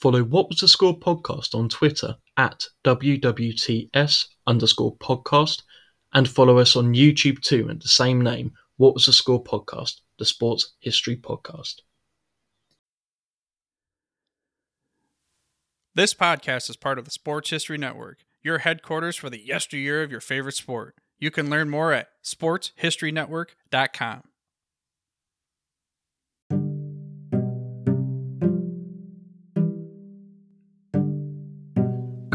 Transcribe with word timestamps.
Follow 0.00 0.24
What 0.24 0.48
Was 0.48 0.60
the 0.60 0.68
Score 0.68 0.98
podcast 0.98 1.54
on 1.54 1.68
Twitter 1.68 2.16
at 2.36 2.64
WWTS 2.84 4.26
underscore 4.46 4.96
podcast 4.96 5.62
and 6.14 6.28
follow 6.28 6.58
us 6.58 6.74
on 6.74 6.94
YouTube 6.94 7.42
too 7.42 7.68
at 7.68 7.80
the 7.80 7.88
same 7.88 8.22
name, 8.22 8.52
What 8.78 8.94
Was 8.94 9.06
the 9.06 9.12
Score 9.12 9.44
podcast, 9.44 10.00
the 10.18 10.24
sports 10.24 10.74
history 10.80 11.16
podcast. 11.16 11.80
This 15.94 16.14
podcast 16.14 16.70
is 16.70 16.76
part 16.76 16.98
of 16.98 17.04
the 17.04 17.10
Sports 17.10 17.50
History 17.50 17.76
Network, 17.76 18.20
your 18.42 18.58
headquarters 18.58 19.16
for 19.16 19.28
the 19.28 19.44
yesteryear 19.44 20.02
of 20.02 20.10
your 20.10 20.20
favorite 20.20 20.54
sport. 20.54 20.94
You 21.18 21.30
can 21.30 21.50
learn 21.50 21.68
more 21.68 21.92
at 21.92 22.08
sportshistorynetwork.com. 22.24 24.29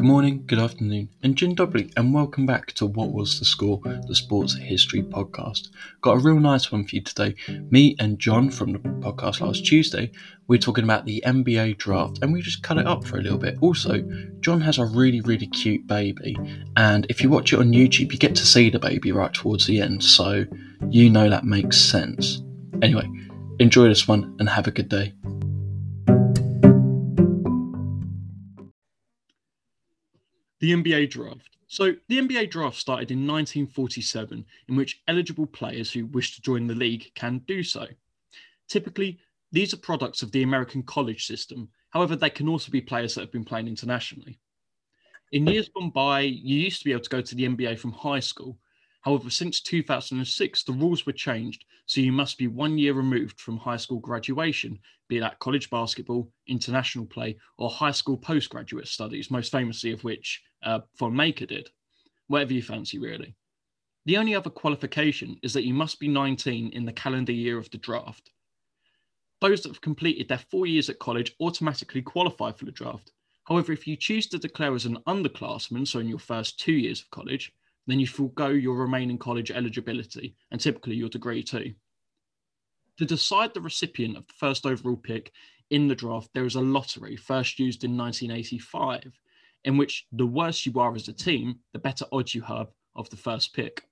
morning, 0.05 0.43
good 0.45 0.59
afternoon, 0.59 1.09
and 1.23 1.35
Jin 1.35 1.55
Dobry, 1.55 1.91
and 1.97 2.13
welcome 2.13 2.45
back 2.45 2.67
to 2.73 2.85
What 2.85 3.11
Was 3.11 3.39
the 3.39 3.45
Score, 3.45 3.81
the 4.07 4.13
Sports 4.13 4.55
History 4.55 5.01
Podcast. 5.01 5.69
Got 6.01 6.17
a 6.17 6.19
real 6.19 6.39
nice 6.39 6.71
one 6.71 6.85
for 6.85 6.97
you 6.97 7.01
today. 7.01 7.33
Me 7.71 7.95
and 7.97 8.19
John 8.19 8.51
from 8.51 8.73
the 8.73 8.77
podcast 8.77 9.41
last 9.41 9.65
Tuesday, 9.65 10.11
we're 10.47 10.59
talking 10.59 10.83
about 10.83 11.05
the 11.05 11.23
NBA 11.25 11.79
draft, 11.79 12.19
and 12.21 12.31
we 12.31 12.43
just 12.43 12.61
cut 12.61 12.77
it 12.77 12.85
up 12.85 13.03
for 13.03 13.17
a 13.17 13.21
little 13.21 13.39
bit. 13.39 13.57
Also, 13.61 14.07
John 14.41 14.61
has 14.61 14.77
a 14.77 14.85
really, 14.85 15.21
really 15.21 15.47
cute 15.47 15.87
baby, 15.87 16.37
and 16.77 17.07
if 17.09 17.23
you 17.23 17.31
watch 17.31 17.51
it 17.51 17.59
on 17.59 17.71
YouTube, 17.71 18.11
you 18.11 18.19
get 18.19 18.35
to 18.35 18.45
see 18.45 18.69
the 18.69 18.77
baby 18.77 19.11
right 19.11 19.33
towards 19.33 19.65
the 19.65 19.81
end, 19.81 20.03
so 20.03 20.45
you 20.87 21.09
know 21.09 21.31
that 21.31 21.45
makes 21.45 21.77
sense. 21.81 22.43
Anyway, 22.83 23.09
enjoy 23.57 23.87
this 23.87 24.07
one 24.07 24.35
and 24.39 24.47
have 24.49 24.67
a 24.67 24.71
good 24.71 24.89
day. 24.89 25.13
The 30.59 30.71
NBA 30.71 31.09
draft. 31.09 31.57
So, 31.67 31.95
the 32.07 32.20
NBA 32.20 32.49
draft 32.51 32.77
started 32.77 33.11
in 33.11 33.27
1947, 33.27 34.45
in 34.70 34.75
which 34.75 35.01
eligible 35.07 35.47
players 35.47 35.91
who 35.91 36.05
wish 36.05 36.35
to 36.35 36.41
join 36.41 36.67
the 36.67 36.75
league 36.75 37.12
can 37.15 37.39
do 37.47 37.63
so. 37.63 37.87
Typically, 38.67 39.20
these 39.51 39.73
are 39.73 39.77
products 39.77 40.21
of 40.21 40.31
the 40.31 40.43
American 40.43 40.84
college 40.84 41.25
system. 41.25 41.70
However, 41.89 42.15
they 42.15 42.29
can 42.29 42.47
also 42.47 42.71
be 42.71 42.81
players 42.81 43.15
that 43.15 43.21
have 43.21 43.31
been 43.31 43.45
playing 43.45 43.67
internationally. 43.67 44.39
In 45.31 45.47
years 45.47 45.70
gone 45.70 45.89
by, 45.89 46.21
you 46.21 46.59
used 46.59 46.79
to 46.79 46.85
be 46.85 46.91
able 46.91 47.03
to 47.03 47.09
go 47.09 47.21
to 47.21 47.35
the 47.35 47.47
NBA 47.47 47.79
from 47.79 47.91
high 47.91 48.19
school. 48.19 48.57
However, 49.05 49.29
since 49.29 49.61
2006, 49.61 50.63
the 50.63 50.71
rules 50.71 51.05
were 51.05 51.13
changed, 51.13 51.65
so 51.85 52.01
you 52.01 52.11
must 52.11 52.39
be 52.39 52.48
one 52.48 52.79
year 52.79 52.93
removed 52.93 53.39
from 53.39 53.55
high 53.55 53.77
school 53.77 53.99
graduation, 53.99 54.79
be 55.07 55.20
that 55.20 55.37
college 55.37 55.70
basketball, 55.70 56.31
international 56.47 57.05
play, 57.05 57.37
or 57.59 57.70
high 57.70 57.91
school 57.91 58.17
postgraduate 58.17 58.87
studies, 58.87 59.29
most 59.29 59.51
famously 59.51 59.91
of 59.91 60.03
which 60.03 60.41
uh, 60.63 60.79
Thon 60.97 61.15
Maker 61.15 61.45
did. 61.45 61.70
Whatever 62.25 62.53
you 62.53 62.63
fancy, 62.63 62.97
really. 62.97 63.35
The 64.06 64.17
only 64.17 64.34
other 64.34 64.50
qualification 64.50 65.38
is 65.44 65.53
that 65.53 65.66
you 65.67 65.75
must 65.75 66.00
be 66.00 66.07
19 66.07 66.72
in 66.72 66.85
the 66.85 66.91
calendar 66.91 67.31
year 67.31 67.59
of 67.59 67.69
the 67.69 67.78
draft. 67.78 68.31
Those 69.40 69.62
that 69.62 69.69
have 69.69 69.81
completed 69.81 70.28
their 70.28 70.40
four 70.50 70.66
years 70.66 70.90
at 70.90 70.97
college 70.97 71.35
automatically 71.40 72.01
qualify 72.01 72.53
for 72.53 72.66
the 72.66 72.72
draft. 72.72 73.12
However, 73.44 73.72
if 73.72 73.85
you 73.85 73.97
choose 73.97 74.25
to 74.29 74.40
declare 74.40 74.73
as 74.73 74.85
an 74.85 74.97
underclassman, 75.06 75.88
so 75.88 76.00
in 76.00 76.09
your 76.09 76.17
first 76.17 76.59
two 76.59 76.73
years 76.73 77.01
of 77.01 77.12
college, 77.12 77.53
then 77.88 78.00
you 78.00 78.07
forego 78.07 78.47
your 78.47 78.75
remaining 78.75 79.17
college 79.17 79.51
eligibility 79.51 80.35
and 80.51 80.59
typically 80.59 80.95
your 80.95 81.09
degree 81.09 81.44
too. 81.44 81.73
To 82.97 83.05
decide 83.05 83.53
the 83.53 83.61
recipient 83.61 84.17
of 84.17 84.28
the 84.28 84.33
first 84.33 84.66
overall 84.66 84.95
pick 84.95 85.31
in 85.69 85.88
the 85.88 85.95
draft, 85.95 86.29
there 86.33 86.45
is 86.45 86.56
a 86.56 86.61
lottery 86.61 87.16
first 87.16 87.59
used 87.59 87.83
in 87.83 87.97
1985, 87.97 89.19
in 89.66 89.78
which 89.78 90.06
the 90.11 90.25
worse 90.25 90.66
you 90.66 90.79
are 90.79 90.95
as 90.95 91.07
a 91.07 91.13
team, 91.13 91.59
the 91.73 91.79
better 91.79 92.06
odds 92.11 92.33
you 92.33 92.41
have 92.41 92.67
of 92.95 93.09
the 93.09 93.17
first 93.17 93.53
pick. 93.53 93.83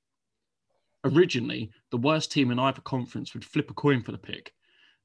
Originally, 1.03 1.69
the 1.91 1.97
worst 1.97 2.31
team 2.31 2.51
in 2.51 2.59
either 2.59 2.81
conference 2.81 3.33
would 3.33 3.43
flip 3.43 3.69
a 3.69 3.73
coin 3.73 4.01
for 4.01 4.13
the 4.13 4.17
pick. 4.17 4.53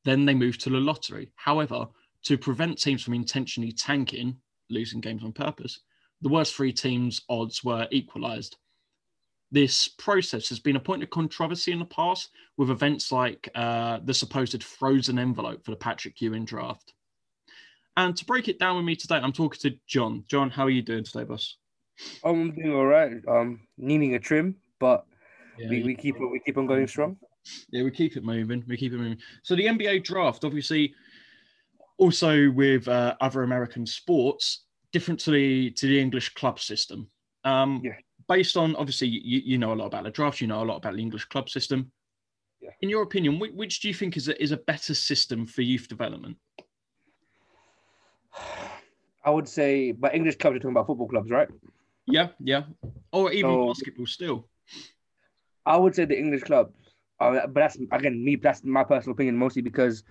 Then 0.05 0.25
they 0.25 0.35
moved 0.35 0.61
to 0.61 0.71
the 0.71 0.77
lottery. 0.77 1.33
However, 1.35 1.89
to 2.25 2.39
prevent 2.39 2.81
teams 2.81 3.03
from 3.03 3.15
intentionally 3.15 3.73
tanking, 3.73 4.37
losing 4.71 5.01
games 5.01 5.25
on 5.25 5.33
purpose, 5.33 5.81
the 6.23 6.29
worst 6.29 6.55
three 6.55 6.73
teams' 6.73 7.23
odds 7.29 7.65
were 7.65 7.89
equalised 7.91 8.57
this 9.51 9.89
process 9.89 10.49
has 10.49 10.59
been 10.59 10.77
a 10.77 10.81
point 10.81 11.03
of 11.03 11.11
controversy 11.11 11.73
in 11.73 11.79
the 11.79 11.85
past 11.87 12.31
with 12.57 12.71
events 12.71 13.11
like 13.11 13.49
uh, 13.55 13.99
the 14.05 14.13
supposed 14.13 14.63
frozen 14.63 15.19
envelope 15.19 15.65
for 15.65 15.71
the 15.71 15.77
Patrick 15.77 16.21
Ewing 16.21 16.45
draft. 16.45 16.93
And 17.97 18.17
to 18.17 18.25
break 18.25 18.49
it 18.49 18.59
down 18.59 18.77
with 18.77 18.85
me 18.85 18.95
today, 18.95 19.17
I'm 19.17 19.33
talking 19.33 19.59
to 19.71 19.77
John. 19.87 20.25
John, 20.29 20.51
how 20.51 20.65
are 20.65 20.71
you 20.71 20.83
doing 20.83 21.05
today, 21.05 21.25
boss? 21.25 21.57
I'm 22.23 22.55
doing 22.55 22.75
all 22.75 22.87
right. 22.87 23.13
Um, 23.27 23.61
needing 23.77 24.15
a 24.15 24.21
trim, 24.21 24.55
but 24.79 25.05
yeah, 25.59 25.69
we, 25.69 25.83
we 25.83 25.95
keep 25.97 26.17
it, 26.17 26.27
we 26.27 26.39
keep 26.39 26.59
on 26.59 26.67
going 26.67 26.87
strong. 26.87 27.17
Yeah, 27.71 27.83
we 27.83 27.91
keep 27.91 28.17
it 28.17 28.25
moving. 28.25 28.63
We 28.69 28.77
keep 28.77 28.93
it 28.93 28.99
moving. 28.99 29.19
So 29.43 29.57
the 29.57 29.65
NBA 29.65 30.05
draft, 30.05 30.45
obviously, 30.45 30.95
also 31.97 32.51
with 32.51 32.87
uh, 32.87 33.17
other 33.21 33.43
American 33.43 33.85
sports, 33.87 34.65
different 34.93 35.19
to 35.21 35.33
the 35.33 35.71
to 35.71 35.89
the 35.89 35.99
English 35.99 36.35
club 36.35 36.61
system. 36.61 37.09
Um, 37.45 37.81
yeah 37.83 37.95
based 38.29 38.57
on 38.57 38.77
obviously 38.77 39.09
you, 39.09 39.41
you 39.45 39.59
know 39.59 39.73
a 39.73 39.75
lot 39.75 39.87
about 39.87 40.05
the 40.05 40.11
draft, 40.11 40.41
you 40.41 40.47
know 40.47 40.63
a 40.63 40.65
lot 40.65 40.77
about 40.77 40.95
the 40.95 41.01
English 41.01 41.25
club 41.27 41.49
system. 41.49 41.91
Yeah. 42.61 42.71
In 42.83 42.89
your 42.89 43.03
opinion, 43.03 43.39
which, 43.39 43.53
which 43.53 43.81
do 43.81 43.89
you 43.89 43.95
think 43.95 44.17
is 44.17 44.29
a, 44.29 44.41
is 44.43 44.53
a 44.53 44.57
better 44.57 44.95
system 44.95 45.47
for 45.47 45.63
youth 45.63 45.89
development? 45.89 46.37
I 49.25 49.31
would 49.31 49.49
say, 49.49 49.93
but 49.93 50.15
English 50.15 50.37
clubs 50.37 50.57
are 50.57 50.59
talking 50.61 50.71
about 50.71 50.87
football 50.87 51.09
clubs, 51.09 51.31
right? 51.31 51.49
Yeah, 52.07 52.29
yeah, 52.41 52.63
or 53.13 53.33
even 53.33 53.51
so, 53.51 53.67
basketball 53.69 54.07
still. 54.07 54.49
I 55.67 55.77
would 55.77 55.95
say 55.95 56.07
the 56.07 56.19
English 56.19 56.45
clubs, 56.45 56.73
uh, 57.21 57.47
but 57.47 57.55
that's 57.55 57.77
again 57.93 58.25
me. 58.25 58.37
That's 58.37 58.65
my 58.65 58.85
personal 58.85 59.13
opinion, 59.13 59.37
mostly 59.37 59.63
because 59.63 60.05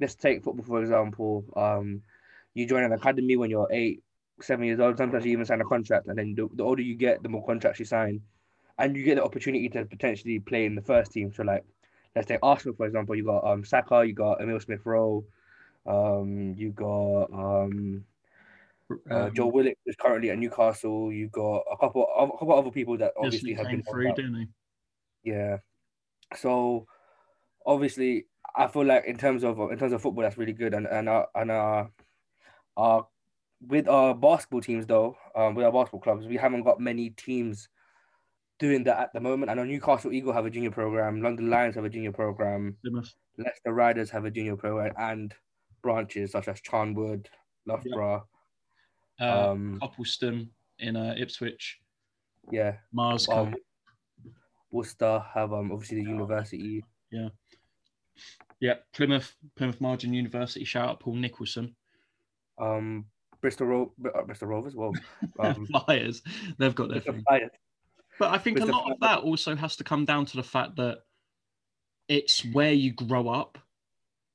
let's 0.00 0.14
take 0.14 0.44
football 0.44 0.64
for 0.64 0.82
example. 0.82 1.44
Um, 1.56 2.02
you 2.54 2.66
join 2.66 2.84
an 2.84 2.92
academy 2.92 3.36
when 3.36 3.50
you're 3.50 3.68
eight, 3.70 4.02
seven 4.40 4.66
years 4.66 4.80
old. 4.80 4.96
Sometimes 4.98 5.24
you 5.24 5.32
even 5.32 5.44
sign 5.44 5.60
a 5.60 5.64
contract, 5.64 6.06
and 6.06 6.18
then 6.18 6.34
the, 6.34 6.48
the 6.54 6.62
older 6.62 6.82
you 6.82 6.94
get, 6.94 7.22
the 7.22 7.28
more 7.28 7.44
contracts 7.44 7.78
you 7.78 7.84
sign, 7.84 8.20
and 8.78 8.96
you 8.96 9.04
get 9.04 9.16
the 9.16 9.24
opportunity 9.24 9.68
to 9.70 9.84
potentially 9.84 10.38
play 10.38 10.64
in 10.64 10.74
the 10.74 10.82
first 10.82 11.12
team. 11.12 11.32
So 11.32 11.42
like, 11.42 11.64
let's 12.14 12.26
take 12.26 12.40
Arsenal 12.42 12.76
for 12.76 12.86
example. 12.86 13.14
You 13.14 13.24
got 13.24 13.44
um 13.44 13.64
Saka, 13.64 14.04
you 14.06 14.12
got 14.12 14.40
Emil 14.40 14.60
Smith 14.60 14.80
Rowe, 14.84 15.24
um, 15.86 16.54
you 16.56 16.70
got 16.70 17.32
um. 17.32 18.04
Uh, 19.10 19.24
um, 19.24 19.34
Joe 19.34 19.48
Willock 19.48 19.74
is 19.84 19.96
currently 19.96 20.30
at 20.30 20.38
Newcastle. 20.38 21.12
You've 21.12 21.30
got 21.30 21.62
a 21.70 21.76
couple, 21.76 22.06
a 22.18 22.26
couple 22.38 22.58
other 22.58 22.70
people 22.70 22.96
that 22.96 23.12
obviously 23.18 23.52
have 23.52 23.66
been 23.66 23.82
free, 23.82 24.10
didn't 24.12 24.32
they? 24.32 25.30
Yeah. 25.30 25.58
So 26.34 26.86
obviously, 27.66 28.26
I 28.56 28.66
feel 28.66 28.86
like 28.86 29.04
in 29.04 29.18
terms 29.18 29.44
of 29.44 29.58
in 29.70 29.78
terms 29.78 29.92
of 29.92 30.00
football, 30.00 30.22
that's 30.22 30.38
really 30.38 30.54
good, 30.54 30.72
and 30.72 30.86
and 30.86 31.08
our 31.08 31.28
and 31.34 31.50
our 31.50 31.90
our 32.76 33.06
with 33.66 33.88
our 33.88 34.14
basketball 34.14 34.60
teams 34.60 34.86
though, 34.86 35.16
um, 35.34 35.54
with 35.54 35.64
our 35.64 35.72
basketball 35.72 36.00
clubs, 36.00 36.26
we 36.26 36.36
haven't 36.36 36.62
got 36.62 36.80
many 36.80 37.10
teams 37.10 37.68
doing 38.58 38.84
that 38.84 38.98
at 38.98 39.12
the 39.12 39.20
moment. 39.20 39.50
I 39.50 39.54
know 39.54 39.64
Newcastle 39.64 40.12
Eagle 40.12 40.32
have 40.32 40.46
a 40.46 40.50
junior 40.50 40.70
program, 40.70 41.22
London 41.22 41.50
Lions 41.50 41.74
have 41.74 41.84
a 41.84 41.90
junior 41.90 42.12
program, 42.12 42.76
Leicester 43.36 43.72
Riders 43.72 44.10
have 44.10 44.24
a 44.24 44.30
junior 44.30 44.56
program, 44.56 44.92
and 44.98 45.34
branches 45.82 46.32
such 46.32 46.48
as 46.48 46.60
Charnwood, 46.60 47.26
Loughborough, 47.66 48.26
yep. 49.20 49.28
uh, 49.28 49.50
um, 49.50 49.78
Copleston 49.80 50.50
in 50.78 50.96
uh, 50.96 51.14
Ipswich, 51.18 51.78
yeah, 52.50 52.74
Mars, 52.92 53.28
um, 53.28 53.54
Worcester 54.70 55.24
have 55.34 55.52
um 55.52 55.72
obviously 55.72 56.02
the 56.02 56.10
university, 56.10 56.84
yeah, 57.10 57.28
yeah, 58.60 58.74
Plymouth 58.92 59.34
Plymouth 59.56 59.80
Marjon 59.80 60.12
University. 60.12 60.64
Shout 60.64 60.88
out 60.88 61.00
Paul 61.00 61.16
Nicholson. 61.16 61.74
Um, 62.60 63.06
Bristol, 63.40 63.66
Ro- 63.66 63.92
uh, 64.14 64.22
Bristol 64.22 64.48
Rovers. 64.48 64.74
Well, 64.74 64.92
um, 65.38 65.66
Flyers. 65.66 66.22
They've 66.58 66.74
got 66.74 66.90
their 66.90 67.00
thing. 67.00 67.22
Flyers. 67.26 67.50
But 68.18 68.32
I 68.32 68.38
think 68.38 68.56
Bristol 68.56 68.74
a 68.74 68.76
lot 68.76 68.84
Flyers. 68.84 68.94
of 68.94 69.00
that 69.00 69.18
also 69.20 69.56
has 69.56 69.76
to 69.76 69.84
come 69.84 70.04
down 70.04 70.26
to 70.26 70.36
the 70.36 70.42
fact 70.42 70.76
that 70.76 70.98
it's 72.08 72.44
where 72.52 72.72
you 72.72 72.92
grow 72.92 73.28
up. 73.28 73.58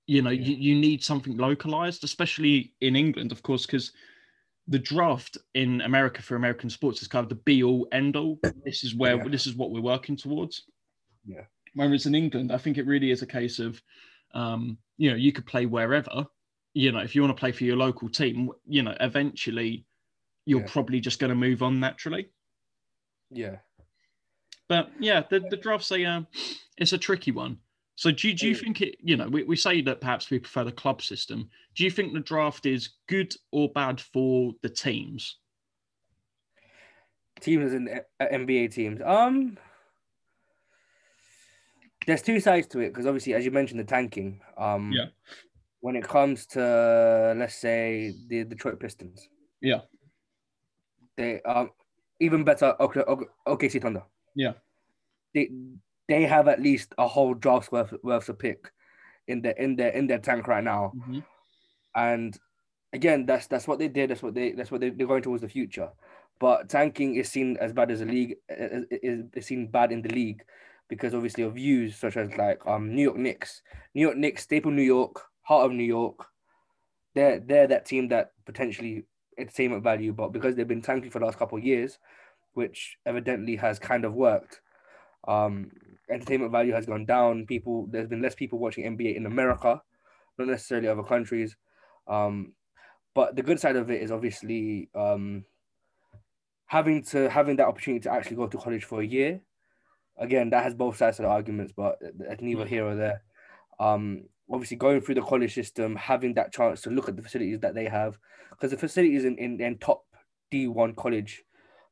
You 0.06 0.22
know, 0.22 0.32
yeah. 0.32 0.42
you, 0.42 0.56
you 0.56 0.80
need 0.80 1.04
something 1.04 1.38
localized, 1.38 2.04
especially 2.04 2.74
in 2.82 2.96
England, 2.96 3.32
of 3.32 3.42
course, 3.42 3.66
because 3.66 3.94
the 4.68 4.80
draft 4.80 5.38
in 5.54 5.82
America 5.82 6.22
for 6.22 6.36
American 6.36 6.70
sports 6.70 7.02
is 7.02 7.08
kind 7.08 7.24
of 7.24 7.30
the 7.30 7.36
be 7.36 7.64
all 7.64 7.88
end 7.92 8.16
all. 8.16 8.40
This 8.66 8.84
is 8.84 8.96
where 8.96 9.18
yeah. 9.18 9.28
this 9.28 9.48
is 9.48 9.56
what 9.56 9.72
we're 9.72 9.82
working 9.82 10.16
towards. 10.16 10.64
Yeah. 11.26 11.44
Whereas 11.76 12.06
in 12.06 12.16
England, 12.16 12.52
I 12.52 12.58
think 12.58 12.78
it 12.78 12.86
really 12.86 13.12
is 13.12 13.22
a 13.22 13.28
case 13.28 13.60
of, 13.60 13.82
um, 14.34 14.78
you 14.98 15.10
know, 15.10 15.16
you 15.16 15.32
could 15.32 15.46
play 15.46 15.66
wherever, 15.66 16.26
you 16.74 16.92
know, 16.92 17.00
if 17.00 17.16
you 17.16 17.22
want 17.22 17.36
to 17.36 17.40
play 17.40 17.52
for 17.52 17.64
your 17.64 17.78
local 17.78 18.10
team, 18.10 18.50
you 18.68 18.82
know, 18.84 18.96
eventually 19.00 19.86
you're 20.46 20.62
yeah. 20.62 20.68
probably 20.72 21.00
just 21.00 21.20
going 21.20 21.30
to 21.30 21.36
move 21.36 21.62
on 21.64 21.80
naturally. 21.80 22.30
Yeah. 23.32 23.58
But 24.68 24.92
yeah, 25.00 25.24
the, 25.30 25.40
the 25.40 25.58
draft's 25.58 25.92
a, 25.92 26.04
uh, 26.04 26.22
it's 26.78 26.94
a 26.94 26.98
tricky 26.98 27.32
one. 27.32 27.58
So 27.96 28.10
do, 28.12 28.28
you- 28.28 28.34
do 28.34 28.48
you 28.48 28.56
Mm. 28.56 28.60
think 28.60 28.82
it, 28.82 28.98
you 29.02 29.18
know, 29.18 29.28
we, 29.28 29.44
we 29.44 29.56
say 29.56 29.82
that 29.82 30.02
perhaps 30.02 30.30
we 30.32 30.40
prefer 30.40 30.64
the 30.64 30.72
club 30.72 31.02
system. 31.02 31.50
Do 31.76 31.84
you 31.84 31.92
think 31.92 32.14
the 32.14 32.20
draft 32.20 32.66
is 32.66 32.90
good 33.08 33.36
or 33.52 33.70
bad 33.70 34.02
for 34.02 34.54
the 34.62 34.70
teams? 34.70 35.38
teams 37.40 37.74
and 37.74 37.90
uh, 37.90 38.26
NBA 38.32 38.72
teams. 38.74 39.02
Um, 39.04 39.58
there's 42.08 42.22
two 42.22 42.40
sides 42.40 42.68
to 42.68 42.80
it 42.80 42.90
because 42.90 43.06
obviously, 43.06 43.34
as 43.34 43.44
you 43.44 43.52
mentioned, 43.52 43.80
the 43.80 43.84
tanking. 43.84 44.40
Um, 44.58 44.92
Yeah. 44.94 45.06
When 45.84 45.98
it 45.98 46.06
comes 46.08 46.46
to 46.56 47.36
let's 47.36 47.56
say 47.56 48.14
the 48.30 48.46
Detroit 48.46 48.80
Pistons, 48.80 49.28
Yeah. 49.60 49.82
they 51.18 51.42
um 51.42 51.72
even 52.22 52.46
better 52.46 52.74
OK, 52.80 53.02
OK, 53.02 53.26
OKC 53.46 53.82
Thunder. 53.82 54.04
Yeah. 54.34 54.54
They 55.34 55.50
they 56.08 56.24
have 56.24 56.48
at 56.48 56.62
least 56.62 56.94
a 56.98 57.06
whole 57.08 57.34
draft's 57.34 57.70
worth 57.70 57.94
worth 58.02 58.30
of 58.30 58.40
pick 58.40 58.72
in 59.28 59.42
their 59.42 59.52
in 59.60 59.76
their 59.76 59.90
in 59.92 60.08
their 60.08 60.20
tank 60.20 60.48
right 60.48 60.64
now. 60.64 60.94
and 61.96 62.40
again 62.94 63.26
that's 63.26 63.48
that's 63.48 63.68
what 63.68 63.78
they 63.80 63.88
did 63.90 64.10
that's 64.10 64.24
what 64.24 64.34
they 64.34 64.54
that's 64.54 64.72
what 64.72 64.80
they, 64.82 64.90
they're 64.90 65.08
going 65.08 65.22
towards 65.22 65.42
the 65.42 65.50
future 65.50 65.90
but 66.40 66.70
tanking 66.70 67.16
is 67.16 67.30
seen 67.30 67.58
as 67.60 67.74
bad 67.74 67.92
as 67.92 68.02
a 68.02 68.06
league 68.06 68.36
is, 68.50 68.86
is, 68.90 69.26
is 69.34 69.46
seen 69.46 69.68
bad 69.68 69.92
in 69.92 70.02
the 70.02 70.10
league 70.10 70.44
because 70.90 71.14
obviously 71.14 71.44
of 71.44 71.54
views 71.56 71.96
such 71.96 72.18
as 72.18 72.30
like 72.38 72.60
um 72.66 72.94
new 72.96 73.04
york 73.04 73.18
knicks 73.18 73.62
new 73.96 74.02
york 74.08 74.18
knicks 74.18 74.44
staple 74.44 74.72
new 74.72 74.82
york 74.98 75.22
heart 75.44 75.66
of 75.66 75.72
new 75.72 75.84
york 75.84 76.26
they're 77.16 77.40
they're 77.40 77.68
that 77.68 77.86
team 77.86 78.08
that 78.10 78.32
potentially 78.46 79.04
entertainment 79.38 79.84
value 79.84 80.14
but 80.14 80.32
because 80.32 80.56
they've 80.56 80.68
been 80.68 80.82
tanking 80.82 81.10
for 81.10 81.20
the 81.20 81.26
last 81.26 81.38
couple 81.38 81.58
of 81.58 81.64
years 81.64 81.98
which 82.54 82.98
evidently 83.06 83.56
has 83.56 83.80
kind 83.80 84.06
of 84.06 84.14
worked 84.14 84.62
um 85.28 85.72
entertainment 86.10 86.52
value 86.52 86.74
has 86.74 86.86
gone 86.86 87.06
down 87.06 87.46
people 87.46 87.88
there's 87.90 88.08
been 88.08 88.22
less 88.22 88.36
people 88.36 88.60
watching 88.60 88.84
nba 88.98 89.16
in 89.16 89.26
america 89.26 89.82
not 90.38 90.48
necessarily 90.48 90.88
other 90.88 91.04
countries 91.04 91.56
um, 92.08 92.54
but 93.14 93.36
the 93.36 93.44
good 93.44 93.60
side 93.60 93.76
of 93.76 93.90
it 93.92 94.02
is 94.02 94.12
obviously 94.12 94.90
um, 94.96 95.46
having 96.66 97.04
to 97.04 97.30
having 97.30 97.56
that 97.58 97.68
opportunity 97.68 98.02
to 98.02 98.12
actually 98.12 98.36
go 98.36 98.48
to 98.48 98.58
college 98.58 98.84
for 98.84 99.02
a 99.02 99.06
year. 99.06 99.42
Again, 100.18 100.50
that 100.52 100.64
has 100.64 100.74
both 100.74 100.98
sides 100.98 101.20
of 101.20 101.24
the 101.24 101.30
arguments, 101.30 101.74
but 101.76 101.98
it's 102.02 102.42
neither 102.42 102.66
here 102.66 102.86
or 102.86 102.96
there. 102.96 103.24
Um, 103.80 104.26
obviously, 104.52 104.78
going 104.78 105.02
through 105.02 105.16
the 105.16 105.22
college 105.22 105.54
system, 105.54 105.96
having 105.96 106.34
that 106.36 106.54
chance 106.54 106.82
to 106.82 106.90
look 106.90 107.10
at 107.10 107.16
the 107.16 107.22
facilities 107.22 107.60
that 107.60 107.76
they 107.76 107.86
have, 107.86 108.18
because 108.50 108.72
the 108.72 108.78
facilities 108.78 109.26
in, 109.26 109.38
in, 109.38 109.60
in 109.60 109.78
top 109.78 110.04
D1 110.52 110.96
college 110.96 111.44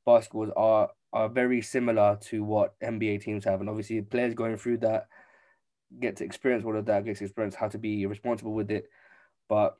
basketballs 0.08 0.52
are 0.56 0.90
are 1.14 1.28
very 1.28 1.62
similar 1.62 2.18
to 2.22 2.44
what 2.44 2.80
NBA 2.80 3.22
teams 3.22 3.44
have, 3.46 3.60
and 3.60 3.70
obviously, 3.70 4.02
players 4.02 4.34
going 4.34 4.58
through 4.58 4.78
that 4.78 5.08
get 6.00 6.16
to 6.18 6.24
experience 6.24 6.64
all 6.66 6.78
of 6.78 6.86
that, 6.86 7.04
get 7.04 7.18
to 7.18 7.26
experience 7.26 7.56
how 7.56 7.68
to 7.68 7.78
be 7.78 8.06
responsible 8.06 8.54
with 8.54 8.72
it. 8.72 8.86
But 9.50 9.78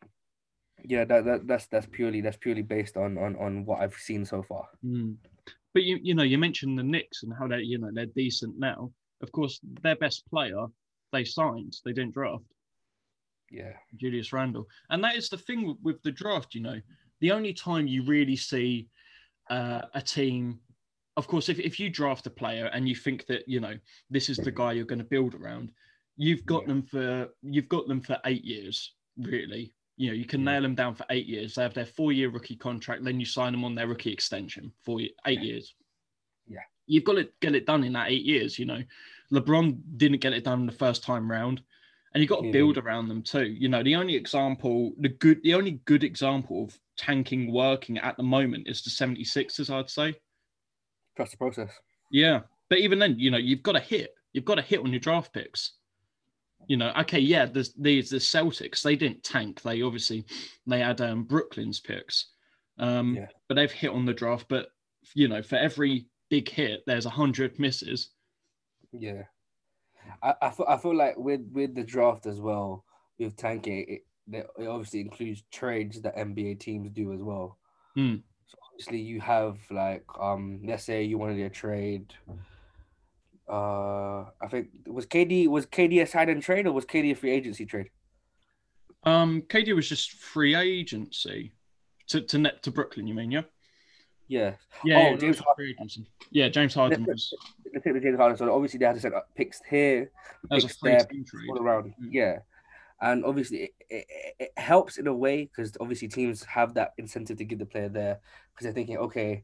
yeah, 0.84 1.06
that, 1.06 1.26
that 1.26 1.48
that's 1.48 1.68
that's 1.68 1.86
purely 1.86 2.22
that's 2.22 2.38
purely 2.38 2.64
based 2.64 2.98
on 2.98 3.18
on 3.18 3.36
on 3.38 3.66
what 3.66 3.82
I've 3.82 3.94
seen 3.94 4.26
so 4.26 4.44
far. 4.44 4.68
Mm. 4.86 5.16
But 5.74 5.84
you 5.84 6.00
you 6.02 6.14
know 6.14 6.24
you 6.24 6.38
mentioned 6.38 6.78
the 6.78 6.84
Knicks 6.84 7.24
and 7.24 7.34
how 7.38 7.48
they 7.48 7.60
you 7.60 7.78
know 7.78 7.90
they're 7.94 8.08
decent 8.08 8.58
now. 8.58 8.92
Of 9.22 9.32
course, 9.32 9.60
their 9.84 9.96
best 9.96 10.28
player 10.30 10.66
they 11.14 11.24
signed, 11.24 11.76
they 11.86 11.94
didn't 11.94 12.14
draft 12.14 12.44
Yeah, 13.52 13.74
Julius 13.98 14.32
Randle, 14.32 14.68
and 14.90 15.04
that 15.04 15.16
is 15.16 15.28
the 15.30 15.38
thing 15.38 15.68
with, 15.68 15.78
with 15.84 16.02
the 16.04 16.12
draft. 16.12 16.56
You 16.56 16.62
know, 16.62 16.82
the 17.20 17.32
only 17.32 17.54
time 17.54 17.86
you 17.86 18.02
really 18.04 18.38
see 18.38 18.88
uh, 19.50 19.82
a 19.94 20.02
team, 20.02 20.60
of 21.18 21.28
course, 21.28 21.50
if 21.50 21.60
if 21.60 21.80
you 21.80 21.90
draft 21.90 22.26
a 22.28 22.30
player 22.30 22.68
and 22.68 22.88
you 22.88 22.96
think 22.96 23.26
that 23.28 23.48
you 23.48 23.60
know 23.60 23.76
this 24.10 24.30
is 24.30 24.38
the 24.38 24.52
guy 24.52 24.72
you're 24.72 24.86
going 24.86 25.00
to 25.00 25.06
build 25.06 25.36
around, 25.36 25.72
you've 26.16 26.46
got 26.46 26.62
Yeah. 26.64 26.68
them 26.70 26.84
for 26.84 27.30
you've 27.42 27.70
got 27.70 27.88
them 27.88 28.02
for 28.02 28.18
eight 28.26 28.46
years, 28.46 28.94
really. 29.18 29.74
You 29.98 30.08
know, 30.08 30.14
you 30.14 30.26
can 30.26 30.40
Yeah. 30.42 30.54
nail 30.54 30.62
them 30.62 30.76
down 30.76 30.96
for 30.96 31.06
eight 31.10 31.28
years. 31.28 31.54
They 31.56 31.62
have 31.64 31.74
their 31.74 31.86
four-year 31.86 32.30
rookie 32.30 32.56
contract, 32.56 33.04
then 33.04 33.20
you 33.20 33.26
sign 33.26 33.52
them 33.52 33.66
on 33.66 33.76
their 33.76 33.88
rookie 33.88 34.14
extension 34.14 34.72
for 34.84 35.00
eight 35.02 35.14
Yeah. 35.26 35.42
years. 35.42 35.76
Yeah. 36.48 36.64
you've 36.88 37.04
got 37.06 37.14
to 37.14 37.30
get 37.40 37.56
it 37.56 37.66
done 37.66 37.84
in 37.86 37.94
that 37.94 38.10
eight 38.10 38.26
years. 38.26 38.58
You 38.60 38.66
know, 38.66 38.84
LeBron 39.32 39.80
didn't 39.98 40.20
get 40.20 40.34
it 40.34 40.44
done 40.44 40.66
the 40.66 40.72
first 40.74 41.04
time 41.04 41.30
round, 41.30 41.62
and 42.14 42.22
you 42.22 42.28
got 42.28 42.42
to 42.42 42.48
Yeah. 42.48 42.52
build 42.52 42.78
around 42.78 43.08
them 43.08 43.22
too. 43.24 43.46
You 43.46 43.70
know, 43.70 43.84
the 43.84 43.96
only 43.96 44.16
example, 44.16 44.94
the 45.00 45.10
good, 45.10 45.42
the 45.44 45.54
only 45.54 45.72
good 45.86 46.04
example 46.04 46.64
of 46.66 46.80
tanking 46.98 47.52
working 47.52 47.98
at 47.98 48.18
the 48.18 48.24
moment 48.24 48.68
is 48.68 48.82
the 48.82 48.90
76ers, 48.90 49.70
I'd 49.70 49.90
say. 49.90 50.16
trust 51.16 51.32
the 51.32 51.38
process. 51.38 51.72
Yeah. 52.12 52.42
But 52.70 52.80
even 52.80 52.98
then, 53.00 53.20
you 53.20 53.32
know, 53.32 53.38
you've 53.38 53.64
got 53.64 53.74
to 53.74 53.80
hit. 53.82 54.14
You've 54.34 54.46
got 54.46 54.56
to 54.56 54.62
hit 54.62 54.80
on 54.80 54.92
your 54.92 55.00
draft 55.02 55.34
picks. 55.34 55.74
You 56.68 56.78
know, 56.78 56.94
okay, 57.00 57.20
yeah, 57.20 57.46
there's 57.48 57.74
these 57.74 58.12
the 58.12 58.18
Celtics, 58.18 58.82
they 58.82 58.96
didn't 58.96 59.24
tank. 59.24 59.62
They 59.62 59.82
obviously 59.82 60.26
they 60.68 60.80
had 60.80 61.02
um 61.02 61.24
Brooklyn's 61.26 61.80
picks. 61.82 62.32
Um, 62.78 63.16
Yeah. 63.16 63.28
but 63.50 63.56
they've 63.56 63.72
hit 63.72 63.90
on 63.92 64.06
the 64.06 64.14
draft. 64.14 64.46
But 64.48 64.70
you 65.16 65.28
know, 65.28 65.42
for 65.42 65.56
every 65.58 66.08
big 66.30 66.48
hit, 66.50 66.84
there's 66.88 67.06
a 67.06 67.10
hundred 67.10 67.60
misses. 67.60 68.12
Yeah, 68.94 69.24
I 70.22 70.34
I 70.42 70.50
feel, 70.52 70.66
I 70.68 70.78
feel 70.78 70.96
like 70.96 71.18
with 71.18 71.42
with 71.52 71.76
the 71.76 71.84
draft 71.84 72.26
as 72.26 72.40
well 72.40 72.86
with 73.20 73.38
tanking, 73.38 73.86
it, 73.88 74.02
it 74.58 74.68
obviously 74.68 75.02
includes 75.02 75.44
trades 75.52 76.02
that 76.02 76.16
NBA 76.16 76.60
teams 76.60 76.90
do 76.92 77.14
as 77.14 77.22
well. 77.22 77.58
Hmm. 77.96 78.16
So 78.48 78.58
obviously 78.72 79.00
you 79.00 79.22
have 79.22 79.58
like 79.70 80.06
um 80.20 80.62
let's 80.64 80.84
say 80.84 81.04
you 81.04 81.18
wanted 81.18 81.40
a 81.40 81.50
trade. 81.50 82.14
Uh, 83.50 84.26
I 84.42 84.48
think 84.50 84.70
was 84.88 85.06
KD 85.06 85.48
was 85.48 85.66
KD 85.66 86.02
a 86.02 86.06
sign 86.06 86.30
and 86.30 86.42
trade 86.42 86.68
or 86.68 86.72
was 86.72 86.86
KD 86.86 87.12
a 87.12 87.16
free 87.16 87.32
agency 87.32 87.66
trade? 87.66 87.90
Um, 89.04 89.42
KD 89.48 89.76
was 89.76 89.90
just 89.90 90.12
free 90.12 90.56
agency 90.56 91.54
to 92.08 92.22
to 92.22 92.38
net 92.38 92.64
to 92.64 92.72
Brooklyn. 92.72 93.08
You 93.08 93.14
mean, 93.14 93.32
yeah? 93.32 93.44
Yeah, 94.32 94.54
Yeah, 94.86 94.98
Oh, 94.98 95.02
yeah, 95.12 95.16
James 95.18 95.42
agency. 95.60 96.06
Yeah, 96.32 96.48
James 96.48 96.74
Harden 96.74 97.04
was 97.06 97.34
the 97.74 97.80
pick 97.82 97.94
with 97.94 98.04
James 98.04 98.18
Harden. 98.18 98.38
So 98.38 98.54
obviously 98.54 98.78
they 98.80 98.86
had 98.86 98.96
to 98.96 99.02
set 99.02 99.14
up 99.14 99.28
picks 99.36 99.62
here, 99.70 100.10
that 100.50 100.56
was 100.56 100.64
a 100.64 100.68
picks 100.68 100.82
there, 100.82 101.00
trade. 101.04 101.50
all 101.50 101.60
around. 101.62 101.94
Mm. 102.02 102.08
Yeah. 102.12 102.40
And 103.02 103.26
obviously, 103.26 103.64
it, 103.64 103.72
it, 103.90 104.06
it 104.40 104.52
helps 104.58 104.98
in 104.98 105.08
a 105.08 105.14
way 105.14 105.44
because 105.46 105.76
obviously 105.82 106.08
teams 106.08 106.44
have 106.46 106.74
that 106.76 106.94
incentive 106.98 107.38
to 107.40 107.44
give 107.44 107.60
the 107.60 107.66
player 107.66 107.90
there 107.90 108.20
because 108.54 108.64
they're 108.64 108.74
thinking, 108.74 108.98
okay, 108.98 109.44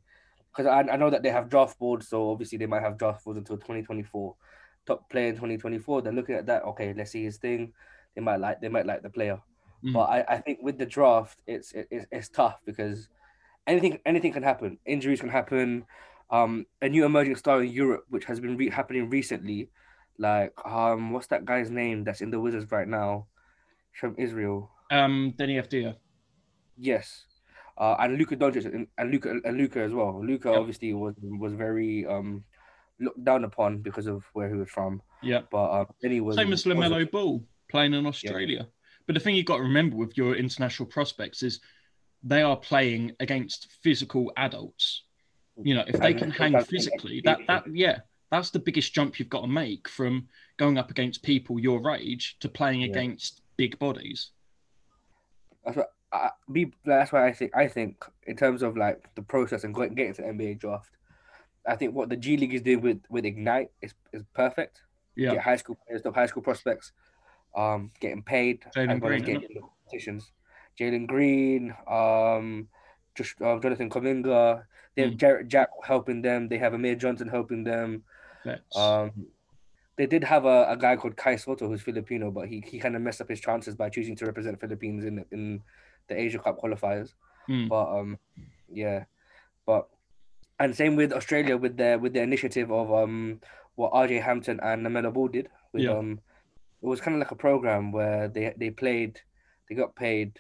because 0.56 0.68
I, 0.68 0.82
I 0.94 0.96
know 0.96 1.10
that 1.10 1.22
they 1.24 1.32
have 1.32 1.50
draft 1.50 1.78
boards, 1.80 2.08
so 2.08 2.30
obviously 2.32 2.58
they 2.58 2.66
might 2.68 2.84
have 2.84 2.98
draft 2.98 3.26
boards 3.26 3.38
until 3.40 3.58
2024. 3.58 4.36
Top 4.86 5.10
player 5.10 5.28
in 5.30 5.36
2024, 5.36 6.02
they're 6.02 6.14
looking 6.14 6.36
at 6.36 6.46
that. 6.46 6.64
Okay, 6.64 6.94
let's 6.96 7.12
see 7.12 7.24
his 7.26 7.38
thing. 7.38 7.74
They 8.16 8.22
might 8.22 8.40
like 8.40 8.62
they 8.62 8.70
might 8.70 8.86
like 8.86 9.02
the 9.04 9.10
player, 9.10 9.42
Mm. 9.84 9.94
but 9.94 10.06
I, 10.10 10.26
I 10.30 10.38
think 10.40 10.60
with 10.64 10.78
the 10.80 10.86
draft, 10.88 11.38
it's 11.46 11.72
it, 11.74 11.88
it's, 11.92 12.06
it's 12.12 12.30
tough 12.30 12.60
because 12.66 13.10
anything 13.68 14.00
anything 14.06 14.34
can 14.34 14.44
happen. 14.44 14.78
Injuries 14.86 15.20
can 15.20 15.30
happen. 15.30 15.86
Um, 16.30 16.66
a 16.82 16.90
new 16.90 17.06
emerging 17.06 17.36
star 17.38 17.62
in 17.64 17.72
Europe, 17.72 18.06
which 18.10 18.26
has 18.26 18.40
been 18.40 18.58
re- 18.58 18.70
happening 18.70 19.10
recently, 19.10 19.70
like 20.18 20.54
um, 20.66 21.12
what's 21.12 21.28
that 21.28 21.46
guy's 21.46 21.70
name 21.70 22.04
that's 22.04 22.22
in 22.22 22.32
the 22.32 22.40
Wizards 22.40 22.70
right 22.72 22.88
now, 22.88 23.28
from 24.00 24.16
Israel? 24.18 24.70
Um, 24.92 25.34
Deni 25.38 25.62
Avdija. 25.62 25.96
Yes, 26.78 27.26
uh, 27.78 27.96
and 28.00 28.18
Luka 28.18 28.36
Doncic 28.36 28.66
and, 28.66 28.88
and 28.98 29.12
Luka 29.12 29.36
and 29.44 29.58
Luka 29.58 29.82
as 29.82 29.94
well. 29.94 30.24
Luka 30.26 30.50
Yep. 30.50 30.60
obviously 30.60 30.94
was 30.94 31.16
was 31.22 31.54
very 31.54 32.06
um 32.06 32.44
looked 33.00 33.24
down 33.24 33.44
upon 33.44 33.78
because 33.80 34.08
of 34.08 34.24
where 34.34 34.50
he 34.50 34.56
was 34.56 34.70
from, 34.70 35.02
Yeah. 35.22 35.42
but 35.52 35.72
um, 35.72 35.86
then 36.02 36.12
he 36.12 36.20
was 36.20 36.36
Same 36.36 36.52
as 36.52 36.64
Lamelo 36.66 37.10
Ball 37.10 37.44
playing 37.70 37.94
in 37.94 38.06
Australia. 38.06 38.68
But 39.06 39.14
the 39.14 39.20
thing 39.22 39.36
you've 39.36 39.46
got 39.46 39.58
to 39.58 39.64
remember 39.64 39.96
with 39.96 40.18
your 40.18 40.36
international 40.36 40.88
prospects 40.90 41.42
is 41.42 41.62
they 42.24 42.42
are 42.42 42.58
playing 42.58 43.14
against 43.20 43.68
physical 43.84 44.32
adults. 44.38 45.04
You 45.62 45.74
know, 45.76 45.84
if 45.88 46.00
they 46.00 46.14
can 46.14 46.30
hang 46.30 46.60
physically, 46.64 47.22
that 47.26 47.40
that 47.48 47.64
yeah, 47.74 48.00
that's 48.32 48.52
the 48.52 48.60
biggest 48.60 48.94
jump 48.94 49.20
you've 49.20 49.30
got 49.30 49.42
to 49.42 49.48
make 49.48 49.88
from 49.88 50.28
going 50.58 50.78
up 50.78 50.92
against 50.92 51.24
people 51.24 51.60
your 51.60 51.90
age 51.96 52.38
to 52.42 52.50
playing 52.50 52.82
Yeah. 52.82 52.90
against 52.90 53.42
big 53.58 53.80
bodies. 53.80 54.32
That's 55.66 55.78
what 55.78 55.90
I, 56.12 56.30
be. 56.52 56.72
That's 56.86 57.12
why 57.12 57.28
I 57.28 57.34
think. 57.34 57.56
I 57.56 57.68
think 57.68 58.06
in 58.28 58.36
terms 58.38 58.62
of 58.64 58.78
like 58.78 59.14
the 59.16 59.22
process 59.22 59.64
and 59.64 59.74
going, 59.74 59.96
getting 59.96 60.14
to 60.14 60.22
the 60.22 60.28
NBA 60.30 60.60
draft, 60.60 60.92
I 61.68 61.76
think 61.76 61.94
what 61.94 62.10
the 62.10 62.16
G 62.18 62.38
League 62.38 62.54
is 62.54 62.62
doing 62.62 62.82
with 62.82 63.02
with 63.10 63.26
Ignite 63.26 63.72
is 63.82 63.94
is 64.14 64.24
perfect. 64.34 64.82
Yeah. 65.16 65.34
Get 65.34 65.42
high 65.42 65.56
school 65.56 65.78
players, 65.88 66.04
top 66.04 66.16
high 66.16 66.28
school 66.28 66.44
prospects, 66.44 66.92
um, 67.56 67.92
getting 68.00 68.22
paid, 68.22 68.64
well 68.76 68.86
Green, 69.00 69.24
getting 69.24 69.42
in 69.42 69.62
competitions. 69.62 70.32
Jalen 70.80 71.08
Green, 71.08 71.76
um, 71.90 72.68
just 73.16 73.42
uh, 73.42 73.60
Jonathan 73.60 73.90
Kuminga. 73.90 74.64
They 74.96 75.04
have 75.04 75.12
Mm. 75.14 75.18
Jarrett 75.18 75.48
Jack 75.48 75.70
helping 75.84 76.22
them. 76.22 76.48
They 76.50 76.58
have 76.58 76.74
Amir 76.74 76.96
Johnson 76.96 77.28
helping 77.28 77.64
them. 77.64 78.04
Um, 78.76 79.12
they 79.96 80.06
did 80.06 80.24
have 80.24 80.46
a, 80.46 80.68
a 80.70 80.78
guy 80.78 80.96
called 80.96 81.16
Kai 81.18 81.36
Sotto 81.36 81.68
who's 81.68 81.82
Filipino, 81.82 82.32
but 82.32 82.48
he, 82.48 82.64
he 82.66 82.80
kind 82.80 82.96
of 82.96 83.02
messed 83.02 83.20
up 83.22 83.30
his 83.30 83.40
chances 83.42 83.76
by 83.76 83.90
choosing 83.90 84.16
to 84.18 84.26
represent 84.26 84.60
Philippines 84.60 85.04
in 85.06 85.26
in 85.32 85.62
the 86.08 86.20
Asia 86.20 86.40
Cup 86.40 86.60
qualifiers. 86.62 87.14
Mm. 87.50 87.68
But 87.70 87.88
um, 88.00 88.18
yeah, 88.72 89.06
but 89.66 89.88
and 90.60 90.76
same 90.76 90.96
with 90.96 91.14
Australia 91.14 91.58
with 91.58 91.78
their 91.78 91.98
with 92.00 92.14
their 92.14 92.24
initiative 92.24 92.72
of 92.72 92.92
um 92.94 93.40
what 93.76 93.92
RJ 93.94 94.22
Hampton 94.24 94.60
and 94.62 94.86
Lamelo 94.86 95.14
Ball 95.14 95.28
did 95.28 95.50
with 95.74 95.84
Yeah. 95.84 95.98
um 95.98 96.20
it 96.82 96.86
was 96.88 97.02
kind 97.02 97.16
of 97.16 97.20
like 97.20 97.32
a 97.32 97.36
program 97.36 97.92
where 97.92 98.28
they 98.28 98.54
they 98.58 98.70
played, 98.70 99.20
they 99.68 99.76
got 99.76 99.96
paid, 99.96 100.40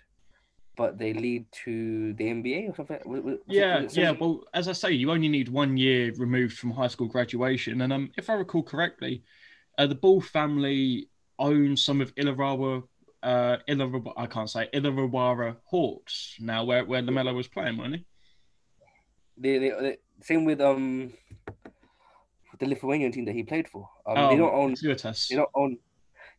but 0.77 0.97
they 0.97 1.11
lead 1.11 1.51
to 1.65 2.13
the 2.13 2.25
NBA 2.25 2.69
or 2.69 2.75
something. 2.75 2.99
Was- 3.05 3.23
was- 3.23 3.39
Yeah, 3.47 3.79
it 3.79 3.97
yeah. 3.97 4.11
Well, 4.11 4.43
as 4.53 4.67
I 4.67 4.73
say, 4.73 4.91
you 4.91 5.11
only 5.11 5.27
need 5.27 5.49
one 5.49 5.75
year 5.75 6.13
removed 6.17 6.57
from 6.57 6.71
high 6.71 6.87
school 6.87 7.07
graduation, 7.07 7.81
and 7.81 7.91
um, 7.91 8.11
if 8.17 8.29
I 8.29 8.33
recall 8.33 8.63
correctly, 8.63 9.23
uh, 9.77 9.87
the 9.87 9.95
Ball 9.95 10.21
family 10.21 11.09
owns 11.39 11.83
some 11.83 11.99
of 11.99 12.13
Illawarra, 12.15 12.83
uh, 13.23 13.57
Illawarra, 13.67 14.13
I 14.15 14.27
can't 14.27 14.49
say 14.49 14.69
Illawarra 14.73 15.57
Hawks 15.65 16.35
now, 16.39 16.63
where 16.63 16.85
where 16.85 17.01
Lamelo 17.01 17.35
was 17.35 17.47
playing, 17.47 17.77
wasn't 17.77 17.95
he? 17.97 18.05
They, 19.39 19.57
they, 19.59 19.69
they 19.69 19.97
same 20.21 20.45
with 20.45 20.61
um 20.61 21.13
the 22.59 22.65
Lithuanian 22.67 23.11
team 23.11 23.25
that 23.25 23.35
he 23.35 23.43
played 23.43 23.67
for. 23.67 23.89
Um, 24.05 24.17
oh, 24.17 24.29
they 24.29 24.37
don't 24.37 24.53
own 24.53 24.75
they 25.29 25.35
don't 25.35 25.49
own 25.53 25.77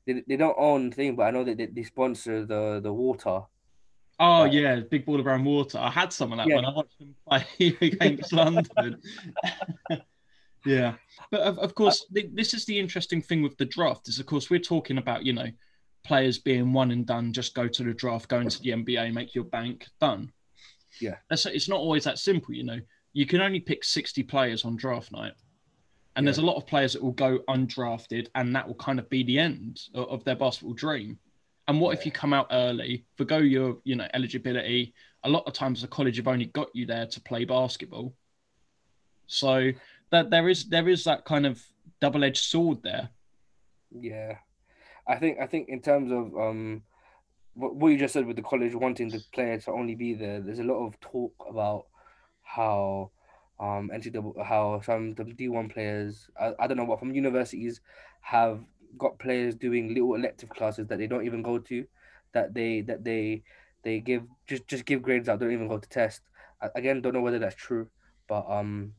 they, 0.06 0.22
they 0.26 0.36
don't 0.36 0.56
own 0.58 0.90
thing, 0.92 1.16
but 1.16 1.24
I 1.24 1.30
know 1.30 1.44
that 1.44 1.56
they, 1.58 1.66
they 1.66 1.82
sponsor 1.82 2.44
the 2.46 2.80
the 2.82 2.92
water. 2.92 3.42
Oh 4.20 4.44
yeah, 4.44 4.80
big 4.80 5.06
ball 5.06 5.20
of 5.20 5.26
around 5.26 5.44
water. 5.44 5.78
I 5.78 5.90
had 5.90 6.12
some 6.12 6.32
of 6.32 6.38
that 6.38 6.48
Yeah. 6.48 6.56
when 6.56 6.64
I 6.64 6.70
watched 6.72 6.98
them 6.98 7.14
play 7.28 7.76
against 7.80 8.32
London. 8.32 9.00
yeah, 10.66 10.94
but 11.30 11.40
of, 11.42 11.58
of 11.58 11.74
course, 11.74 12.04
th- 12.12 12.30
this 12.32 12.52
is 12.52 12.64
the 12.64 12.78
interesting 12.78 13.22
thing 13.22 13.42
with 13.42 13.56
the 13.58 13.64
draft. 13.64 14.08
Is 14.08 14.18
of 14.18 14.26
course 14.26 14.50
we're 14.50 14.58
talking 14.58 14.98
about 14.98 15.24
you 15.24 15.32
know 15.32 15.46
players 16.04 16.38
being 16.38 16.72
one 16.72 16.90
and 16.90 17.06
done. 17.06 17.32
Just 17.32 17.54
go 17.54 17.68
to 17.68 17.82
the 17.84 17.94
draft, 17.94 18.28
go 18.28 18.40
into 18.40 18.60
the 18.60 18.70
NBA, 18.70 19.12
make 19.12 19.34
your 19.34 19.44
bank, 19.44 19.86
done. 20.00 20.32
Yeah. 21.00 21.16
That's 21.30 21.46
it's 21.46 21.68
not 21.68 21.78
always 21.78 22.04
that 22.04 22.18
simple. 22.18 22.54
You 22.54 22.64
know, 22.64 22.80
you 23.12 23.24
can 23.24 23.40
only 23.40 23.60
pick 23.60 23.84
sixty 23.84 24.22
players 24.22 24.64
on 24.64 24.76
draft 24.76 25.12
night. 25.12 25.34
And 26.16 26.26
there's 26.26 26.38
a 26.38 26.44
lot 26.44 26.56
of 26.56 26.66
players 26.66 26.94
that 26.94 27.02
will 27.02 27.12
go 27.12 27.38
undrafted, 27.48 28.26
and 28.34 28.52
that 28.56 28.66
will 28.66 28.74
kind 28.74 28.98
of 28.98 29.08
be 29.08 29.22
the 29.22 29.38
end 29.38 29.80
of, 29.94 30.08
of 30.08 30.24
their 30.24 30.34
basketball 30.34 30.74
dream. 30.74 31.16
And 31.68 31.78
what 31.80 31.96
if 31.96 32.06
you 32.06 32.10
come 32.10 32.32
out 32.32 32.46
early, 32.50 33.04
forgo 33.16 33.38
your, 33.38 33.76
you 33.84 33.94
know, 33.94 34.08
eligibility? 34.14 34.94
A 35.24 35.28
lot 35.28 35.44
of 35.46 35.52
times 35.52 35.82
the 35.82 35.88
college 35.88 36.16
have 36.16 36.26
only 36.26 36.46
got 36.46 36.74
you 36.74 36.86
there 36.86 37.06
to 37.06 37.20
play 37.20 37.44
basketball. 37.44 38.14
So 39.26 39.72
that 40.10 40.30
there 40.30 40.48
is 40.48 40.68
there 40.70 40.88
is 40.88 41.04
that 41.04 41.26
kind 41.26 41.44
of 41.44 41.62
double-edged 42.00 42.42
sword 42.42 42.82
there. 42.82 43.10
Yeah, 43.90 44.38
I 45.06 45.16
think 45.16 45.38
I 45.40 45.46
think 45.46 45.68
in 45.68 45.82
terms 45.82 46.10
of 46.10 46.34
um 46.40 46.82
what, 47.52 47.76
what 47.76 47.88
you 47.88 47.98
just 47.98 48.14
said 48.14 48.26
with 48.26 48.36
the 48.36 48.42
college 48.42 48.74
wanting 48.74 49.10
the 49.10 49.22
player 49.34 49.58
to 49.60 49.72
only 49.72 49.94
be 49.94 50.14
there, 50.14 50.40
there's 50.40 50.60
a 50.60 50.64
lot 50.64 50.86
of 50.86 50.98
talk 51.00 51.34
about 51.46 51.86
how 52.42 53.10
um 53.60 53.90
NCAA 53.92 54.42
how 54.42 54.80
some 54.80 55.14
the 55.14 55.24
D 55.24 55.48
one 55.48 55.68
players 55.68 56.30
I, 56.40 56.54
I 56.58 56.66
don't 56.66 56.78
know 56.78 56.84
what 56.84 56.98
from 57.00 57.12
universities 57.12 57.82
have 58.22 58.60
got 58.96 59.18
players 59.18 59.54
doing 59.54 59.94
little 59.94 60.14
elective 60.14 60.48
classes 60.48 60.86
that 60.86 60.98
they 60.98 61.06
don't 61.06 61.26
even 61.26 61.42
go 61.42 61.58
to, 61.58 61.84
that 62.32 62.54
they 62.54 62.80
that 62.82 63.04
they 63.04 63.42
they 63.82 64.00
give 64.00 64.22
just 64.46 64.66
just 64.66 64.84
give 64.84 65.02
grades 65.02 65.28
out, 65.28 65.40
don't 65.40 65.52
even 65.52 65.68
go 65.68 65.78
to 65.78 65.88
test. 65.88 66.22
I, 66.62 66.68
again, 66.74 67.02
don't 67.02 67.14
know 67.14 67.20
whether 67.20 67.38
that's 67.38 67.56
true, 67.56 67.88
but 68.28 68.48
um. 68.48 68.94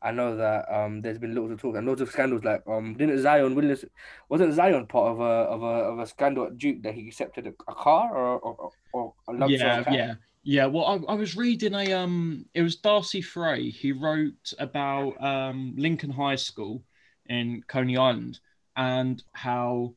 I 0.00 0.12
know 0.12 0.36
that 0.36 0.72
um, 0.72 1.02
there's 1.02 1.18
been 1.18 1.34
loads 1.34 1.52
of 1.52 1.60
talk 1.60 1.74
and 1.74 1.84
loads 1.84 2.00
of 2.00 2.08
scandals. 2.08 2.44
Like 2.44 2.62
um, 2.68 2.94
didn't 2.94 3.20
Zion 3.20 3.56
Willis 3.56 3.84
wasn't 4.28 4.54
Zion 4.54 4.86
part 4.86 5.10
of 5.10 5.18
a 5.18 5.24
of 5.24 5.62
a 5.64 5.66
of 5.66 5.98
a 5.98 6.06
scandal 6.06 6.46
at 6.46 6.56
Duke 6.56 6.84
that 6.84 6.94
he 6.94 7.08
accepted 7.08 7.48
a, 7.48 7.50
a 7.68 7.74
car 7.74 8.16
or 8.16 8.38
or, 8.38 8.72
or 8.92 9.14
a 9.28 9.32
lump 9.32 9.50
yeah, 9.50 9.82
yeah, 9.90 10.14
yeah. 10.44 10.66
Well, 10.66 10.84
I, 10.84 11.12
I 11.12 11.14
was 11.16 11.36
reading 11.36 11.74
a 11.74 11.92
um, 11.94 12.46
it 12.54 12.62
was 12.62 12.76
Darcy 12.76 13.20
Frey. 13.20 13.70
He 13.70 13.90
wrote 13.90 14.52
about 14.60 15.20
um 15.20 15.74
Lincoln 15.76 16.10
High 16.10 16.36
School 16.36 16.84
in 17.26 17.64
Coney 17.66 17.96
Island 17.96 18.38
and 18.78 19.22
how 19.32 19.94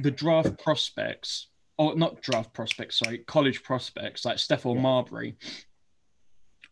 the 0.00 0.10
draft 0.10 0.58
prospects, 0.58 1.48
or 1.76 1.94
not 1.96 2.22
draft 2.22 2.54
prospects, 2.54 2.96
sorry, 2.96 3.18
college 3.18 3.62
prospects 3.62 4.24
like 4.24 4.38
Stephon 4.38 4.76
Yeah. 4.76 4.80
Marbury, 4.82 5.36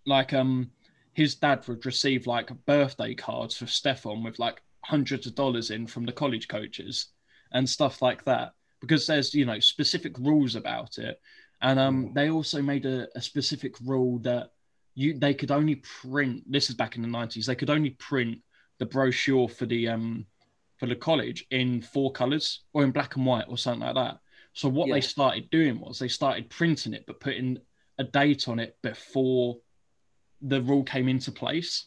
like 0.06 0.32
um, 0.32 0.70
his 1.12 1.34
dad 1.34 1.66
would 1.68 1.84
receive 1.84 2.26
like 2.26 2.50
birthday 2.64 3.14
cards 3.14 3.56
for 3.56 3.66
Stephon 3.66 4.24
with 4.24 4.38
like 4.38 4.62
hundreds 4.84 5.26
of 5.26 5.34
dollars 5.34 5.70
in 5.70 5.86
from 5.86 6.06
the 6.06 6.12
college 6.12 6.48
coaches 6.48 7.08
and 7.52 7.68
stuff 7.68 8.00
like 8.00 8.24
that 8.24 8.52
because 8.80 9.06
there's 9.06 9.34
you 9.34 9.44
know 9.44 9.58
specific 9.58 10.16
rules 10.18 10.54
about 10.54 10.98
it 10.98 11.20
and 11.62 11.78
um, 11.80 12.12
they 12.14 12.30
also 12.30 12.62
made 12.62 12.86
a, 12.86 13.08
a 13.16 13.20
specific 13.20 13.74
rule 13.84 14.18
that 14.20 14.50
you 14.94 15.18
they 15.18 15.34
could 15.34 15.50
only 15.50 15.76
print. 15.76 16.44
This 16.50 16.70
is 16.70 16.76
back 16.76 16.96
in 16.96 17.02
the 17.02 17.08
nineties. 17.08 17.46
They 17.46 17.54
could 17.54 17.70
only 17.70 17.90
print 17.90 18.38
the 18.78 18.86
brochure 18.86 19.48
for 19.48 19.66
the 19.66 19.88
um 19.88 20.26
for 20.76 20.86
the 20.86 20.96
college 20.96 21.46
in 21.50 21.80
four 21.82 22.12
colors 22.12 22.64
or 22.72 22.84
in 22.84 22.90
black 22.90 23.16
and 23.16 23.24
white 23.26 23.46
or 23.48 23.56
something 23.58 23.86
like 23.86 23.94
that. 23.94 24.18
So 24.52 24.68
what 24.68 24.88
they 24.90 25.00
started 25.00 25.50
doing 25.50 25.78
was 25.80 25.98
they 25.98 26.08
started 26.08 26.48
printing 26.50 26.94
it, 26.94 27.04
but 27.06 27.20
putting 27.20 27.58
a 27.98 28.04
date 28.04 28.48
on 28.48 28.58
it 28.58 28.76
before 28.82 29.56
the 30.42 30.60
rule 30.62 30.82
came 30.82 31.08
into 31.08 31.32
place 31.32 31.86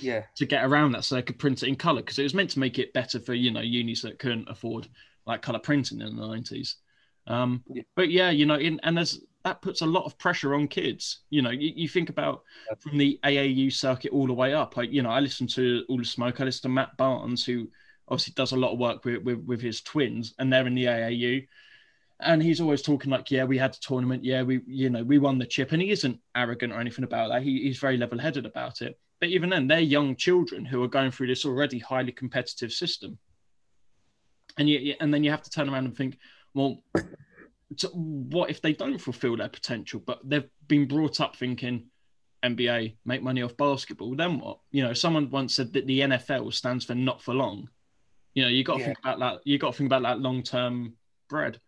yeah, 0.00 0.22
to 0.36 0.46
get 0.46 0.64
around 0.64 0.92
that 0.92 1.04
so 1.04 1.14
they 1.16 1.22
could 1.22 1.38
print 1.38 1.62
it 1.62 1.68
in 1.68 1.74
color 1.76 2.00
because 2.00 2.18
it 2.18 2.22
was 2.22 2.34
meant 2.34 2.50
to 2.50 2.60
make 2.60 2.78
it 2.78 2.92
better 2.92 3.18
for 3.18 3.34
you 3.34 3.50
know 3.50 3.60
unis 3.60 4.02
that 4.02 4.20
couldn't 4.20 4.48
afford 4.48 4.86
like 5.26 5.42
color 5.42 5.58
printing 5.58 6.00
in 6.00 6.14
the 6.14 6.22
90s 6.22 6.74
um 7.26 7.64
Yeah. 7.66 7.82
but 7.96 8.08
yeah 8.08 8.30
you 8.30 8.46
know 8.46 8.54
in, 8.54 8.78
and 8.84 8.96
there's 8.96 9.20
that 9.44 9.62
puts 9.62 9.80
a 9.80 9.86
lot 9.86 10.04
of 10.04 10.18
pressure 10.18 10.54
on 10.54 10.68
kids. 10.68 11.20
You 11.30 11.42
know 11.42 11.50
you, 11.50 11.72
you 11.74 11.88
think 11.88 12.10
about 12.10 12.42
from 12.78 12.98
the 12.98 13.18
aau 13.24 13.72
circuit 13.72 14.12
all 14.12 14.26
the 14.26 14.34
way 14.34 14.52
up. 14.52 14.76
Like 14.76 14.92
you 14.92 15.02
know 15.02 15.10
i 15.10 15.18
listen 15.20 15.46
to 15.48 15.84
all 15.88 15.98
the 15.98 16.04
smoke 16.04 16.40
i 16.40 16.44
listen 16.44 16.62
to 16.62 16.68
matt 16.68 16.96
barnes 16.96 17.44
who 17.44 17.68
obviously 18.10 18.34
does 18.36 18.52
a 18.52 18.56
lot 18.56 18.72
of 18.72 18.78
work 18.78 19.04
with 19.04 19.22
with, 19.22 19.38
with 19.44 19.60
his 19.60 19.80
twins 19.80 20.34
and 20.38 20.52
they're 20.52 20.66
in 20.66 20.74
the 20.74 20.86
aau 20.86 21.46
and 22.22 22.42
he's 22.42 22.60
always 22.60 22.82
talking 22.82 23.10
like, 23.10 23.30
yeah, 23.30 23.44
we 23.44 23.58
had 23.58 23.74
a 23.74 23.80
tournament, 23.80 24.24
yeah, 24.24 24.42
we, 24.42 24.60
you 24.66 24.90
know, 24.90 25.02
we 25.02 25.18
won 25.18 25.38
the 25.38 25.46
chip, 25.46 25.72
and 25.72 25.80
he 25.80 25.90
isn't 25.90 26.20
arrogant 26.36 26.72
or 26.72 26.80
anything 26.80 27.04
about 27.04 27.30
that. 27.30 27.42
He, 27.42 27.62
he's 27.62 27.78
very 27.78 27.96
level-headed 27.96 28.46
about 28.46 28.82
it. 28.82 28.98
But 29.20 29.30
even 29.30 29.50
then, 29.50 29.66
they're 29.66 29.80
young 29.80 30.16
children 30.16 30.64
who 30.64 30.82
are 30.82 30.88
going 30.88 31.10
through 31.10 31.28
this 31.28 31.44
already 31.44 31.78
highly 31.78 32.12
competitive 32.12 32.72
system, 32.72 33.18
and 34.58 34.68
you, 34.68 34.94
and 35.00 35.12
then 35.12 35.24
you 35.24 35.30
have 35.30 35.42
to 35.42 35.50
turn 35.50 35.68
around 35.68 35.86
and 35.86 35.96
think, 35.96 36.18
well, 36.54 36.82
what 37.92 38.50
if 38.50 38.60
they 38.60 38.72
don't 38.72 38.98
fulfill 38.98 39.36
their 39.36 39.48
potential, 39.48 40.02
but 40.04 40.20
they've 40.24 40.48
been 40.66 40.88
brought 40.88 41.20
up 41.20 41.36
thinking 41.36 41.86
NBA 42.44 42.96
make 43.04 43.22
money 43.22 43.42
off 43.42 43.56
basketball? 43.56 44.16
Then 44.16 44.40
what? 44.40 44.58
You 44.72 44.82
know, 44.82 44.92
someone 44.92 45.30
once 45.30 45.54
said 45.54 45.72
that 45.74 45.86
the 45.86 46.00
NFL 46.00 46.52
stands 46.52 46.84
for 46.84 46.94
not 46.94 47.22
for 47.22 47.32
long. 47.32 47.68
You 48.34 48.42
know, 48.44 48.48
you 48.48 48.62
got 48.64 48.74
to 48.74 48.80
Yeah. 48.80 48.86
think 48.86 48.98
about 49.00 49.18
that. 49.20 49.40
You 49.44 49.58
got 49.58 49.72
to 49.72 49.78
think 49.78 49.88
about 49.88 50.02
that 50.02 50.20
long-term 50.20 50.94
bread. 51.28 51.60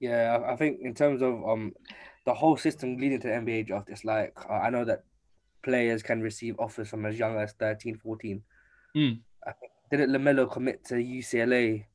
yeah. 0.00 0.38
I- 0.46 0.56
think 0.56 0.80
in 0.80 0.94
terms 0.94 1.22
of 1.22 1.34
um 1.48 1.72
the 2.24 2.34
whole 2.34 2.56
system 2.56 2.96
leading 2.96 3.20
to 3.20 3.28
the 3.28 3.34
NBA 3.34 3.66
draft, 3.66 3.88
it's 3.88 4.04
like 4.04 4.32
uh, 4.48 4.52
I 4.54 4.70
know 4.70 4.84
that 4.84 5.04
players 5.64 6.02
can 6.02 6.20
receive 6.20 6.54
offers 6.58 6.88
from 6.88 7.04
as 7.06 7.18
young 7.18 7.36
as 7.36 7.52
13, 7.52 7.96
14. 7.98 8.42
Mm. 8.96 9.20
I 9.46 9.52
think, 9.52 9.72
didn't 9.90 10.10
Lamelo 10.10 10.50
commit 10.50 10.84
to 10.86 10.94
UCLA 10.94 11.86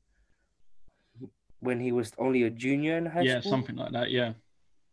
when 1.59 1.79
he 1.79 1.91
was 1.91 2.11
only 2.17 2.43
a 2.43 2.49
junior 2.49 2.97
in 2.97 3.05
high 3.05 3.21
yeah, 3.21 3.39
school? 3.39 3.51
something 3.51 3.75
like 3.75 3.91
that. 3.93 4.11
Yeah, 4.11 4.33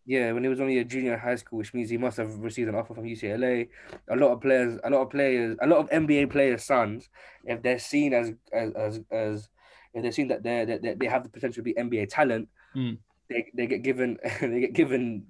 Yeah, 0.07 0.33
when 0.33 0.43
he 0.43 0.51
was 0.51 0.61
only 0.61 0.79
a 0.79 0.85
junior 0.85 1.15
in 1.15 1.19
high 1.19 1.37
school, 1.37 1.59
which 1.59 1.73
means 1.73 1.89
he 1.89 1.97
must 1.97 2.19
have 2.19 2.35
received 2.39 2.69
an 2.69 2.75
offer 2.75 2.95
from 2.95 3.05
UCLA. 3.05 3.69
A 4.09 4.17
lot 4.17 4.33
of 4.33 4.41
players, 4.43 4.79
a 4.85 4.91
lot 4.91 5.01
of 5.03 5.11
players, 5.11 5.57
a 5.63 5.67
lot 5.67 5.79
of 5.79 5.89
NBA 5.91 6.31
players' 6.31 6.63
sons, 6.65 7.09
if 7.47 7.63
they're 7.63 7.79
seen 7.79 8.13
as 8.13 8.33
as 8.53 8.73
as, 8.75 9.01
as 9.11 9.49
if 9.95 10.03
they're 10.03 10.13
seen 10.13 10.29
that 10.29 10.43
they're, 10.43 10.67
that 10.67 10.99
they 10.99 11.07
have 11.07 11.23
the 11.23 11.31
potential 11.31 11.63
to 11.63 11.63
be 11.63 11.75
NBA 11.75 12.09
talent, 12.11 12.49
Mm. 12.77 12.99
they 13.31 13.51
they 13.55 13.67
get 13.67 13.83
given 13.83 14.19
they 14.41 14.61
get 14.61 14.73
given 14.75 15.27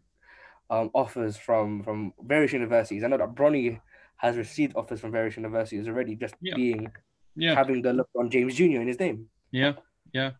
um 0.70 0.90
offers 0.94 1.36
from 1.36 1.82
from 1.84 2.12
various 2.26 2.52
universities. 2.52 3.04
I 3.04 3.06
know 3.08 3.18
that 3.18 3.34
Bronny 3.34 3.80
has 4.16 4.36
received 4.36 4.74
offers 4.76 4.98
from 5.00 5.12
various 5.12 5.36
universities 5.36 5.86
already, 5.86 6.16
just 6.16 6.34
Yeah. 6.40 6.56
being 6.56 6.90
yeah, 7.36 7.54
having 7.54 7.82
the 7.82 7.92
look 7.92 8.08
on 8.16 8.30
James 8.30 8.54
Jr. 8.56 8.80
in 8.80 8.88
his 8.88 8.98
name. 8.98 9.28
yeah, 9.50 9.72
yeah. 10.12 10.30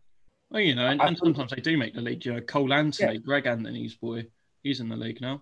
Well, 0.49 0.61
you 0.61 0.75
know, 0.75 0.87
and, 0.87 1.01
and 1.01 1.17
sometimes 1.17 1.51
they 1.51 1.61
do 1.61 1.77
make 1.77 1.93
the 1.95 2.01
league. 2.01 2.25
You 2.25 2.33
know, 2.35 2.41
Cole 2.41 2.71
Anthony, 2.73 3.17
Greg 3.17 3.45
Anthony's 3.47 3.95
boy, 3.95 4.27
he's 4.63 4.79
in 4.79 4.89
the 4.89 4.95
league 4.95 5.21
now. 5.21 5.41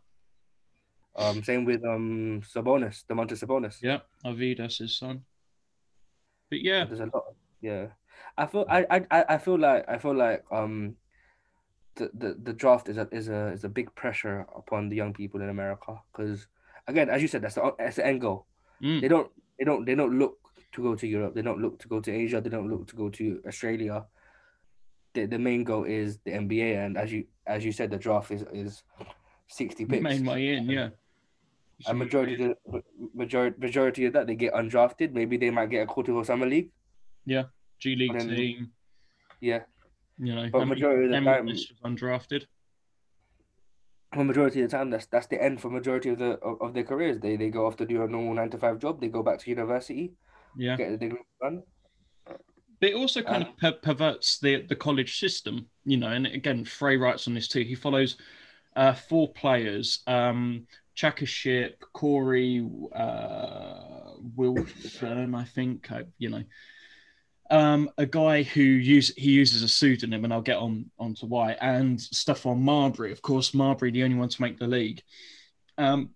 Um, 1.16 1.44
same 1.44 1.66
with 1.66 1.84
um 1.86 2.42
Sabonis, 2.44 3.06
Domantas 3.06 3.44
Sabonis. 3.44 3.82
Yeah, 3.82 4.00
Arvydas, 4.26 4.80
his 4.80 4.98
son. 4.98 5.26
But 6.50 6.62
yeah, 6.62 6.86
There's 6.86 7.00
a 7.02 7.06
lot. 7.06 7.16
Of, 7.28 7.36
yeah, 7.62 7.88
I 8.38 8.46
feel 8.48 8.66
I, 8.70 8.86
I 8.90 9.06
I- 9.12 9.26
I 9.36 9.38
feel 9.38 9.60
like 9.60 9.86
I 9.88 9.98
feel 9.98 10.16
like 10.16 10.44
um 10.52 10.96
the, 11.96 12.10
the, 12.16 12.38
the 12.42 12.54
draft 12.54 12.90
is 12.90 12.98
a 12.98 13.08
is 13.12 13.30
a 13.30 13.48
is 13.50 13.64
a 13.64 13.70
big 13.70 13.94
pressure 13.94 14.48
upon 14.56 14.90
the 14.90 14.96
young 14.96 15.14
people 15.14 15.42
in 15.42 15.50
America 15.50 16.02
because 16.12 16.48
again, 16.88 17.10
as 17.10 17.22
you 17.22 17.28
said, 17.28 17.44
that's 17.44 17.56
the 17.56 17.76
that's 17.78 17.98
the 17.98 18.06
end 18.08 18.22
goal. 18.22 18.48
Mm. 18.82 19.02
They 19.02 19.08
don't 19.08 19.30
they 19.60 19.66
don't 19.66 19.86
they 19.86 19.94
don't 19.96 20.18
look 20.18 20.38
to 20.72 20.82
go 20.82 20.96
to 20.96 21.06
Europe. 21.08 21.36
They 21.36 21.44
don't 21.44 21.62
look 21.62 21.78
to 21.80 21.88
go 21.88 22.00
to 22.00 22.12
Asia. 22.12 22.42
They 22.42 22.50
don't 22.50 22.70
look 22.70 22.88
to 22.88 22.96
go 22.96 23.10
to 23.10 23.42
Australia. 23.48 24.06
The, 25.14 25.26
the 25.28 25.38
main 25.40 25.64
goal 25.64 25.84
is 25.84 26.18
the 26.26 26.32
NBA, 26.32 26.84
and 26.86 26.98
as 26.98 27.12
you 27.14 27.26
as 27.46 27.64
you 27.64 27.72
said, 27.72 27.92
the 27.92 27.98
draft 27.98 28.32
is 28.32 28.44
is 28.52 28.84
sixty 29.48 29.86
picks. 29.86 30.02
main 30.04 30.26
way 30.26 30.56
in. 30.56 30.70
Yeah, 30.70 30.90
A 31.88 31.94
majority 31.94 32.34
of 32.34 32.40
the, 32.66 32.82
majority 33.14 33.56
majority 33.60 34.06
of 34.06 34.14
that 34.14 34.26
they 34.28 34.36
get 34.36 34.54
undrafted. 34.54 35.12
Maybe 35.14 35.38
they 35.38 35.50
might 35.52 35.70
get 35.70 35.84
a 35.84 35.86
quarter 35.86 36.14
of 36.18 36.26
summer 36.26 36.46
league. 36.48 36.72
Yeah, 37.26 37.44
G 37.80 37.96
League 37.96 38.12
and 38.16 38.30
then- 38.30 38.36
team. 38.36 38.72
Yeah, 39.42 39.64
You 40.18 40.34
know, 40.36 40.50
But 40.52 40.62
and 40.62 40.70
majority 40.70 41.04
of 41.06 41.12
the 41.12 41.20
time- 41.20 41.46
was 41.46 41.74
undrafted. 41.84 42.46
for 44.14 44.24
majority 44.24 44.62
of 44.62 44.70
the 44.72 44.78
time, 44.78 44.90
that's 44.90 45.06
that's 45.08 45.28
the 45.28 45.42
end 45.44 45.60
for 45.62 45.70
majority 45.70 46.10
of 46.10 46.18
the 46.20 46.32
of, 46.40 46.62
of 46.62 46.74
their 46.74 46.84
careers. 46.84 47.20
They 47.20 47.36
they 47.36 47.50
go 47.50 47.66
off 47.68 47.76
to 47.78 47.86
do 47.86 48.04
a 48.04 48.08
normal 48.08 48.34
nine 48.34 48.50
to 48.52 48.58
five 48.58 48.80
job. 48.80 49.02
They 49.02 49.10
go 49.10 49.22
back 49.24 49.40
to 49.40 49.50
university, 49.50 50.14
Yeah. 50.56 50.76
get 50.78 50.92
a 50.92 50.98
degree 50.98 51.20
done. 51.42 51.64
But 52.84 52.90
it 52.90 52.96
also 52.96 53.22
kind 53.22 53.46
Uh, 53.46 53.48
of 53.48 53.56
per- 53.56 53.72
perverts 53.94 54.40
the 54.40 54.58
the 54.64 54.76
college 54.76 55.18
system, 55.18 55.70
you 55.86 55.96
know. 55.96 56.10
And 56.10 56.28
again, 56.28 56.66
Frey 56.66 56.98
writes 56.98 57.30
on 57.30 57.34
this 57.34 57.48
too. 57.48 57.62
He 57.62 57.76
follows 57.76 58.18
uh, 58.76 58.92
four 58.92 59.32
players: 59.32 60.00
um, 60.06 60.68
Tchaka 60.94 61.76
Corey, 61.94 62.68
uh, 62.94 64.16
Wilson, 64.36 65.34
I 65.34 65.46
think. 65.46 65.90
Uh, 65.90 66.04
you 66.18 66.30
know, 66.30 66.44
um, 67.50 67.90
a 67.98 68.06
guy 68.06 68.44
who 68.44 68.62
use 68.62 69.16
he 69.16 69.32
uses 69.32 69.64
a 69.64 69.70
pseudonym, 69.70 70.26
and 70.26 70.34
I'll 70.34 70.42
get 70.42 70.58
on 70.58 70.92
onto 71.00 71.26
why. 71.26 71.54
And 71.54 71.98
Stephon 71.98 72.60
Marbury, 72.60 73.14
of 73.14 73.22
course, 73.22 73.54
Marbury, 73.54 73.92
the 73.92 74.04
only 74.04 74.18
one 74.18 74.28
to 74.28 74.42
make 74.42 74.60
the 74.60 74.68
league. 74.68 75.02
Um, 75.78 76.10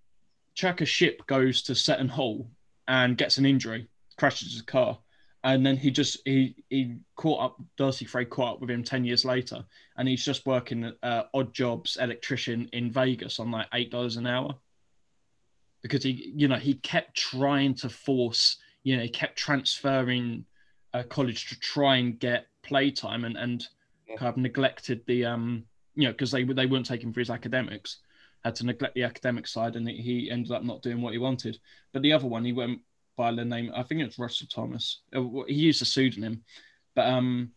Tchaka 0.54 1.26
goes 1.28 1.62
to 1.62 1.76
Seton 1.76 2.10
Hall 2.10 2.52
and 2.90 3.18
gets 3.18 3.38
an 3.38 3.46
injury, 3.46 3.88
crashes 4.18 4.52
his 4.52 4.64
car 4.64 5.00
and 5.48 5.66
then 5.66 5.78
he 5.78 5.90
just 5.90 6.20
he 6.26 6.56
he 6.70 6.98
caught 7.16 7.42
up 7.42 7.58
Darcy 7.78 8.06
Frey 8.06 8.26
caught 8.26 8.56
up 8.56 8.62
with 8.62 8.70
him 8.70 8.84
10 8.84 9.06
years 9.06 9.24
later 9.24 9.64
and 9.98 10.08
he's 10.08 10.24
just 10.24 10.46
working 10.46 10.92
uh, 11.02 11.24
odd 11.34 11.54
jobs 11.54 11.98
electrician 12.00 12.68
in 12.74 12.92
Vegas 12.92 13.40
on 13.40 13.50
like 13.50 13.68
eight 13.74 13.90
dollars 13.90 14.18
an 14.18 14.28
hour 14.28 14.54
because 15.82 16.04
he 16.04 16.34
you 16.36 16.50
know 16.50 16.58
he 16.58 16.74
kept 16.76 17.16
trying 17.16 17.74
to 17.76 17.88
force 17.88 18.58
you 18.84 18.98
know 18.98 19.04
he 19.04 19.10
kept 19.10 19.38
transferring 19.38 20.44
uh, 20.94 21.04
college 21.04 21.48
to 21.48 21.60
try 21.60 21.96
and 21.96 22.20
get 22.20 22.48
playtime 22.62 23.24
and 23.24 23.38
and 23.38 23.66
Yeah. 24.08 24.18
kind 24.18 24.30
of 24.30 24.38
neglected 24.38 25.02
the 25.08 25.26
um 25.26 25.64
you 25.96 26.04
know 26.04 26.12
because 26.12 26.32
they 26.32 26.44
they 26.44 26.66
weren't 26.66 26.86
taking 26.86 27.14
for 27.14 27.22
his 27.22 27.30
academics 27.30 28.00
had 28.44 28.56
to 28.56 28.66
neglect 28.66 28.96
the 28.96 29.04
academic 29.04 29.48
side 29.48 29.76
and 29.78 29.88
he 29.88 30.30
ended 30.30 30.52
up 30.52 30.64
not 30.64 30.82
doing 30.82 31.02
what 31.02 31.14
he 31.14 31.20
wanted 31.20 31.58
but 31.94 32.02
the 32.02 32.14
other 32.14 32.28
one 32.28 32.44
he 32.44 32.54
went 32.54 32.80
by 33.18 33.34
the 33.34 33.44
name 33.44 33.72
I 33.76 33.84
think 33.84 34.02
it's 34.02 34.20
Russell 34.20 34.48
Thomas. 34.48 35.02
Uh, 35.14 35.24
He 35.48 35.56
used 35.56 35.82
a 35.82 35.86
pseudonym, 35.86 36.44
but 36.96 37.08
um, 37.08 37.52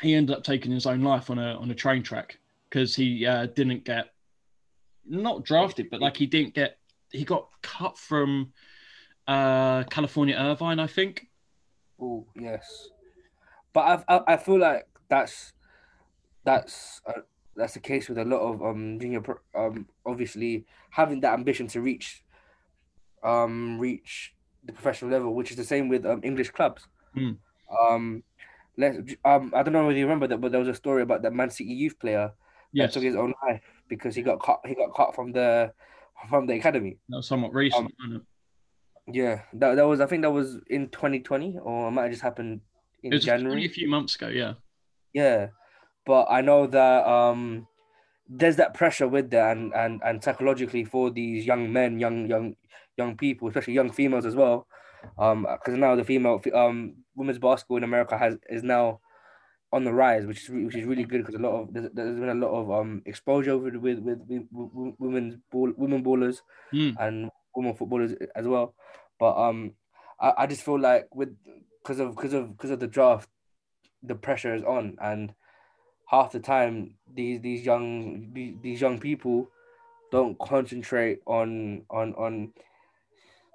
he 0.00 0.14
ended 0.14 0.34
up 0.34 0.44
taking 0.44 0.72
his 0.72 0.86
own 0.86 1.02
life 1.02 1.28
on 1.28 1.38
a 1.38 1.56
on 1.56 1.70
a 1.70 1.74
train 1.74 2.02
track 2.02 2.38
because 2.68 2.94
he 2.94 3.26
uh, 3.26 3.46
didn't 3.46 3.84
get 3.84 4.06
not 5.04 5.44
drafted, 5.44 5.90
but 5.90 6.00
like 6.00 6.16
he 6.16 6.26
didn't 6.26 6.54
get 6.54 6.78
he 7.10 7.24
got 7.24 7.48
cut 7.62 7.98
from 7.98 8.52
uh, 9.26 9.82
California 9.84 10.36
Irvine, 10.36 10.78
I 10.78 10.86
think. 10.86 11.26
Oh 12.00 12.26
yes, 12.34 12.88
but 13.72 13.80
I've, 13.80 14.04
I 14.08 14.34
I 14.34 14.36
feel 14.36 14.58
like 14.58 14.86
that's 15.08 15.52
that's 16.44 17.02
uh, 17.06 17.20
that's 17.56 17.74
the 17.74 17.80
case 17.80 18.08
with 18.08 18.18
a 18.18 18.24
lot 18.24 18.40
of 18.40 18.62
um 18.62 18.98
junior 19.00 19.22
um 19.54 19.86
obviously 20.06 20.64
having 20.90 21.20
that 21.20 21.34
ambition 21.34 21.66
to 21.68 21.80
reach 21.80 22.22
um 23.22 23.78
reach 23.78 24.34
the 24.64 24.72
professional 24.72 25.10
level, 25.10 25.34
which 25.34 25.50
is 25.50 25.56
the 25.56 25.64
same 25.64 25.88
with 25.88 26.04
um 26.06 26.20
English 26.22 26.50
clubs. 26.50 26.86
Hmm. 27.14 27.32
Um, 27.88 28.22
let 28.76 28.94
um 29.24 29.52
I 29.54 29.62
don't 29.62 29.72
know 29.72 29.86
whether 29.86 29.98
you 29.98 30.04
remember 30.06 30.26
that, 30.28 30.40
but 30.40 30.52
there 30.52 30.60
was 30.60 30.68
a 30.68 30.74
story 30.74 31.02
about 31.02 31.22
that 31.22 31.32
Man 31.32 31.50
City 31.50 31.72
youth 31.72 31.98
player 31.98 32.32
Yes, 32.72 32.88
that 32.88 32.94
took 32.94 33.02
his 33.04 33.16
own 33.16 33.34
life 33.46 33.62
because 33.88 34.14
he 34.14 34.22
got 34.22 34.40
cut 34.40 34.60
he 34.64 34.74
got 34.74 34.94
cut 34.94 35.14
from 35.14 35.32
the 35.32 35.72
from 36.28 36.46
the 36.46 36.54
academy. 36.54 36.98
that 37.08 37.16
was 37.16 37.26
somewhat 37.26 37.52
recent. 37.52 37.92
wasn't? 37.98 38.24
Yeah, 39.12 39.42
that 39.54 39.74
that 39.74 39.86
was 39.86 40.00
I 40.00 40.06
think 40.06 40.22
that 40.22 40.30
was 40.30 40.58
in 40.68 40.88
2020 40.88 41.58
or 41.62 41.88
it 41.88 41.90
might 41.90 42.02
have 42.02 42.10
just 42.12 42.22
happened 42.22 42.60
in 43.02 43.12
It 43.12 43.16
was 43.16 43.24
January. 43.24 43.64
a 43.64 43.68
few 43.68 43.88
months 43.88 44.14
ago. 44.14 44.28
Yeah, 44.28 44.54
Yeah, 45.12 45.48
but 46.06 46.26
I 46.30 46.40
know 46.42 46.66
that 46.66 47.06
um, 47.06 47.66
there's 48.28 48.56
that 48.56 48.74
pressure 48.74 49.08
with 49.08 49.30
that, 49.30 49.56
and 49.56 49.72
and 49.74 50.00
and 50.04 50.22
psychologically 50.22 50.84
for 50.84 51.10
these 51.10 51.44
young 51.44 51.72
men, 51.72 51.98
young 51.98 52.28
young 52.28 52.54
young 53.00 53.16
people, 53.16 53.48
especially 53.48 53.74
young 53.80 53.90
females 53.98 54.26
as 54.30 54.36
well, 54.42 54.66
um, 55.18 55.46
because 55.52 55.78
now 55.84 55.92
the 55.96 56.04
female 56.04 56.40
um 56.54 56.78
women's 57.14 57.38
basketball 57.38 57.78
in 57.80 57.84
America 57.84 58.16
has 58.16 58.34
is 58.48 58.62
now 58.62 59.00
on 59.72 59.84
the 59.84 59.92
rise, 59.92 60.26
which 60.26 60.42
is 60.44 60.50
which 60.50 60.76
is 60.80 60.84
really 60.84 61.04
good 61.10 61.20
because 61.22 61.38
a 61.40 61.44
lot 61.46 61.54
of 61.60 61.72
there's, 61.72 61.88
there's 61.94 62.20
been 62.20 62.36
a 62.36 62.42
lot 62.46 62.54
of 62.60 62.70
um 62.78 63.02
exposure 63.06 63.56
with 63.56 63.76
with 63.76 63.98
with, 64.00 64.20
with, 64.28 64.94
women's 64.98 65.36
ball 65.50 65.72
women 65.76 66.02
ballers 66.02 66.38
Hmm. 66.72 66.90
and 66.98 67.30
women 67.56 67.74
footballers 67.74 68.14
as 68.36 68.46
well, 68.46 68.74
but 69.18 69.34
um, 69.36 69.72
I, 70.20 70.32
I 70.38 70.46
just 70.46 70.62
feel 70.62 70.78
like 70.78 71.08
with 71.14 71.36
because 71.82 72.00
of 72.00 72.14
because 72.14 72.34
of 72.34 72.56
because 72.56 72.70
of 72.70 72.80
the 72.80 72.86
draft 72.86 73.28
the 74.02 74.14
pressure 74.14 74.54
is 74.54 74.62
on 74.62 74.96
and 75.00 75.34
half 76.06 76.32
the 76.32 76.40
time 76.40 76.94
these 77.12 77.40
these 77.40 77.64
young 77.64 78.30
these 78.62 78.80
young 78.80 78.98
people 78.98 79.48
don't 80.10 80.38
concentrate 80.38 81.20
on 81.26 81.82
on 81.90 82.14
on 82.14 82.52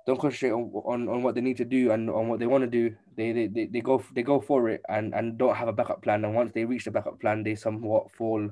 don't 0.05 0.19
concentrate 0.19 0.51
on, 0.51 0.71
on 0.85 1.09
on 1.09 1.23
what 1.23 1.35
they 1.35 1.41
need 1.41 1.57
to 1.57 1.65
do 1.65 1.91
and 1.91 2.09
on 2.09 2.27
what 2.27 2.39
they 2.39 2.47
want 2.47 2.63
to 2.63 2.69
do 2.69 2.95
they, 3.15 3.31
they 3.31 3.47
they 3.47 3.65
they 3.65 3.81
go 3.81 4.03
they 4.13 4.23
go 4.23 4.39
for 4.39 4.69
it 4.69 4.81
and 4.89 5.13
and 5.15 5.37
don't 5.37 5.55
have 5.55 5.67
a 5.67 5.73
backup 5.73 6.01
plan 6.01 6.23
and 6.23 6.35
once 6.35 6.51
they 6.53 6.65
reach 6.65 6.85
the 6.85 6.91
backup 6.91 7.19
plan 7.19 7.43
they 7.43 7.55
somewhat 7.55 8.11
fall 8.11 8.49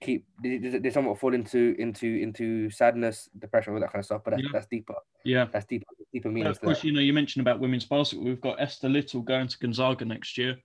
keep 0.00 0.26
they, 0.42 0.58
they 0.58 0.90
somewhat 0.90 1.18
fall 1.18 1.34
into 1.34 1.74
into 1.78 2.06
into 2.06 2.70
sadness 2.70 3.28
depression 3.38 3.74
all 3.74 3.80
that 3.80 3.92
kind 3.92 4.00
of 4.00 4.06
stuff 4.06 4.22
but 4.24 4.32
that's, 4.32 4.42
Yeah. 4.42 4.48
that's 4.52 4.66
deeper 4.66 4.94
yeah. 5.24 5.46
that's 5.52 5.66
deeper 5.66 5.86
deeper 6.14 6.30
meaning. 6.30 6.46
of 6.46 6.60
course, 6.60 6.80
that. 6.80 6.86
you 6.86 6.92
know, 6.92 7.00
you 7.00 7.12
mentioned 7.12 7.46
about 7.46 7.60
women's 7.60 7.84
basketball. 7.84 8.26
We've 8.26 8.40
got 8.40 8.60
Esther 8.60 8.88
Little 8.88 9.20
going 9.20 9.48
to 9.48 9.58
Gonzaga 9.58 10.04
next 10.04 10.38
year. 10.38 10.56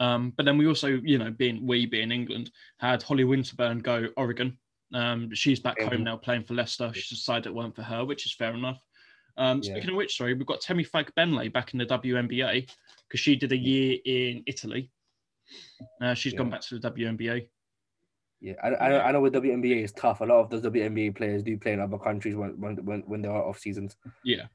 Um, 0.00 0.32
but 0.36 0.44
then 0.44 0.58
we 0.58 0.66
also, 0.66 0.88
you 1.04 1.18
know, 1.18 1.30
being 1.30 1.64
we 1.64 1.86
being 1.86 2.10
England, 2.10 2.50
had 2.78 3.02
Holly 3.02 3.24
Winterburn 3.24 3.82
go 3.82 4.08
Oregon. 4.16 4.58
Um, 4.92 5.32
she's 5.32 5.60
back 5.60 5.80
home 5.80 6.02
now 6.02 6.16
playing 6.16 6.44
for 6.44 6.54
Leicester. 6.54 6.90
She 6.94 7.14
decided 7.14 7.46
it 7.46 7.54
weren't 7.54 7.76
for 7.76 7.82
her, 7.82 8.04
which 8.04 8.26
is 8.26 8.32
fair 8.32 8.54
enough. 8.54 8.78
Um, 9.36 9.60
Yeah. 9.62 9.74
Speaking 9.74 9.90
of 9.90 9.96
which, 9.96 10.16
sorry, 10.16 10.34
we've 10.34 10.46
got 10.46 10.60
Temi 10.60 10.84
Fagbenle 10.84 11.52
back 11.52 11.72
in 11.72 11.78
the 11.78 11.86
WNBA 11.86 12.68
because 13.08 13.20
she 13.20 13.36
did 13.36 13.52
a 13.52 13.56
year 13.56 13.98
in 14.04 14.42
Italy. 14.46 14.90
Uh, 16.00 16.14
she's 16.14 16.32
gone 16.34 16.50
back 16.50 16.60
to 16.62 16.78
the 16.78 16.90
WNBA. 16.90 17.48
Yeah, 18.40 18.54
I, 18.62 18.68
I 18.68 18.88
know. 18.88 19.00
I 19.00 19.12
know. 19.12 19.20
With 19.20 19.32
WNBA 19.32 19.84
is 19.84 19.92
tough. 19.92 20.20
A 20.20 20.24
lot 20.24 20.40
of 20.40 20.50
those 20.50 20.62
WNBA 20.62 21.16
players 21.16 21.42
do 21.42 21.56
play 21.56 21.72
in 21.72 21.80
other 21.80 21.98
countries 21.98 22.34
when 22.34 22.60
when 22.60 22.76
when, 22.84 23.00
when 23.06 23.22
there 23.22 23.32
are 23.32 23.44
off 23.44 23.58
seasons. 23.58 23.96
Yeah, 24.22 24.46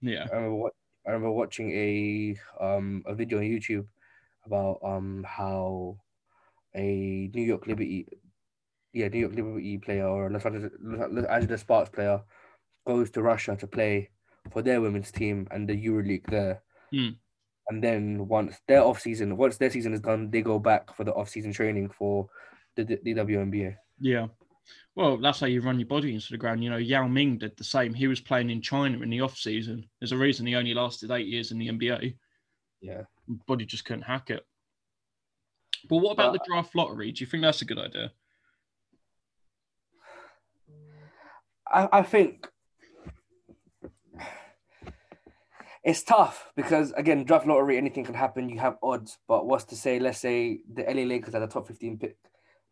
yeah, 0.00 0.26
I 0.30 0.36
remember 0.36 0.56
what 0.56 0.72
I 1.06 1.10
remember 1.10 1.32
watching 1.32 1.72
a 1.72 2.36
um 2.60 3.02
a 3.06 3.14
video 3.14 3.38
on 3.38 3.44
YouTube 3.44 3.86
about 4.44 4.78
um 4.84 5.24
how 5.26 5.98
a 6.76 7.30
New 7.34 7.42
York 7.42 7.66
Liberty, 7.66 8.06
yeah, 8.92 9.08
New 9.08 9.20
York 9.20 9.34
Liberty 9.34 9.78
player 9.78 10.06
or 10.06 10.30
Los 10.30 10.46
Angeles, 10.46 10.72
Los 10.80 11.24
Angeles 11.24 11.60
Sparks 11.62 11.90
player 11.90 12.22
goes 12.86 13.10
to 13.10 13.22
Russia 13.22 13.56
to 13.56 13.66
play 13.66 14.10
for 14.52 14.62
their 14.62 14.80
women's 14.80 15.10
team 15.10 15.46
and 15.50 15.68
the 15.68 15.74
EuroLeague 15.86 16.30
there. 16.30 16.62
Hmm. 16.92 17.08
And 17.68 17.82
then 17.82 18.28
once 18.28 18.56
their 18.68 18.82
off 18.84 19.00
season, 19.00 19.36
once 19.36 19.56
their 19.56 19.70
season 19.70 19.92
is 19.92 20.00
done, 20.00 20.30
they 20.30 20.40
go 20.40 20.58
back 20.58 20.94
for 20.94 21.02
the 21.04 21.12
off 21.14 21.28
season 21.28 21.52
training 21.52 21.90
for 21.90 22.28
the, 22.76 22.84
the, 22.84 23.00
the 23.02 23.14
WNBA. 23.14 23.76
yeah. 24.00 24.26
Well, 24.96 25.18
that's 25.18 25.38
how 25.40 25.46
you 25.46 25.60
run 25.60 25.78
your 25.78 25.86
body 25.86 26.12
into 26.14 26.28
the 26.30 26.38
ground. 26.38 26.64
You 26.64 26.70
know, 26.70 26.76
Yao 26.78 27.06
Ming 27.06 27.38
did 27.38 27.56
the 27.56 27.62
same. 27.62 27.92
He 27.94 28.08
was 28.08 28.18
playing 28.20 28.50
in 28.50 28.60
China 28.62 29.00
in 29.00 29.10
the 29.10 29.20
off 29.20 29.36
season. 29.36 29.86
There's 30.00 30.10
a 30.12 30.16
reason 30.16 30.46
he 30.46 30.56
only 30.56 30.74
lasted 30.74 31.10
eight 31.12 31.26
years 31.28 31.52
in 31.52 31.58
the 31.58 31.68
NBA. 31.68 32.16
Yeah. 32.80 33.02
body 33.46 33.64
just 33.66 33.84
couldn't 33.84 34.02
hack 34.02 34.30
it. 34.30 34.44
But 35.88 35.98
what 35.98 36.12
about 36.12 36.32
But- 36.32 36.38
the 36.44 36.44
draft 36.50 36.74
lottery? 36.74 37.12
Do 37.12 37.20
you 37.22 37.26
think 37.30 37.42
that's 37.42 37.62
a 37.62 37.66
good 37.66 37.78
idea? 37.78 38.10
I, 41.68 41.88
I 41.92 42.02
think 42.02 42.48
it's 45.86 46.02
tough 46.02 46.50
because 46.56 46.90
again, 46.96 47.22
draft 47.22 47.46
lottery, 47.46 47.78
anything 47.78 48.04
can 48.04 48.14
happen. 48.14 48.48
You 48.48 48.58
have 48.58 48.76
odds, 48.82 49.18
but 49.28 49.46
what's 49.46 49.64
to 49.66 49.76
say? 49.76 50.00
Let's 50.00 50.18
say 50.18 50.58
the 50.70 50.82
LA 50.82 51.04
Lakers 51.04 51.34
are 51.36 51.40
the 51.40 51.46
top 51.46 51.68
fifteen 51.68 51.96
pick. 51.96 52.16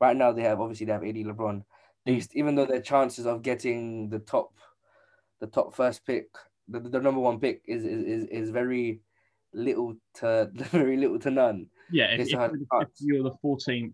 Right 0.00 0.16
now, 0.16 0.33
they 0.33 0.42
have 0.42 0.61
obviously 0.61 0.87
they 0.87 0.92
have 0.92 1.05
AD 1.05 1.14
LeBron. 1.14 1.62
They, 2.05 2.16
hmm. 2.16 2.20
even 2.35 2.57
though 2.57 2.66
their 2.66 2.83
chances 2.83 3.24
of 3.24 3.42
getting 3.42 4.09
the 4.09 4.18
top, 4.18 4.53
the 5.40 5.46
top 5.46 5.77
first 5.77 6.05
pick, 6.05 6.27
the, 6.68 6.81
the 6.81 7.00
number 7.00 7.20
one 7.20 7.38
pick 7.38 7.62
is 7.68 7.85
is, 7.85 8.03
is, 8.03 8.24
is 8.27 8.50
very 8.50 9.00
little 9.53 9.94
to 10.14 10.50
very 10.55 10.96
little 10.96 11.20
to 11.20 11.31
none. 11.31 11.68
Yeah, 11.92 12.07
if, 12.07 12.33
if, 12.33 12.33
if 12.33 12.88
you're 12.98 13.22
the 13.22 13.37
14th, 13.44 13.92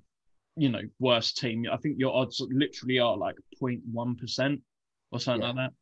you 0.56 0.70
know, 0.70 0.80
worst 0.98 1.36
team, 1.36 1.66
I 1.70 1.76
think 1.76 1.96
your 1.98 2.16
odds 2.16 2.40
literally 2.50 2.98
are 3.00 3.16
like 3.16 3.36
0.1% 3.62 4.62
or 5.10 5.20
something 5.20 5.42
Yeah. 5.42 5.48
like 5.48 5.56
that. 5.56 5.72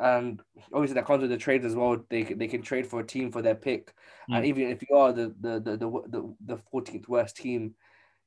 And 0.00 0.40
obviously 0.72 0.94
that 0.94 1.06
comes 1.06 1.20
with 1.22 1.30
the 1.30 1.36
trades 1.36 1.64
as 1.64 1.74
well. 1.76 2.02
They 2.08 2.24
can, 2.24 2.38
they 2.38 2.48
can 2.48 2.62
trade 2.62 2.86
for 2.86 3.00
a 3.00 3.06
team 3.06 3.30
for 3.30 3.42
their 3.42 3.54
pick, 3.54 3.92
and 4.28 4.44
Mm. 4.44 4.48
even 4.48 4.62
if 4.68 4.82
you 4.88 4.96
are 4.96 5.12
the 5.12 5.34
the 5.40 5.60
the 5.60 5.76
the 5.76 6.34
the, 6.46 6.56
14th 6.72 7.08
worst 7.08 7.36
team, 7.36 7.74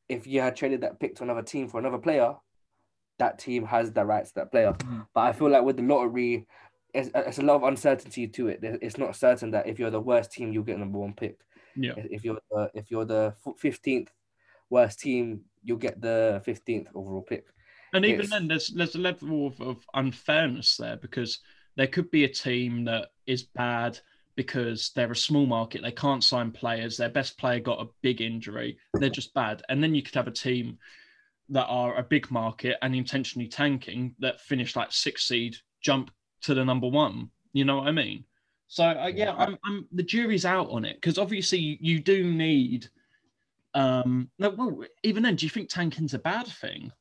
if 0.10 0.28
you 0.28 0.42
had 0.42 0.56
traded 0.56 0.82
that 0.82 1.00
pick 1.00 1.16
to 1.16 1.24
another 1.24 1.42
team 1.42 1.68
for 1.68 1.80
another 1.80 1.98
player, 1.98 2.36
that 3.20 3.40
team 3.40 3.66
has 3.66 3.92
the 3.92 4.06
rights 4.06 4.30
to 4.32 4.36
that 4.36 4.52
player. 4.52 4.74
Mm. 4.74 5.08
But 5.14 5.22
I 5.22 5.34
feel 5.34 5.50
like 5.50 5.64
with 5.64 5.78
the 5.78 5.84
lottery, 5.84 6.48
it's, 6.94 7.10
it's 7.16 7.40
a 7.40 7.44
lot 7.44 7.56
of 7.56 7.64
uncertainty 7.64 8.28
to 8.28 8.48
it. 8.50 8.60
It's 8.62 8.98
not 8.98 9.16
certain 9.16 9.52
that 9.52 9.68
if 9.68 9.80
you're 9.80 9.90
the 9.90 10.00
worst 10.02 10.32
team, 10.32 10.52
you'll 10.54 10.64
get 10.64 10.78
number 10.80 11.00
one 11.00 11.14
pick. 11.14 11.40
Yeah. 11.76 11.94
If 11.98 12.24
you're 12.24 12.38
the, 12.52 12.70
if 12.76 12.92
you're 12.92 13.06
the 13.06 13.34
fifteenth 13.58 14.12
worst 14.70 15.00
team, 15.00 15.42
you'll 15.64 15.78
get 15.78 16.00
the 16.02 16.42
fifteenth 16.46 16.88
overall 16.94 17.24
pick. 17.24 17.46
And 17.96 18.06
even 18.06 18.22
It's- 18.22 18.30
then, 18.32 18.48
there's 18.48 18.70
there's 18.70 18.96
a 18.96 19.00
level 19.00 19.48
of, 19.48 19.62
of 19.62 19.86
unfairness 19.94 20.78
there 20.78 20.98
because 20.98 21.40
there 21.76 21.88
could 21.88 22.12
be 22.12 22.24
a 22.24 22.30
team 22.30 22.86
that 22.86 23.10
is 23.26 23.44
bad 23.44 24.00
because 24.36 24.92
they're 24.96 25.12
a 25.12 25.16
small 25.16 25.46
market, 25.46 25.82
they 25.82 25.92
can't 25.92 26.24
sign 26.24 26.52
players, 26.52 26.98
their 26.98 27.10
best 27.10 27.38
player 27.38 27.60
got 27.60 27.82
a 27.82 27.90
big 28.02 28.22
injury, 28.22 28.78
they're 28.96 29.10
just 29.10 29.34
bad. 29.34 29.62
And 29.70 29.82
then 29.84 29.94
you 29.94 30.02
could 30.02 30.16
have 30.16 30.28
a 30.28 30.32
team 30.32 30.78
that 31.50 31.66
are 31.66 31.98
a 31.98 32.04
big 32.04 32.32
market 32.32 32.78
and 32.82 32.96
intentionally 32.96 33.48
tanking 33.48 34.16
that 34.20 34.42
finish 34.42 34.76
like 34.76 34.92
six 34.92 35.28
seed, 35.28 35.56
jump 35.82 36.10
to 36.42 36.54
the 36.54 36.66
number 36.66 36.88
one. 36.88 37.30
You 37.54 37.66
know 37.66 37.78
what 37.78 37.88
I 37.88 37.92
mean? 37.92 38.26
So 38.68 38.86
uh, 38.86 39.12
yeah, 39.14 39.26
Yeah. 39.26 39.36
I'm, 39.36 39.58
I'm 39.66 39.88
the 39.92 40.04
jury's 40.04 40.46
out 40.46 40.70
on 40.72 40.84
it 40.86 40.96
because 40.96 41.20
obviously 41.20 41.60
you, 41.60 41.78
you 41.80 42.00
do 42.00 42.24
need. 42.32 42.88
Um, 43.76 44.30
no, 44.40 44.50
well, 44.50 44.84
even 45.04 45.22
then, 45.22 45.36
do 45.36 45.46
you 45.46 45.50
think 45.50 45.70
tanking's 45.70 46.14
a 46.14 46.20
bad 46.20 46.48
thing? 46.48 46.92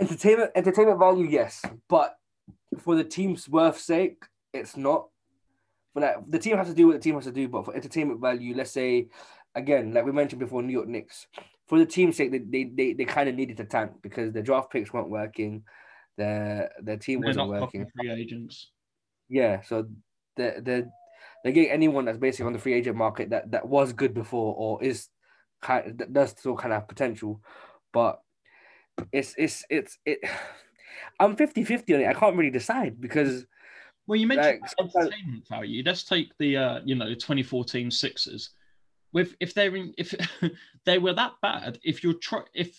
Entertainment, 0.00 0.50
entertainment 0.54 0.98
value, 0.98 1.26
yes, 1.26 1.62
but 1.88 2.16
for 2.78 2.94
the 2.96 3.04
team's 3.04 3.48
worth 3.48 3.78
sake, 3.78 4.24
it's 4.52 4.76
not. 4.76 5.08
For 5.92 6.00
that, 6.00 6.18
the 6.28 6.38
team 6.38 6.56
has 6.56 6.68
to 6.68 6.74
do 6.74 6.86
what 6.86 6.94
the 6.94 7.00
team 7.00 7.16
has 7.16 7.24
to 7.24 7.32
do, 7.32 7.48
but 7.48 7.64
for 7.64 7.74
entertainment 7.74 8.20
value, 8.20 8.54
let's 8.54 8.70
say, 8.70 9.08
again, 9.54 9.92
like 9.92 10.04
we 10.04 10.12
mentioned 10.12 10.40
before, 10.40 10.62
New 10.62 10.72
York 10.72 10.88
Knicks, 10.88 11.26
for 11.66 11.78
the 11.78 11.86
team's 11.86 12.16
sake, 12.16 12.30
they 12.30 12.38
they, 12.38 12.64
they, 12.64 12.92
they 12.94 13.04
kind 13.04 13.28
of 13.28 13.34
needed 13.34 13.56
to 13.58 13.64
tank 13.64 13.92
because 14.02 14.32
the 14.32 14.42
draft 14.42 14.70
picks 14.70 14.92
weren't 14.92 15.10
working, 15.10 15.64
their 16.16 16.70
their 16.80 16.96
team 16.96 17.20
They're 17.20 17.28
wasn't 17.28 17.48
working. 17.48 17.86
free 17.96 18.10
agents. 18.10 18.70
Yeah, 19.28 19.62
so 19.62 19.88
they're 20.36 20.60
they're 20.60 20.88
they're 21.42 21.52
getting 21.52 21.70
anyone 21.72 22.04
that's 22.04 22.18
basically 22.18 22.46
on 22.46 22.52
the 22.52 22.58
free 22.58 22.74
agent 22.74 22.96
market 22.96 23.30
that 23.30 23.50
that 23.50 23.68
was 23.68 23.92
good 23.92 24.14
before 24.14 24.54
or 24.56 24.82
is 24.82 25.08
kind 25.60 25.98
that 25.98 26.12
does 26.12 26.30
still 26.30 26.56
kind 26.56 26.72
of 26.72 26.80
have 26.80 26.88
potential, 26.88 27.42
but 27.92 28.20
it's 29.12 29.34
it's 29.36 29.64
it's 29.70 29.98
it. 30.04 30.20
I'm 31.18 31.36
50-50 31.36 31.94
on 31.94 32.00
it. 32.00 32.06
I 32.06 32.14
can't 32.14 32.36
really 32.36 32.50
decide 32.50 33.00
because 33.00 33.44
Well, 34.06 34.18
you 34.18 34.26
mentioned 34.26 34.60
Like, 34.62 34.94
entertainment 34.94 35.46
value. 35.48 35.82
Let's 35.84 36.04
take 36.04 36.32
the 36.38 36.56
uh, 36.56 36.80
you 36.84 36.94
know 36.94 37.14
2014 37.14 37.90
Sixers. 37.90 38.50
With 39.12 39.34
if 39.40 39.54
they're 39.54 39.74
in, 39.76 39.94
if 39.98 40.14
they 40.84 40.98
were 40.98 41.12
that 41.14 41.32
bad, 41.42 41.78
if 41.82 42.02
you're 42.02 42.14
try 42.14 42.42
if 42.54 42.76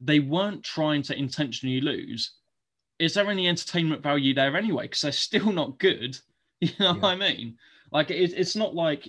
they 0.00 0.20
weren't 0.20 0.62
trying 0.62 1.02
to 1.02 1.16
intentionally 1.16 1.80
lose, 1.80 2.32
is 2.98 3.14
there 3.14 3.30
any 3.30 3.48
entertainment 3.48 4.02
value 4.02 4.34
there 4.34 4.56
anyway? 4.56 4.84
Because 4.84 5.02
they're 5.02 5.12
still 5.12 5.52
not 5.52 5.78
good. 5.78 6.18
You 6.62 6.70
know 6.78 6.94
what 6.94 7.04
I 7.06 7.16
mean? 7.16 7.56
Like 7.90 8.12
it, 8.12 8.34
it's 8.36 8.54
not 8.54 8.72
like 8.72 9.08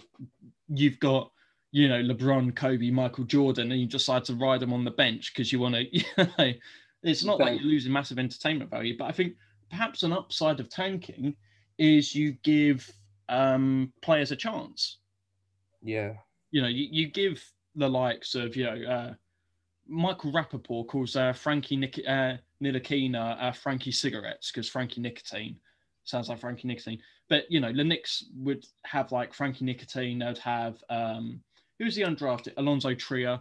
you've 0.69 0.99
got 0.99 1.31
you 1.73 1.89
know 1.89 2.01
LeBron, 2.03 2.55
Kobe, 2.55 2.91
Michael 2.91 3.23
Jordan, 3.23 3.71
and 3.71 3.81
you 3.81 3.87
decide 3.87 4.23
to 4.25 4.35
ride 4.35 4.59
them 4.59 4.71
on 4.71 4.85
the 4.85 4.91
bench 4.91 5.33
because 5.33 5.51
you 5.51 5.59
want 5.59 5.75
to. 5.75 5.85
You 6.17 6.27
know, 6.37 6.53
it's 7.11 7.25
not 7.25 7.39
like 7.39 7.59
you're 7.59 7.67
losing 7.67 7.91
massive 7.91 8.17
entertainment 8.17 8.69
value. 8.69 8.95
But 8.97 9.05
I 9.05 9.11
think 9.11 9.33
perhaps 9.69 10.03
an 10.03 10.13
upside 10.13 10.61
of 10.61 10.69
tanking 10.69 11.35
is 11.77 12.15
you 12.15 12.37
give 12.43 12.89
um, 13.27 13.91
players 14.01 14.31
a 14.31 14.37
chance. 14.37 14.99
yeah, 15.81 16.13
You 16.51 16.61
know, 16.61 16.69
you, 16.69 16.87
you 16.89 17.07
give 17.07 17.43
the 17.75 17.89
likes 17.89 18.35
of 18.35 18.55
you 18.55 18.65
know 18.65 18.89
uh, 18.89 19.13
Michael 19.87 20.31
Rapaport 20.31 20.87
calls 20.87 21.15
uh, 21.15 21.33
Frankie 21.33 21.75
Nic- 21.75 22.07
uh, 22.07 22.37
Ntilikina 22.63 23.41
uh, 23.41 23.51
Frankie 23.51 23.91
cigarettes 23.91 24.51
because 24.51 24.69
Frankie 24.69 25.01
nicotine 25.01 25.57
sounds 26.03 26.29
like 26.29 26.39
Frankie 26.39 26.67
nicotine. 26.67 26.99
But 27.29 27.49
you 27.49 27.59
know, 27.59 27.73
the 27.73 27.83
Knicks 27.83 28.25
would 28.35 28.63
have 28.85 29.11
like 29.11 29.33
Frankie 29.33 29.65
nicotine. 29.65 30.19
They'd 30.19 30.37
have 30.37 30.77
um, 30.89 31.41
who's 31.83 31.95
the 31.95 32.03
undrafted 32.03 32.53
Alonzo 32.57 32.93
Trier. 32.95 33.39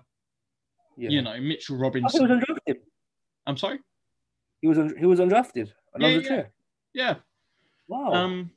yeah. 0.97 1.11
You 1.11 1.23
know, 1.23 1.41
Mitchell 1.41 1.77
Oh, 1.77 1.79
he 1.79 1.83
Robinson. 1.83 2.23
was 2.29 2.31
undrafted. 2.31 2.77
I'm 3.47 3.57
sorry. 3.57 3.79
He 4.61 4.69
was 4.69 4.79
un- 4.79 4.95
he 4.99 5.07
was 5.07 5.21
undrafted. 5.21 5.73
Yeah, 5.99 6.09
yeah. 6.09 6.21
Trier. 6.29 6.51
Yeah. 6.95 7.15
Wow. 7.89 8.13
Um, 8.13 8.51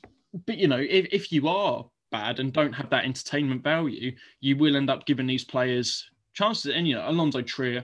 but 0.45 0.57
you 0.57 0.67
know, 0.67 0.79
if, 0.79 1.07
if 1.11 1.31
you 1.31 1.47
are 1.47 1.85
bad 2.11 2.39
and 2.39 2.51
don't 2.53 2.73
have 2.73 2.89
that 2.89 3.05
entertainment 3.05 3.63
value, 3.63 4.15
you 4.39 4.55
will 4.57 4.75
end 4.75 4.89
up 4.89 5.05
giving 5.05 5.27
these 5.27 5.43
players 5.43 6.09
chances. 6.33 6.71
And 6.75 6.87
you 6.87 6.95
know, 6.95 7.07
Alonzo 7.09 7.41
Trier, 7.41 7.83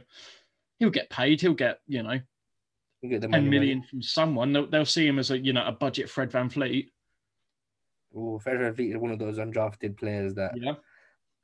he'll 0.80 0.90
get 0.90 1.10
paid. 1.10 1.42
He'll 1.42 1.54
get 1.54 1.80
you 1.88 2.04
know 2.04 2.20
get 3.04 3.22
the 3.22 3.28
ten 3.28 3.32
money, 3.46 3.50
million 3.50 3.84
from 3.84 4.02
someone. 4.02 4.54
They'll, 4.54 4.68
they'll 4.68 4.86
see 4.86 5.08
him 5.08 5.18
as 5.20 5.32
a 5.32 5.38
you 5.38 5.54
know 5.54 5.66
a 5.66 5.72
budget 5.72 6.10
Fred 6.10 6.32
Van 6.32 6.50
Fleet. 6.50 6.92
Oh, 8.16 8.38
Fred 8.40 8.58
VanVleet 8.58 8.92
is 8.92 8.98
one 8.98 9.12
of 9.12 9.20
those 9.20 9.38
undrafted 9.38 9.98
players 9.98 10.34
that 10.36 10.52
Yeah. 10.58 10.74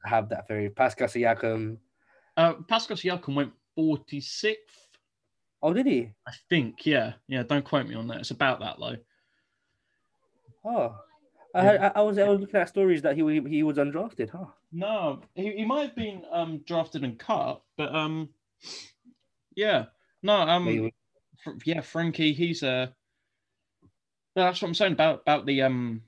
Have 0.08 0.30
that 0.30 0.48
very 0.48 0.70
Pascal 0.70 1.08
Siakam. 1.08 1.78
Uh, 2.36 2.54
Pascal 2.68 2.98
Siakam 2.98 3.36
went 3.36 3.54
forty 3.76 4.22
sixth, 4.22 4.88
Oh, 5.62 5.74
did 5.74 5.88
he? 5.88 6.14
I 6.28 6.32
think. 6.50 6.86
Yeah, 6.86 7.14
yeah. 7.28 7.44
Don't 7.44 7.66
quote 7.66 7.88
me 7.88 7.96
on 7.96 8.08
that. 8.08 8.20
It's 8.20 8.32
about 8.32 8.60
that 8.60 8.78
though. 8.80 8.98
Oh, 10.66 10.96
I, 11.56 11.64
Yeah. 11.64 11.64
heard, 11.64 11.82
I, 11.82 11.92
I 11.96 12.02
was 12.02 12.18
I 12.18 12.28
was 12.28 12.40
looking 12.40 12.60
at 12.60 12.70
stories 12.70 13.02
that 13.02 13.16
he 13.16 13.24
he, 13.24 13.50
he 13.50 13.64
was 13.64 13.78
undrafted. 13.78 14.30
Huh? 14.30 14.46
No, 14.72 15.22
he, 15.34 15.52
he 15.52 15.66
might 15.66 15.88
have 15.88 15.96
been 15.96 16.24
um 16.32 16.60
drafted 16.66 17.04
and 17.04 17.18
cut, 17.18 17.62
but 17.78 17.94
um, 17.94 18.30
yeah, 19.56 19.86
no, 20.22 20.36
um. 20.36 20.92
Yeah, 21.66 21.82
Frankie, 21.82 22.34
he's 22.34 22.64
a. 22.64 22.94
That's 24.36 24.62
what 24.62 24.68
I'm 24.68 24.74
saying 24.74 24.94
about 24.94 25.22
about 25.22 25.46
the 25.46 25.64
um 25.64 26.02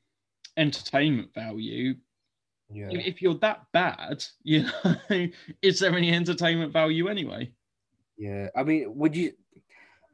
entertainment 0.57 1.33
value. 1.33 1.95
Yeah. 2.71 2.87
If 2.91 3.21
you're 3.21 3.35
that 3.35 3.65
bad, 3.73 4.23
you 4.43 4.65
know, 4.85 5.27
is 5.61 5.79
there 5.79 5.95
any 5.95 6.11
entertainment 6.11 6.71
value 6.71 7.07
anyway? 7.07 7.51
Yeah, 8.17 8.49
I 8.55 8.63
mean, 8.63 8.95
would 8.95 9.15
you 9.15 9.33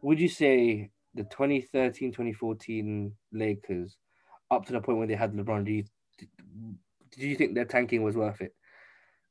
would 0.01 0.19
you 0.19 0.29
say 0.29 0.91
the 1.15 1.23
2013 1.23 2.11
2014 2.11 3.11
Lakers 3.33 3.97
up 4.51 4.65
to 4.65 4.73
the 4.73 4.79
point 4.79 4.99
where 4.99 5.07
they 5.07 5.15
had 5.15 5.33
LeBron? 5.33 5.65
Do 5.65 5.71
you 5.71 5.83
do 7.17 7.27
you 7.27 7.35
think 7.35 7.55
their 7.55 7.65
tanking 7.65 8.03
was 8.03 8.15
worth 8.15 8.41
it? 8.41 8.53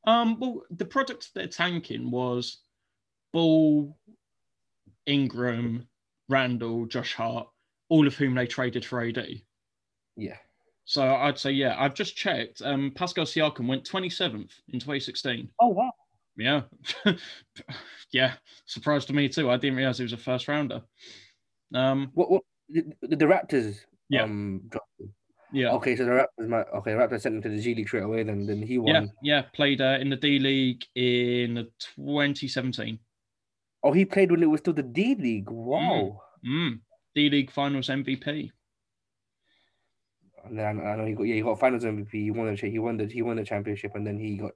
Um, 0.06 0.38
well, 0.38 0.62
the 0.70 0.84
product 0.84 1.30
they're 1.34 1.46
tanking 1.46 2.10
was 2.10 2.58
Ball, 3.32 3.96
Ingram, 5.06 5.86
Randle, 6.28 6.86
Josh 6.86 7.14
Hart, 7.14 7.48
all 7.88 8.06
of 8.06 8.14
whom 8.14 8.34
they 8.34 8.46
traded 8.46 8.84
for 8.84 9.02
AD. 9.02 9.26
Yeah, 10.16 10.36
So 10.84 11.14
I'd 11.14 11.38
say, 11.38 11.50
yeah, 11.50 11.76
I've 11.78 11.94
just 11.94 12.16
checked. 12.16 12.60
Um, 12.62 12.92
Pascal 12.94 13.24
Siakam 13.24 13.66
went 13.66 13.88
27th 13.88 14.50
in 14.68 14.80
2016. 14.80 15.48
Oh 15.60 15.68
wow. 15.68 15.92
Yeah. 16.36 16.62
yeah. 18.12 18.34
Surprise 18.66 19.04
to 19.06 19.12
me 19.12 19.28
too. 19.28 19.50
I 19.50 19.56
didn't 19.56 19.76
realize 19.76 19.98
he 19.98 20.04
was 20.04 20.12
a 20.12 20.18
first 20.18 20.48
rounder. 20.48 20.82
Um, 21.74 22.10
What 22.14 22.30
what 22.30 22.42
the, 22.68 22.84
the, 23.02 23.24
Raptors? 23.24 23.78
Yeah. 24.08 24.24
Um, 24.24 24.68
yeah. 25.52 25.70
Okay, 25.72 25.96
so 25.96 26.04
the 26.04 26.10
Raptors 26.10 26.48
might 26.48 26.66
okay. 26.74 26.92
Raptors 26.92 27.22
sent 27.22 27.36
him 27.36 27.42
to 27.42 27.48
the 27.48 27.60
G 27.60 27.74
League 27.74 27.88
straight 27.88 28.02
away. 28.02 28.22
Then 28.22 28.46
then 28.46 28.62
he 28.62 28.78
won. 28.78 28.88
Yeah. 28.88 29.06
Yeah. 29.22 29.42
Played 29.54 29.80
uh, 29.80 29.98
in 30.00 30.10
the 30.10 30.16
D 30.16 30.38
League 30.38 30.84
in 30.94 31.66
2017. 31.96 32.98
Oh, 33.82 33.92
he 33.92 34.04
played 34.04 34.30
when 34.30 34.42
it 34.42 34.46
was 34.46 34.60
still 34.60 34.72
the 34.74 34.82
D 34.82 35.14
League. 35.14 35.50
Wow. 35.50 36.20
Mm. 36.46 36.80
D 37.14 37.30
League 37.30 37.50
Finals 37.50 37.88
MVP. 37.88 38.50
And 40.44 40.58
then 40.58 40.80
I 40.80 40.96
know 40.96 41.06
he 41.06 41.14
got 41.14 41.24
yeah 41.24 41.36
he 41.36 41.42
got 41.42 41.58
Finals 41.58 41.84
MVP. 41.84 42.10
He 42.10 42.30
won 42.30 42.54
the 42.54 42.68
he 42.68 42.78
won 42.78 42.96
the 42.96 43.06
he 43.06 43.22
won 43.22 43.36
the 43.36 43.44
championship, 43.44 43.94
and 43.94 44.06
then 44.06 44.18
he 44.18 44.36
got 44.36 44.52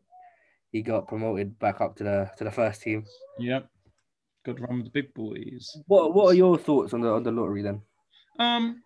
he 0.70 0.82
got 0.82 1.08
promoted 1.08 1.58
back 1.58 1.80
up 1.80 1.96
to 1.96 2.04
the 2.04 2.30
to 2.36 2.44
the 2.44 2.50
first 2.50 2.82
team. 2.82 3.04
Yep. 3.38 3.68
Good 4.44 4.60
run 4.60 4.76
with 4.78 4.86
the 4.86 4.90
big 4.90 5.14
boys. 5.14 5.76
What 5.86 6.14
what 6.14 6.32
are 6.32 6.34
your 6.34 6.58
thoughts 6.58 6.92
on 6.92 7.00
the 7.00 7.10
on 7.10 7.22
the 7.22 7.32
lottery 7.32 7.62
then? 7.62 7.82
Um, 8.38 8.82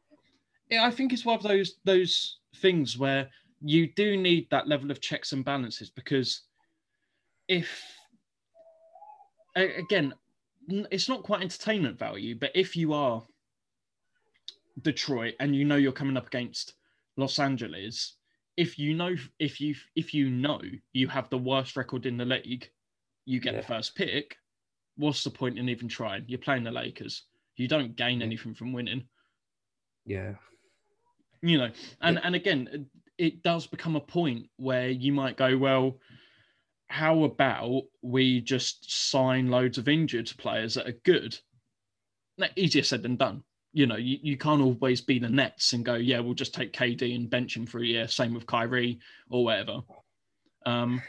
yeah, 0.70 0.84
I 0.84 0.90
think 0.90 1.12
it's 1.12 1.24
one 1.24 1.36
of 1.36 1.42
those 1.42 1.74
those 1.84 2.38
things 2.56 2.98
where 2.98 3.28
you 3.60 3.92
do 3.94 4.16
need 4.16 4.48
that 4.50 4.68
level 4.68 4.90
of 4.90 5.00
checks 5.00 5.32
and 5.32 5.44
balances 5.44 5.90
because 5.90 6.42
if 7.48 7.82
again, 9.54 10.14
it's 10.90 11.08
not 11.08 11.22
quite 11.22 11.42
entertainment 11.42 11.98
value, 11.98 12.36
but 12.38 12.50
if 12.54 12.76
you 12.76 12.92
are 12.92 13.22
Detroit 14.80 15.34
and 15.40 15.54
you 15.54 15.64
know 15.64 15.76
you're 15.76 15.92
coming 15.92 16.16
up 16.16 16.26
against 16.26 16.74
Los 17.16 17.38
Angeles, 17.38 18.16
if 18.57 18.79
you 18.79 18.94
know 18.94 19.14
if 19.38 19.61
you 19.61 19.75
if 19.96 20.12
you 20.14 20.31
know 20.31 20.61
you 20.92 21.09
have 21.09 21.29
the 21.31 21.38
worst 21.38 21.77
record 21.77 22.07
in 22.07 22.16
the 22.16 22.25
league, 22.25 22.68
you 23.25 23.40
get 23.40 23.55
Yeah. 23.55 23.61
the 23.61 23.66
first 23.66 23.94
pick. 23.94 24.37
What's 24.96 25.25
the 25.25 25.31
point 25.31 25.59
in 25.59 25.68
even 25.68 25.88
trying? 25.88 26.25
You're 26.27 26.38
playing 26.38 26.64
the 26.64 26.70
Lakers. 26.70 27.25
You 27.57 27.68
don't 27.68 27.96
gain 27.96 28.20
Yeah. 28.20 28.27
anything 28.27 28.55
from 28.55 28.72
winning 28.72 29.05
Yeah. 30.07 30.35
you 31.42 31.59
know 31.59 31.70
and 32.01 32.18
and 32.25 32.35
again 32.35 32.88
it 33.18 33.42
does 33.42 33.66
become 33.66 33.94
a 33.96 34.01
point 34.01 34.48
where 34.57 34.88
you 34.90 35.12
might 35.12 35.37
go 35.37 35.57
well 35.57 35.98
how 36.88 37.25
about 37.25 37.83
we 38.01 38.40
just 38.40 38.90
sign 39.11 39.48
loads 39.48 39.79
of 39.79 39.88
injured 39.88 40.33
players 40.38 40.75
that 40.75 40.88
are 40.88 40.98
good 41.05 41.38
Now, 42.38 42.48
easier 42.57 42.83
said 42.83 43.03
than 43.03 43.16
done 43.16 43.44
you 43.72 43.87
know, 43.87 43.96
you, 43.96 44.18
you 44.22 44.37
can't 44.37 44.61
always 44.61 45.00
be 45.00 45.18
the 45.18 45.28
Nets 45.28 45.72
and 45.72 45.85
go, 45.85 45.94
yeah, 45.94 46.20
we'll 46.20 46.35
just 46.35 46.54
take 46.54 46.72
KD 46.72 47.14
and 47.14 47.30
bench 47.30 47.56
him 47.56 47.66
for 47.66 47.78
a 47.78 47.87
year. 47.87 48.06
Same 48.06 48.35
with 48.35 48.46
Kyrie 48.46 49.00
or 49.30 49.44
whatever. 49.44 49.80
Um, 50.66 51.02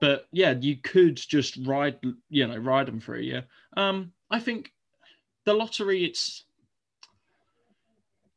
but 0.00 0.26
yeah, 0.32 0.54
you 0.58 0.76
could 0.76 1.16
just 1.16 1.56
ride, 1.64 1.98
you 2.28 2.46
know, 2.46 2.56
ride 2.56 2.86
them 2.86 3.00
for 3.00 3.14
a 3.14 3.22
year. 3.22 3.44
Um, 3.76 4.12
I 4.30 4.40
think 4.40 4.72
the 5.44 5.54
lottery, 5.54 6.04
it's. 6.04 6.44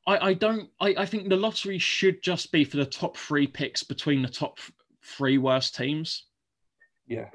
I, 0.07 0.29
I 0.29 0.33
don't. 0.33 0.69
I, 0.79 0.95
I 0.97 1.05
think 1.05 1.29
the 1.29 1.35
lottery 1.35 1.77
should 1.77 2.23
just 2.23 2.51
be 2.51 2.63
for 2.63 2.77
the 2.77 2.85
top 2.85 3.17
three 3.17 3.47
picks 3.47 3.83
between 3.83 4.21
the 4.21 4.29
top 4.29 4.59
three 5.03 5.37
worst 5.37 5.75
teams. 5.75 6.25
Yeah. 7.07 7.29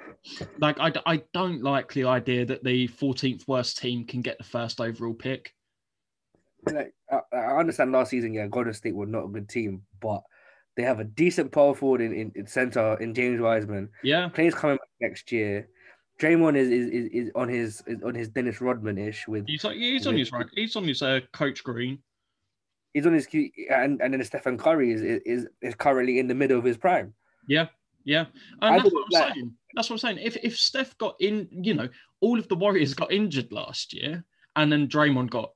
Like 0.58 0.78
I, 0.80 0.92
I 1.04 1.22
don't 1.34 1.62
like 1.62 1.92
the 1.92 2.04
idea 2.04 2.46
that 2.46 2.64
the 2.64 2.88
14th 2.88 3.46
worst 3.46 3.78
team 3.78 4.06
can 4.06 4.22
get 4.22 4.38
the 4.38 4.44
first 4.44 4.80
overall 4.80 5.14
pick. 5.14 5.52
Like 6.64 6.92
I, 7.10 7.20
I 7.36 7.58
understand 7.58 7.92
last 7.92 8.10
season, 8.10 8.34
yeah, 8.34 8.46
Golden 8.46 8.74
State 8.74 8.94
were 8.94 9.06
not 9.06 9.24
a 9.24 9.28
good 9.28 9.48
team, 9.48 9.82
but 10.00 10.22
they 10.76 10.82
have 10.82 11.00
a 11.00 11.04
decent 11.04 11.52
power 11.52 11.74
forward 11.74 12.00
in, 12.00 12.12
in, 12.12 12.32
in 12.34 12.46
center 12.46 12.94
in 13.00 13.14
James 13.14 13.40
Wiseman. 13.40 13.88
Yeah. 14.02 14.28
Clay's 14.30 14.54
coming 14.54 14.76
back 14.76 14.88
next 15.00 15.32
year. 15.32 15.68
Draymond 16.20 16.56
is 16.56 16.68
is, 16.68 16.86
is, 16.88 17.08
is 17.12 17.30
on 17.34 17.48
his 17.48 17.82
is 17.86 18.02
on 18.02 18.14
his 18.14 18.28
Dennis 18.30 18.60
Rodman 18.60 18.96
ish 18.98 19.28
with 19.28 19.46
He's 19.46 19.64
like 19.64 19.76
he's 19.76 20.06
on 20.06 20.16
his. 20.16 20.30
He's 20.54 20.74
on 20.76 20.84
his 20.84 21.02
uh, 21.02 21.20
coach 21.32 21.62
green. 21.62 21.98
he's 22.94 23.06
on 23.06 23.12
his 23.12 23.28
and 23.70 24.00
and 24.00 24.14
then 24.14 24.24
Stephen 24.24 24.56
Curry 24.56 24.92
is 24.92 25.02
is 25.02 25.46
is 25.60 25.74
currently 25.74 26.18
in 26.18 26.26
the 26.26 26.34
middle 26.34 26.58
of 26.58 26.64
his 26.64 26.78
prime. 26.78 27.12
Yeah, 27.48 27.66
yeah, 28.04 28.24
I 28.62 28.76
and 28.76 28.84
that's 28.84 28.94
what 28.94 29.02
I'm 29.04 29.08
that- 29.12 29.34
saying. 29.34 29.52
That's 29.74 29.90
what 29.90 29.94
I'm 29.96 29.98
saying. 30.16 30.18
If 30.26 30.36
if 30.42 30.56
Steph 30.56 30.96
got 30.96 31.16
in, 31.20 31.48
you 31.50 31.74
know, 31.74 31.88
all 32.22 32.38
of 32.38 32.48
the 32.48 32.54
Warriors 32.56 32.94
got 32.94 33.12
injured 33.12 33.52
last 33.52 33.92
year, 33.92 34.24
and 34.56 34.72
then 34.72 34.88
Draymond 34.88 35.28
got 35.28 35.50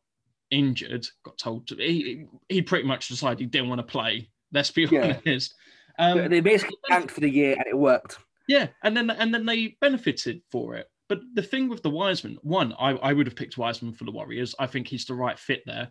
injured, 0.50 1.06
got 1.24 1.38
told 1.38 1.66
to. 1.68 1.76
He 1.76 2.26
he 2.48 2.62
pretty 2.62 2.86
much 2.86 3.08
decided 3.08 3.38
he 3.40 3.46
didn't 3.46 3.68
want 3.68 3.80
to 3.80 3.86
play. 3.86 4.30
Let's 4.52 4.70
be 4.70 4.82
Yeah. 4.90 5.18
honest. 5.24 5.54
Um, 5.98 6.28
they 6.28 6.40
basically 6.40 6.76
tanked 6.88 7.10
for 7.10 7.20
the 7.20 7.28
year 7.30 7.54
and 7.56 7.66
it 7.66 7.76
worked. 7.76 8.18
yeah, 8.48 8.68
and 8.82 8.96
then 8.96 9.10
and 9.10 9.32
then 9.34 9.44
they 9.46 9.76
benefited 9.80 10.42
for 10.50 10.76
it. 10.76 10.86
But 11.08 11.20
the 11.34 11.42
thing 11.42 11.68
with 11.68 11.82
the 11.82 11.90
Wiseman, 11.90 12.38
one, 12.42 12.72
I, 12.78 12.90
I 12.90 13.12
would 13.12 13.26
have 13.26 13.34
picked 13.34 13.58
Wiseman 13.58 13.92
for 13.92 14.04
the 14.04 14.12
Warriors. 14.12 14.54
I 14.60 14.66
think 14.68 14.86
he's 14.86 15.04
the 15.04 15.14
right 15.14 15.38
fit 15.38 15.62
there. 15.66 15.88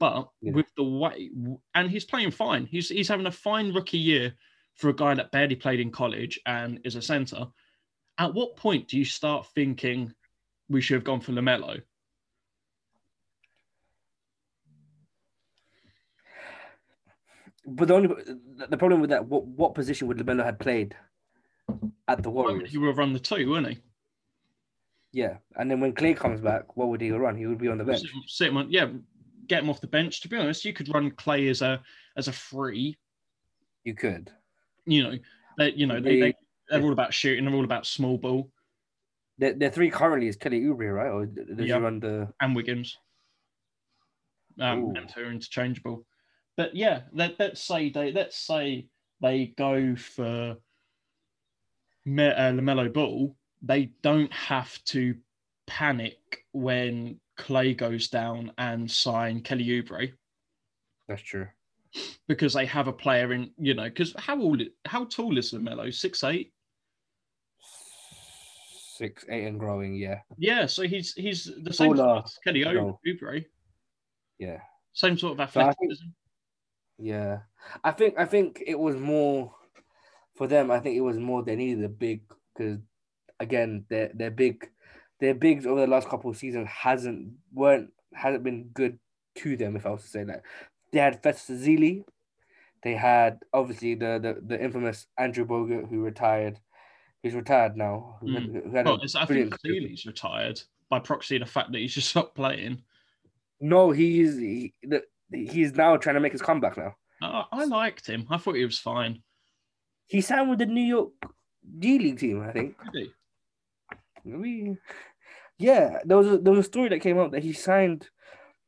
But 0.00 0.28
Yeah. 0.40 0.52
with 0.52 0.66
the 0.76 0.82
way, 0.84 1.30
and 1.74 1.90
he's 1.90 2.04
playing 2.06 2.30
fine. 2.32 2.66
He's 2.66 2.88
he's 2.88 3.08
having 3.08 3.26
a 3.26 3.30
fine 3.30 3.72
rookie 3.72 3.98
year 3.98 4.34
for 4.76 4.88
a 4.88 4.94
guy 4.94 5.14
that 5.14 5.30
barely 5.30 5.54
played 5.56 5.78
in 5.80 5.90
college 5.90 6.40
and 6.46 6.80
is 6.84 6.96
a 6.96 7.02
center. 7.02 7.46
At 8.18 8.34
what 8.34 8.56
point 8.56 8.88
do 8.88 8.98
you 8.98 9.04
start 9.04 9.46
thinking 9.54 10.12
we 10.68 10.80
should 10.80 10.94
have 10.94 11.04
gone 11.04 11.20
for 11.20 11.32
Lamelo? 11.32 11.82
But 17.66 17.88
the 17.88 17.94
only 17.94 18.08
the 18.68 18.76
problem 18.76 19.00
with 19.00 19.10
that, 19.10 19.24
what 19.26 19.44
what 19.46 19.74
position 19.74 20.08
would 20.08 20.18
Lamelo 20.18 20.44
had 20.44 20.58
played 20.58 20.96
at 22.08 22.22
the 22.22 22.30
Warriors? 22.30 22.70
He 22.70 22.78
would 22.78 22.88
have 22.88 22.98
run 22.98 23.12
the 23.12 23.20
two, 23.20 23.48
wouldn't 23.48 23.68
he? 23.74 23.82
Yeah, 25.12 25.36
and 25.56 25.70
then 25.70 25.78
when 25.80 25.92
Clay 25.92 26.14
comes 26.14 26.40
back, 26.40 26.76
what 26.76 26.88
would 26.88 27.00
he 27.00 27.10
run? 27.10 27.36
He 27.36 27.46
would 27.46 27.58
be 27.58 27.68
on 27.68 27.78
the 27.78 27.84
bench. 27.84 28.02
Sit, 28.26 28.48
him 28.48 28.56
on, 28.56 28.72
yeah, 28.72 28.86
get 29.46 29.62
him 29.62 29.68
off 29.70 29.80
the 29.80 29.86
bench. 29.86 30.22
To 30.22 30.28
be 30.28 30.38
honest, 30.38 30.64
you 30.64 30.72
could 30.72 30.92
run 30.92 31.10
Clay 31.12 31.48
as 31.48 31.62
a 31.62 31.80
as 32.16 32.28
a 32.28 32.32
free. 32.32 32.96
You 33.84 33.94
could. 33.94 34.30
You 34.86 35.02
know, 35.04 35.18
they, 35.58 35.72
you 35.72 35.86
know 35.86 36.00
they, 36.00 36.18
They- 36.18 36.20
they 36.20 36.34
they're 36.70 36.82
all 36.82 36.92
about 36.92 37.12
shooting. 37.14 37.44
They're 37.44 37.54
all 37.54 37.64
about 37.64 37.86
small 37.86 38.16
ball. 38.18 38.50
The 39.38 39.52
the 39.52 39.70
three 39.70 39.90
currently 39.90 40.28
is 40.28 40.36
Kelly 40.36 40.62
Oubre, 40.62 40.92
right? 40.94 41.10
Or 41.10 41.26
does 41.26 41.66
Yeah. 41.68 41.76
he 41.76 41.80
run 41.82 42.00
the? 42.00 42.32
and 42.40 42.56
Wiggins. 42.56 42.96
Um, 44.58 44.84
Ooh. 44.84 44.94
and 44.96 45.08
two 45.08 45.20
are 45.20 45.30
interchangeable. 45.30 46.04
But 46.56 46.74
yeah, 46.76 47.02
let, 47.12 47.38
let's 47.38 47.62
say 47.62 47.90
they 47.90 48.12
let's 48.12 48.36
say 48.36 48.86
they 49.20 49.54
go 49.56 49.96
for 49.96 50.56
Me- 52.04 52.26
uh, 52.28 52.52
Lamelo 52.52 52.92
Ball. 52.92 53.34
They 53.62 53.92
don't 54.02 54.32
have 54.32 54.82
to 54.86 55.14
panic 55.66 56.18
when 56.52 57.20
Clay 57.36 57.72
goes 57.74 58.08
down 58.08 58.52
and 58.58 58.90
sign 58.90 59.40
Kelly 59.40 59.64
Oubre 59.66 60.12
That's 61.08 61.22
true. 61.22 61.46
because 62.28 62.52
they 62.52 62.66
have 62.66 62.88
a 62.88 62.92
player 62.92 63.32
in. 63.32 63.52
You 63.56 63.74
know, 63.74 63.84
because 63.84 64.14
how 64.18 64.40
old? 64.40 64.62
How 64.84 65.04
tall 65.06 65.38
is 65.38 65.52
Lamelo? 65.52 65.92
Six 65.94 66.22
eight. 66.24 66.52
Six, 68.94 69.24
eight, 69.30 69.46
and 69.46 69.58
growing. 69.58 69.94
Yeah, 69.94 70.20
Yeah, 70.36 70.66
so 70.66 70.82
he's 70.82 71.14
he's 71.14 71.50
the 71.62 71.72
same 71.72 71.94
Taller, 71.96 72.20
sort 72.20 72.24
as 72.26 72.38
Kelly 72.44 72.62
no. 72.64 73.00
Oubre. 73.06 73.44
yeah, 74.38 74.60
Same 74.92 75.16
sort 75.16 75.40
of 75.40 75.50
So 75.50 75.60
athleticism. 75.60 76.06
Yeah. 76.98 77.40
I 77.82 77.92
think 77.92 78.14
I 78.18 78.24
think 78.24 78.62
it 78.66 78.78
was 78.78 78.96
more 78.96 79.54
for 80.34 80.46
them. 80.46 80.70
I 80.70 80.80
think 80.80 80.96
it 80.96 81.00
was 81.02 81.18
more 81.18 81.42
they 81.42 81.56
needed 81.56 81.84
a 81.84 81.88
big 81.88 82.22
because 82.54 82.78
again, 83.40 83.84
their 83.88 84.10
their 84.14 84.30
big 84.30 84.68
their 85.20 85.34
bigs 85.34 85.66
over 85.66 85.80
the 85.80 85.86
last 85.86 86.08
couple 86.08 86.30
of 86.30 86.36
seasons 86.36 86.68
hasn't 86.68 87.32
weren't 87.52 87.90
hasn't 88.14 88.44
been 88.44 88.70
good 88.74 88.98
to 89.36 89.56
them. 89.56 89.76
If 89.76 89.86
I 89.86 89.90
was 89.90 90.02
to 90.02 90.08
say 90.08 90.24
that, 90.24 90.42
they 90.92 90.98
had 90.98 91.22
Festus 91.22 91.62
Ezeli. 91.62 92.04
They 92.82 92.94
had 92.94 93.40
obviously 93.52 93.94
the, 93.94 94.18
the 94.20 94.56
the 94.56 94.62
infamous 94.62 95.06
Andrew 95.18 95.46
Bogut 95.46 95.88
who 95.88 96.00
retired. 96.00 96.58
He's 97.22 97.34
retired 97.34 97.76
now. 97.76 98.16
Who 98.20 98.34
had, 98.34 98.42
hmm. 98.42 98.58
who 98.58 98.76
had 98.76 98.86
Well, 98.86 98.98
it's, 99.00 99.14
I 99.14 99.24
think 99.26 99.54
Ezeli's 99.54 100.06
retired 100.06 100.60
by 100.88 100.98
proxy 100.98 101.38
the 101.38 101.46
fact 101.46 101.70
that 101.70 101.78
he's 101.78 101.94
just 101.94 102.08
stopped 102.08 102.34
playing. 102.34 102.82
No, 103.60 103.92
he's 103.92 104.36
he, 104.36 104.74
the, 104.82 105.04
he's 105.34 105.74
now 105.74 105.96
trying 105.96 106.14
to 106.14 106.20
make 106.20 106.32
his 106.32 106.42
comeback 106.42 106.76
now. 106.76 106.94
Uh, 107.22 107.44
I 107.52 107.64
liked 107.64 108.06
him. 108.06 108.26
I 108.30 108.36
thought 108.36 108.56
he 108.56 108.64
was 108.64 108.78
fine. 108.78 109.22
He 110.06 110.20
signed 110.20 110.50
with 110.50 110.58
the 110.58 110.66
New 110.66 110.82
York 110.82 111.10
G 111.78 111.98
League 111.98 112.18
team, 112.18 112.42
I 112.42 112.52
think. 112.52 112.76
Did 112.92 113.10
he? 114.24 114.32
We, 114.32 114.76
yeah, 115.58 115.98
there 116.04 116.16
was 116.16 116.26
a, 116.26 116.38
there 116.38 116.52
was 116.52 116.66
a 116.66 116.68
story 116.68 116.88
that 116.90 117.00
came 117.00 117.18
out 117.18 117.32
that 117.32 117.42
he 117.42 117.52
signed 117.52 118.08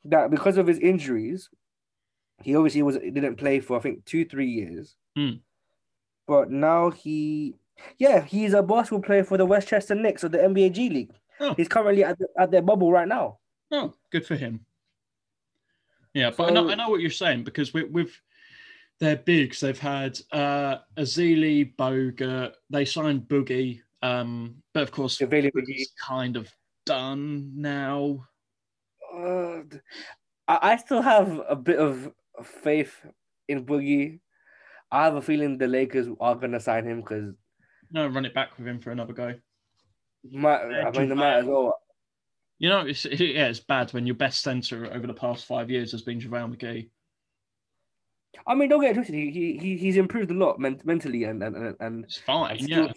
that 0.04 0.30
because 0.30 0.56
of 0.56 0.66
his 0.66 0.78
injuries, 0.78 1.48
he 2.42 2.56
obviously 2.56 2.82
was 2.82 2.96
didn't 2.96 3.36
play 3.36 3.60
for 3.60 3.76
I 3.76 3.80
think 3.80 4.04
two 4.04 4.24
three 4.24 4.48
years. 4.48 4.96
Hmm. 5.16 5.34
But 6.26 6.50
now 6.50 6.90
he, 6.90 7.56
yeah, 7.98 8.22
he's 8.22 8.54
a 8.54 8.62
basketball 8.62 9.02
player 9.02 9.24
for 9.24 9.36
the 9.36 9.46
Westchester 9.46 9.94
Knicks 9.94 10.24
of 10.24 10.32
the 10.32 10.38
NBA 10.38 10.72
G 10.72 10.88
League. 10.88 11.12
Oh. 11.40 11.54
He's 11.54 11.68
currently 11.68 12.04
at 12.04 12.18
the, 12.18 12.26
at 12.38 12.50
their 12.50 12.62
bubble 12.62 12.90
right 12.90 13.08
now. 13.08 13.38
Oh, 13.70 13.92
good 14.10 14.26
for 14.26 14.36
him. 14.36 14.64
Yeah, 16.14 16.30
but 16.30 16.48
I, 16.48 16.52
know, 16.52 16.70
I 16.70 16.76
know 16.76 16.88
what 16.88 17.00
you're 17.00 17.10
saying 17.10 17.42
because 17.42 17.74
with, 17.74 17.90
with 17.90 18.10
their 19.00 19.16
bigs, 19.16 19.60
they've 19.60 19.78
had 19.78 20.18
uh, 20.32 20.78
Ezeli, 20.96 21.74
Boga, 21.76 22.52
they 22.70 22.84
signed 22.84 23.22
Boogie, 23.22 23.80
um, 24.02 24.54
but 24.72 24.84
of 24.84 24.92
course, 24.92 25.18
McGee. 25.18 25.52
Boogie's 25.52 25.92
kind 26.00 26.36
of 26.36 26.48
done 26.86 27.52
now. 27.56 28.26
Uh, 29.12 29.62
I, 30.46 30.58
I 30.72 30.76
still 30.76 31.02
have 31.02 31.40
a 31.48 31.56
bit 31.56 31.78
of 31.78 32.12
faith 32.42 32.94
in 33.48 33.66
Boogie. 33.66 34.20
I 34.92 35.04
have 35.04 35.16
a 35.16 35.22
feeling 35.22 35.58
the 35.58 35.66
Lakers 35.66 36.06
are 36.20 36.36
gonna 36.36 36.60
sign 36.60 36.84
him 36.84 37.00
because 37.00 37.34
No, 37.90 38.06
run 38.06 38.24
it 38.24 38.34
back 38.34 38.56
with 38.56 38.68
him 38.68 38.80
for 38.80 38.92
another 38.92 39.12
go. 39.12 39.34
might 40.30 40.60
I 40.62 40.90
mean 40.92 41.08
they 41.08 41.14
might 41.16 41.38
as 41.38 41.46
well. 41.46 41.80
You 42.58 42.68
know, 42.68 42.80
it's, 42.80 43.04
yeah, 43.06 43.48
it's 43.48 43.60
bad 43.60 43.92
when 43.92 44.06
your 44.06 44.16
best 44.16 44.42
centre 44.42 44.92
over 44.92 45.06
the 45.06 45.14
past 45.14 45.46
five 45.46 45.70
years 45.70 45.92
has 45.92 46.02
been 46.02 46.20
JaVale 46.20 46.56
McGee. 46.56 46.88
I 48.46 48.54
mean, 48.54 48.68
don't 48.68 48.80
get 48.80 48.92
it 48.92 48.94
twisted. 48.94 49.14
He, 49.14 49.30
he 49.30 49.58
he- 49.58 49.76
he's 49.76 49.96
improved 49.96 50.30
a 50.30 50.34
lot 50.34 50.58
men- 50.58 50.80
mentally 50.84 51.24
and 51.24 51.42
and 51.42 51.76
and, 51.78 52.04
It's 52.04 52.18
fine, 52.18 52.58
and 52.58 52.68
yeah. 52.68 52.92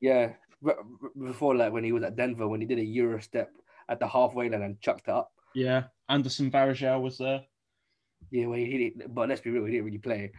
yeah. 0.00 0.32
Re- 0.62 0.74
re- 1.00 1.28
Before 1.28 1.54
like 1.54 1.72
when 1.72 1.84
he 1.84 1.92
was 1.92 2.02
at 2.02 2.16
Denver, 2.16 2.48
when 2.48 2.60
he 2.62 2.66
did 2.66 2.78
a 2.78 2.84
Euro 2.84 3.20
step 3.20 3.50
at 3.88 4.00
the 4.00 4.08
halfway 4.08 4.48
line 4.48 4.62
and 4.62 4.80
chucked 4.80 5.08
it 5.08 5.12
up. 5.12 5.30
Yeah, 5.54 5.84
Anderson 6.08 6.50
Varejao 6.50 7.00
was 7.00 7.18
there. 7.18 7.42
Yeah, 8.30 8.46
well, 8.46 8.58
he 8.58 8.78
didn't, 8.90 9.14
but 9.14 9.28
let's 9.28 9.42
be 9.42 9.50
real, 9.50 9.64
he 9.66 9.72
didn't 9.72 9.84
really 9.84 9.98
play. 9.98 10.32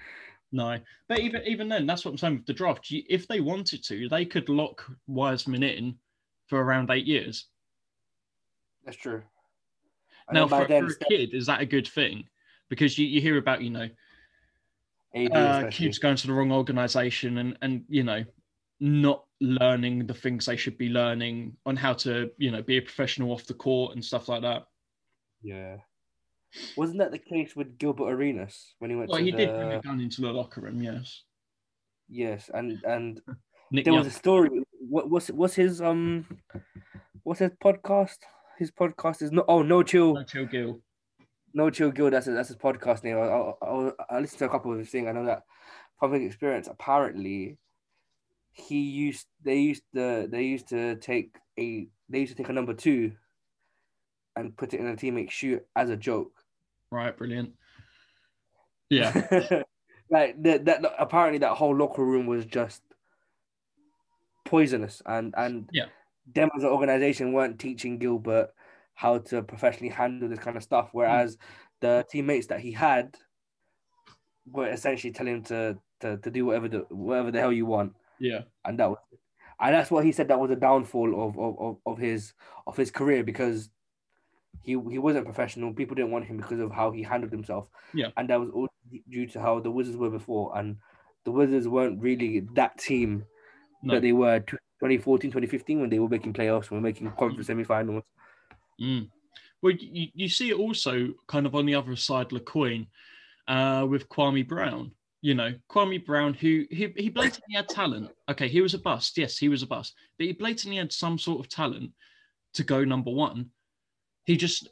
No, 0.51 0.79
but 1.07 1.19
even 1.19 1.43
even 1.45 1.69
then, 1.69 1.85
that's 1.85 2.03
what 2.03 2.11
I'm 2.11 2.17
saying 2.17 2.37
with 2.37 2.45
the 2.47 2.53
draft. 2.53 2.87
If 2.89 3.27
they 3.27 3.39
wanted 3.39 3.83
to, 3.85 4.09
they 4.09 4.25
could 4.25 4.49
lock 4.49 4.83
Wiseman 5.05 5.61
in 5.61 5.95
for 6.47 6.61
around 6.61 6.89
eight 6.89 7.05
years. 7.05 7.45
That's 8.87 8.97
true. 8.97 9.21
And 10.29 10.35
now, 10.35 10.47
for, 10.47 10.65
for 10.65 10.85
a 10.85 10.95
kid, 11.09 11.33
is 11.33 11.45
that 11.47 11.59
a 11.59 11.65
good 11.65 11.87
thing? 11.87 12.23
Because 12.69 12.97
you, 12.97 13.05
you 13.05 13.19
hear 13.19 13.37
about 13.37 13.61
you 13.61 13.69
know 13.69 13.89
uh, 15.33 15.67
kids 15.69 15.99
going 15.99 16.15
to 16.15 16.27
the 16.27 16.31
wrong 16.31 16.53
organization 16.53 17.37
and 17.37 17.57
and 17.61 17.83
you 17.89 18.03
know 18.03 18.23
not 18.79 19.25
learning 19.41 20.07
the 20.07 20.13
things 20.13 20.45
they 20.45 20.55
should 20.55 20.77
be 20.77 20.87
learning 20.87 21.57
on 21.65 21.75
how 21.75 21.91
to 21.93 22.31
you 22.37 22.49
know 22.49 22.61
be 22.61 22.77
a 22.77 22.81
professional 22.81 23.33
off 23.33 23.45
the 23.45 23.53
court 23.53 23.93
and 23.93 24.03
stuff 24.03 24.29
like 24.29 24.41
that. 24.41 24.67
Yeah. 25.41 25.77
Wasn't 26.77 26.99
that 26.99 27.11
the 27.11 27.19
case 27.19 27.57
with 27.57 27.77
Gilbert 27.77 28.09
Arenas 28.09 28.73
when 28.79 28.89
he 28.89 28.95
went 28.95 29.09
Well, 29.09 29.21
he 29.21 29.31
the... 29.31 29.37
did 29.37 29.49
bring 29.49 29.73
a 29.73 29.81
gun 29.81 29.99
into 29.99 30.21
the 30.21 30.31
locker 30.31 30.61
room, 30.61 30.81
yes. 30.81 31.23
Yes, 32.07 32.49
and 32.53 32.81
and 32.85 33.21
there 33.71 33.83
Young. 33.83 33.97
was 33.97 34.07
a 34.07 34.11
story. 34.11 34.63
What 34.79 35.09
what's 35.09 35.27
what's 35.27 35.55
his 35.55 35.81
um, 35.81 36.25
what's 37.23 37.41
his 37.41 37.51
podcast? 37.61 38.19
His 38.57 38.71
podcast 38.71 39.21
is 39.21 39.31
no 39.31 39.45
oh 39.47 39.61
no 39.61 39.83
chill 39.83 40.13
No 40.13 40.23
Chill 40.23 40.45
Gil. 40.45 40.81
No 41.53 41.69
Chill 41.69 41.91
Gil. 41.91 42.09
That's 42.09 42.25
that's 42.25 42.49
his 42.49 42.57
podcast 42.57 43.03
name. 43.03 43.17
I 43.17 43.53
I, 43.65 43.91
I, 44.09 44.19
listened 44.19 44.39
to 44.39 44.45
a 44.45 44.49
couple 44.49 44.71
of 44.71 44.79
his 44.79 44.89
things. 44.89 45.07
I 45.07 45.11
know 45.11 45.25
that 45.25 45.43
public 45.99 46.21
experience. 46.21 46.67
Apparently, 46.67 47.57
he 48.51 48.79
used 48.79 49.27
they 49.43 49.59
used 49.59 49.83
to 49.93 50.27
they 50.29 50.43
used 50.43 50.69
to 50.69 50.95
take 50.95 51.35
a 51.59 51.87
they 52.09 52.19
used 52.19 52.35
to 52.35 52.41
take 52.41 52.49
a 52.49 52.53
number 52.53 52.73
two 52.73 53.11
and 54.35 54.55
put 54.55 54.73
it 54.73 54.79
in 54.79 54.87
a 54.87 54.95
teammate 54.95 55.31
shoe 55.31 55.61
as 55.75 55.89
a 55.89 55.97
joke. 55.97 56.31
Right, 56.91 57.15
brilliant. 57.15 57.53
Yeah. 58.89 59.11
like 60.09 60.41
that, 60.43 60.65
that 60.65 60.81
apparently 60.97 61.39
that 61.39 61.55
whole 61.55 61.75
locker 61.75 62.03
room 62.03 62.27
was 62.27 62.45
just 62.45 62.81
poisonous 64.45 65.01
and 65.05 65.33
and 65.37 65.69
Yeah. 65.71 65.85
Them 66.33 66.49
as 66.55 66.63
an 66.63 66.69
organization 66.69 67.33
weren't 67.33 67.59
teaching 67.59 67.97
Gilbert 67.97 68.49
how 68.93 69.19
to 69.19 69.43
professionally 69.43 69.93
handle 69.93 70.27
this 70.27 70.39
kind 70.39 70.57
of 70.57 70.63
stuff 70.63 70.89
whereas 70.91 71.35
hmm. 71.35 71.39
the 71.81 72.05
teammates 72.09 72.47
that 72.47 72.59
he 72.59 72.71
had 72.71 73.15
were 74.51 74.67
essentially 74.69 75.13
telling 75.13 75.35
him 75.35 75.43
to 75.43 75.77
to, 75.99 76.17
to 76.17 76.31
do 76.31 76.45
whatever 76.45 76.67
the 76.67 76.79
whatever 76.89 77.31
the 77.31 77.39
hell 77.39 77.51
you 77.51 77.65
want 77.65 77.93
yeah. 78.19 78.41
and 78.65 78.79
that 78.79 78.89
was 78.89 78.97
and 79.59 79.73
that's 79.73 79.89
what 79.89 80.05
he 80.05 80.11
said 80.11 80.27
that 80.27 80.39
was 80.39 80.51
a 80.51 80.55
downfall 80.55 81.27
of 81.27 81.37
of, 81.37 81.59
of, 81.59 81.77
of 81.85 81.97
his 81.97 82.33
of 82.65 82.77
his 82.77 82.91
career 82.91 83.23
because 83.23 83.69
he 84.61 84.71
he 84.71 84.97
wasn't 84.97 85.25
professional 85.25 85.73
people 85.73 85.95
didn't 85.95 86.11
want 86.11 86.25
him 86.25 86.37
because 86.37 86.59
of 86.59 86.71
how 86.71 86.91
he 86.91 87.01
handled 87.01 87.31
himself 87.31 87.67
Yeah. 87.93 88.09
and 88.17 88.29
that 88.29 88.39
was 88.39 88.49
all 88.49 88.67
due 89.09 89.27
to 89.27 89.41
how 89.41 89.59
the 89.59 89.71
wizards 89.71 89.97
were 89.97 90.09
before 90.09 90.57
and 90.57 90.77
the 91.23 91.31
wizards 91.31 91.67
weren't 91.67 92.01
really 92.01 92.41
that 92.53 92.77
team 92.77 93.25
No. 93.81 93.95
that 93.95 94.01
they 94.01 94.13
were 94.13 94.43
2014 94.79 95.31
2015 95.31 95.81
when 95.81 95.89
they 95.89 95.99
were 95.99 96.07
making 96.09 96.33
playoffs 96.33 96.69
when 96.69 96.81
making 96.81 97.11
conference 97.11 97.47
semifinals 97.47 98.03
Mm. 98.79 99.09
Well, 99.63 99.73
you, 99.73 100.09
you 100.13 100.29
see 100.29 100.51
it 100.51 100.57
also 100.59 101.13
kind 101.27 101.47
of 101.47 101.55
on 101.55 101.65
the 101.65 101.73
other 101.73 101.95
side 101.95 102.27
of 102.27 102.33
the 102.33 102.39
coin 102.41 102.85
uh, 103.47 103.87
with 103.89 104.07
Kwame 104.07 104.47
Brown. 104.47 104.91
You 105.21 105.33
know, 105.33 105.53
Kwame 105.67 106.05
Brown, 106.05 106.35
who 106.35 106.65
he, 106.69 106.93
he 106.95 107.09
blatantly 107.09 107.55
had 107.55 107.67
talent. 107.67 108.11
Okay, 108.29 108.47
he 108.47 108.61
was 108.61 108.75
a 108.75 108.77
bust. 108.77 109.17
Yes, 109.17 109.35
he 109.35 109.49
was 109.49 109.63
a 109.63 109.67
bust. 109.67 109.95
But 110.19 110.27
he 110.27 110.33
blatantly 110.33 110.77
had 110.77 110.93
some 110.93 111.17
sort 111.17 111.39
of 111.39 111.49
talent 111.49 111.91
to 112.53 112.63
go 112.63 112.83
number 112.83 113.09
one. 113.09 113.49
He 114.25 114.37
just, 114.37 114.69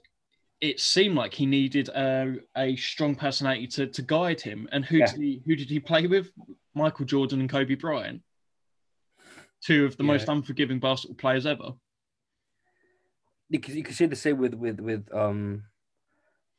it 0.62 0.80
seemed 0.80 1.16
like 1.16 1.34
he 1.34 1.48
needed 1.48 1.90
a, 1.90 2.36
a 2.56 2.76
strong 2.76 3.16
personality 3.16 3.66
to, 3.68 3.88
to 3.88 4.02
guide 4.04 4.40
him. 4.40 4.70
And 4.72 4.86
who, 4.86 4.98
Yeah. 4.98 5.08
did 5.08 5.20
he, 5.20 5.42
who 5.48 5.56
did 5.56 5.70
he 5.70 5.80
play 5.80 6.06
with? 6.06 6.32
Michael 6.76 7.06
Jordan 7.06 7.40
and 7.40 7.50
Kobe 7.50 7.74
Bryant. 7.74 8.22
Two 9.66 9.86
of 9.86 9.98
the 9.98 10.04
Yeah. 10.04 10.08
most 10.08 10.30
unforgiving 10.30 10.80
basketball 10.80 11.16
players 11.18 11.46
ever. 11.46 11.72
you 13.50 13.60
could, 13.60 13.76
you 13.76 13.84
could 13.84 13.96
say 13.96 14.06
the 14.08 14.16
same 14.16 14.38
with 14.40 14.54
with 14.56 14.80
with 14.80 15.08
um 15.14 15.64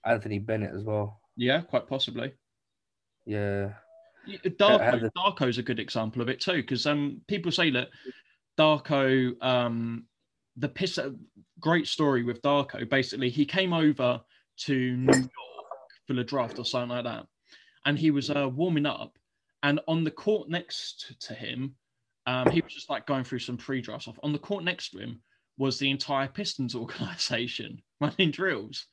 Anthony 0.04 0.38
Bennett 0.38 0.72
as 0.74 0.84
well 0.84 1.20
Yeah, 1.36 1.60
quite 1.62 1.88
possibly. 1.88 2.32
yeah 3.24 3.72
Darko, 4.26 5.00
the- 5.00 5.10
Darko's 5.16 5.58
a 5.58 5.62
good 5.62 5.78
example 5.80 6.20
of 6.22 6.28
it 6.28 6.40
too, 6.40 6.56
because 6.62 6.86
um, 6.86 7.20
people 7.28 7.50
say 7.52 7.70
that 7.70 7.88
Darko, 8.58 9.40
um, 9.44 10.06
the 10.56 10.68
piss, 10.68 10.98
great 11.60 11.86
story 11.86 12.22
with 12.24 12.40
Darko. 12.42 12.88
Basically, 12.88 13.30
he 13.30 13.44
came 13.44 13.72
over 13.72 14.20
to 14.58 14.96
New 14.96 15.12
York 15.12 15.30
for 16.06 16.14
the 16.14 16.24
draft 16.24 16.58
or 16.58 16.64
something 16.64 16.88
like 16.90 17.04
that, 17.04 17.26
and 17.84 17.96
he 17.98 18.10
was 18.10 18.30
uh, 18.30 18.48
warming 18.52 18.86
up, 18.86 19.16
and 19.62 19.78
on 19.86 20.02
the 20.02 20.10
court 20.10 20.48
next 20.48 21.14
to 21.20 21.34
him, 21.34 21.76
um, 22.26 22.50
he 22.50 22.60
was 22.60 22.72
just 22.74 22.90
like 22.90 23.06
going 23.06 23.24
through 23.24 23.38
some 23.38 23.56
pre-draft 23.56 24.02
stuff. 24.02 24.18
On 24.22 24.32
the 24.32 24.38
court 24.38 24.64
next 24.64 24.90
to 24.90 24.98
him 24.98 25.20
was 25.58 25.78
the 25.78 25.90
entire 25.90 26.28
Pistons 26.28 26.74
organization 26.82 27.82
running 28.00 28.30
drills, 28.30 28.86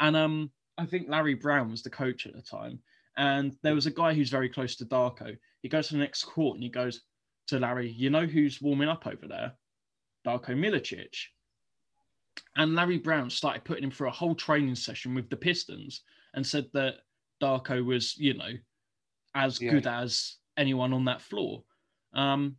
and 0.00 0.16
um, 0.16 0.50
I 0.78 0.86
think 0.86 1.08
Larry 1.08 1.34
Brown 1.34 1.70
was 1.70 1.82
the 1.82 1.90
coach 1.90 2.26
at 2.26 2.34
the 2.34 2.42
time. 2.42 2.80
And 3.16 3.56
there 3.64 3.74
was 3.74 3.86
a 3.86 3.90
guy 3.90 4.14
who's 4.14 4.30
very 4.30 4.48
close 4.48 4.76
to 4.76 4.84
Darko. 4.84 5.36
He 5.62 5.68
goes 5.68 5.88
to 5.88 5.94
the 5.94 5.98
next 6.00 6.22
court 6.22 6.54
and 6.54 6.62
he 6.62 6.68
goes 6.70 7.00
to 7.48 7.58
Larry, 7.58 7.90
you 7.90 8.10
know 8.10 8.26
who's 8.26 8.62
warming 8.62 8.88
up 8.88 9.08
over 9.08 9.26
there? 9.26 9.54
Darko 10.24 10.50
Milicic. 10.50 11.16
And 12.56 12.76
Larry 12.76 12.98
Brown 12.98 13.28
started 13.28 13.64
putting 13.64 13.82
him 13.82 13.90
through 13.90 14.06
a 14.08 14.12
whole 14.12 14.36
training 14.36 14.76
session 14.76 15.14
with 15.16 15.28
the 15.30 15.36
Pistons 15.36 16.02
and 16.34 16.46
said 16.46 16.66
that 16.74 16.98
Darko 17.42 17.84
was, 17.84 18.16
you 18.16 18.34
know, 18.34 18.52
as 19.34 19.60
Yeah. 19.60 19.72
good 19.72 19.88
as 19.88 20.36
anyone 20.56 20.92
on 20.92 21.06
that 21.06 21.20
floor. 21.20 21.64
Um, 22.12 22.56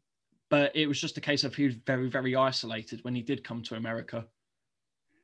but 0.49 0.75
it 0.75 0.87
was 0.87 0.99
just 0.99 1.17
a 1.17 1.21
case 1.21 1.43
of 1.43 1.55
he 1.55 1.65
was 1.65 1.75
very, 1.75 2.09
very 2.09 2.35
isolated 2.35 3.03
when 3.03 3.15
he 3.15 3.21
did 3.21 3.43
come 3.43 3.61
to 3.63 3.75
America. 3.75 4.25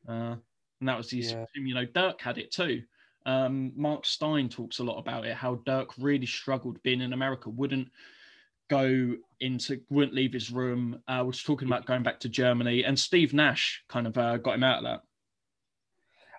Uh, 0.08 0.36
and 0.80 0.90
that 0.90 0.98
was 0.98 1.10
his, 1.10 1.32
Yeah. 1.32 1.46
you 1.56 1.74
know, 1.74 1.86
Dirk 1.86 2.22
had 2.22 2.38
it 2.38 2.52
too. 2.52 2.84
Um, 3.26 3.72
Marc 3.76 4.06
Stein 4.06 4.50
talks 4.50 4.80
a 4.80 4.84
lot 4.84 5.00
about 5.00 5.26
it, 5.26 5.36
how 5.36 5.56
Dirk 5.66 5.90
really 5.98 6.28
struggled 6.28 6.82
being 6.84 7.02
in 7.02 7.14
America, 7.14 7.50
wouldn't 7.50 7.90
go 8.70 9.16
into, 9.40 9.82
wouldn't 9.90 10.14
leave 10.14 10.34
his 10.34 10.52
room, 10.52 11.02
uh, 11.08 11.24
was 11.26 11.42
talking 11.42 11.68
about 11.68 11.86
going 11.88 12.04
back 12.04 12.20
to 12.20 12.30
Germany, 12.30 12.84
and 12.84 12.98
Steve 13.00 13.34
Nash 13.34 13.84
kind 13.90 14.06
of 14.06 14.18
uh, 14.18 14.38
got 14.38 14.56
him 14.56 14.64
out 14.64 14.80
of 14.80 14.84
that. 14.84 15.02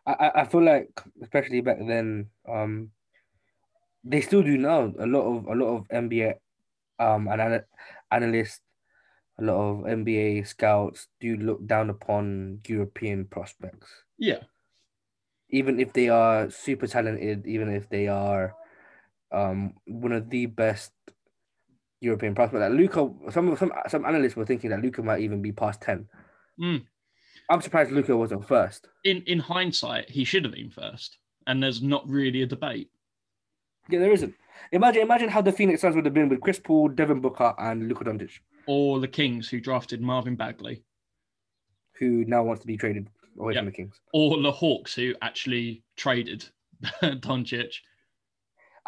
I, 0.07 0.43
I- 0.43 0.45
feel 0.47 0.63
like 0.63 1.01
especially 1.21 1.61
back 1.61 1.79
then, 1.81 2.31
um, 2.49 2.93
they 4.05 4.21
still 4.21 4.43
do 4.45 4.57
now. 4.57 4.93
A 5.01 5.07
lot 5.07 5.23
of 5.23 5.47
a 5.47 5.55
lot 5.55 5.77
of 5.79 5.89
NBA 5.89 6.35
um 7.01 7.27
anal- 7.29 7.65
analysts, 8.13 8.61
a 9.39 9.45
lot 9.45 9.57
of 9.57 9.87
NBA 9.87 10.45
scouts 10.45 11.09
do 11.21 11.37
look 11.37 11.67
down 11.67 11.91
upon 11.91 12.61
European 12.67 13.27
prospects, 13.27 13.89
Yeah, 14.19 14.43
even 15.51 15.79
if 15.81 15.93
they 15.93 16.09
are 16.09 16.51
super 16.51 16.87
talented, 16.87 17.47
even 17.47 17.69
if 17.75 17.89
they 17.89 18.09
are 18.09 18.55
um 19.33 19.75
one 19.87 20.13
of 20.13 20.31
the 20.31 20.47
best 20.47 20.93
European 22.01 22.35
prospects. 22.35 22.61
Like 22.61 22.73
Luka, 22.73 23.11
some 23.31 23.57
some 23.57 23.73
some 23.89 24.05
analysts 24.05 24.37
were 24.37 24.45
thinking 24.47 24.71
that 24.71 24.83
Luka 24.83 25.03
might 25.03 25.21
even 25.21 25.43
be 25.43 25.53
past 25.53 25.81
ten. 25.83 26.09
Mm. 26.61 26.85
I'm 27.49 27.61
surprised 27.61 27.93
Luka 27.93 28.17
wasn't 28.17 28.47
first. 28.47 28.89
in 29.05 29.23
in 29.27 29.39
hindsight, 29.39 30.11
he 30.11 30.25
should 30.25 30.45
have 30.45 30.55
been 30.55 30.71
first, 30.71 31.19
and 31.47 31.63
there's 31.63 31.81
not 31.83 32.09
really 32.09 32.43
a 32.43 32.47
debate. 32.47 32.91
Yeah, 33.89 34.01
there 34.01 34.13
isn't. 34.13 34.35
Imagine, 34.73 35.03
imagine 35.03 35.29
how 35.29 35.43
the 35.43 35.53
Phoenix 35.53 35.81
Suns 35.83 35.95
would 35.95 36.05
have 36.07 36.15
been 36.15 36.29
with 36.29 36.41
Chris 36.41 36.59
Paul, 36.59 36.89
Devin 36.89 37.21
Booker, 37.21 37.55
and 37.59 37.89
Luka 37.89 38.05
Doncic, 38.05 38.41
Or 38.67 38.99
the 39.01 39.09
Kings, 39.09 39.49
who 39.49 39.61
drafted 39.61 40.01
Marvin 40.01 40.37
Bagley, 40.37 40.83
who 41.99 42.25
now 42.25 42.43
wants 42.43 42.61
to 42.63 42.67
be 42.67 42.77
traded 42.77 43.09
away 43.39 43.55
Yeah. 43.55 43.61
from 43.61 43.67
the 43.67 43.73
Kings. 43.73 44.01
or 44.13 44.41
the 44.43 44.53
Hawks, 44.53 44.95
who 44.95 45.15
actually 45.23 45.83
traded 45.97 46.45
Doncic. 47.03 47.75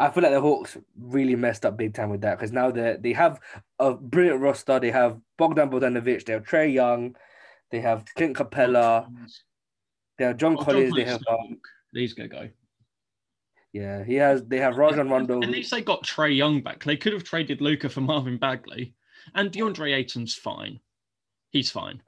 I 0.01 0.11
feel 0.11 0.23
like 0.23 0.33
the 0.33 0.41
Hawks 0.41 0.77
really 0.97 1.35
messed 1.35 1.67
up 1.67 1.77
big 1.77 1.93
time 1.95 2.11
with 2.11 2.21
that 2.21 2.39
because 2.39 2.53
now 2.53 2.71
they 2.71 2.97
they 3.01 3.13
have 3.15 3.41
a 3.81 3.95
brilliant 3.95 4.41
roster. 4.41 4.79
They 4.79 4.91
have 4.93 5.19
Bogdan 5.37 5.71
Bogdanovic, 5.71 6.25
they 6.25 6.35
have 6.35 6.45
Trae 6.45 6.73
Young, 6.73 7.17
they 7.71 7.81
have 7.81 8.05
Clint 8.15 8.37
Capela, 8.37 9.09
they 10.19 10.25
have 10.25 10.37
John 10.37 10.53
Oh, 10.53 10.57
John 10.57 10.65
Collins, 10.65 10.95
they 10.95 11.05
have 11.05 11.23
um, 11.29 11.61
He's 11.93 12.13
gonna 12.15 12.29
go. 12.29 12.49
yeah, 13.73 14.05
he 14.05 14.15
has 14.15 14.45
they 14.45 14.59
have 14.59 14.77
Rajon 14.77 15.09
Rondo. 15.11 15.43
At 15.43 15.51
least 15.51 15.71
they 15.73 15.81
got 15.83 16.05
Trae 16.05 16.37
Young 16.37 16.63
back. 16.63 16.85
They 16.85 16.97
could 16.97 17.13
have 17.13 17.25
traded 17.25 17.61
Luka 17.61 17.89
for 17.89 18.01
Marvin 18.01 18.39
Bagley, 18.39 18.95
and 19.35 19.51
DeAndre 19.53 19.95
Ayton's 19.95 20.35
fine. 20.35 20.81
He's 21.51 21.71
fine. 21.71 22.03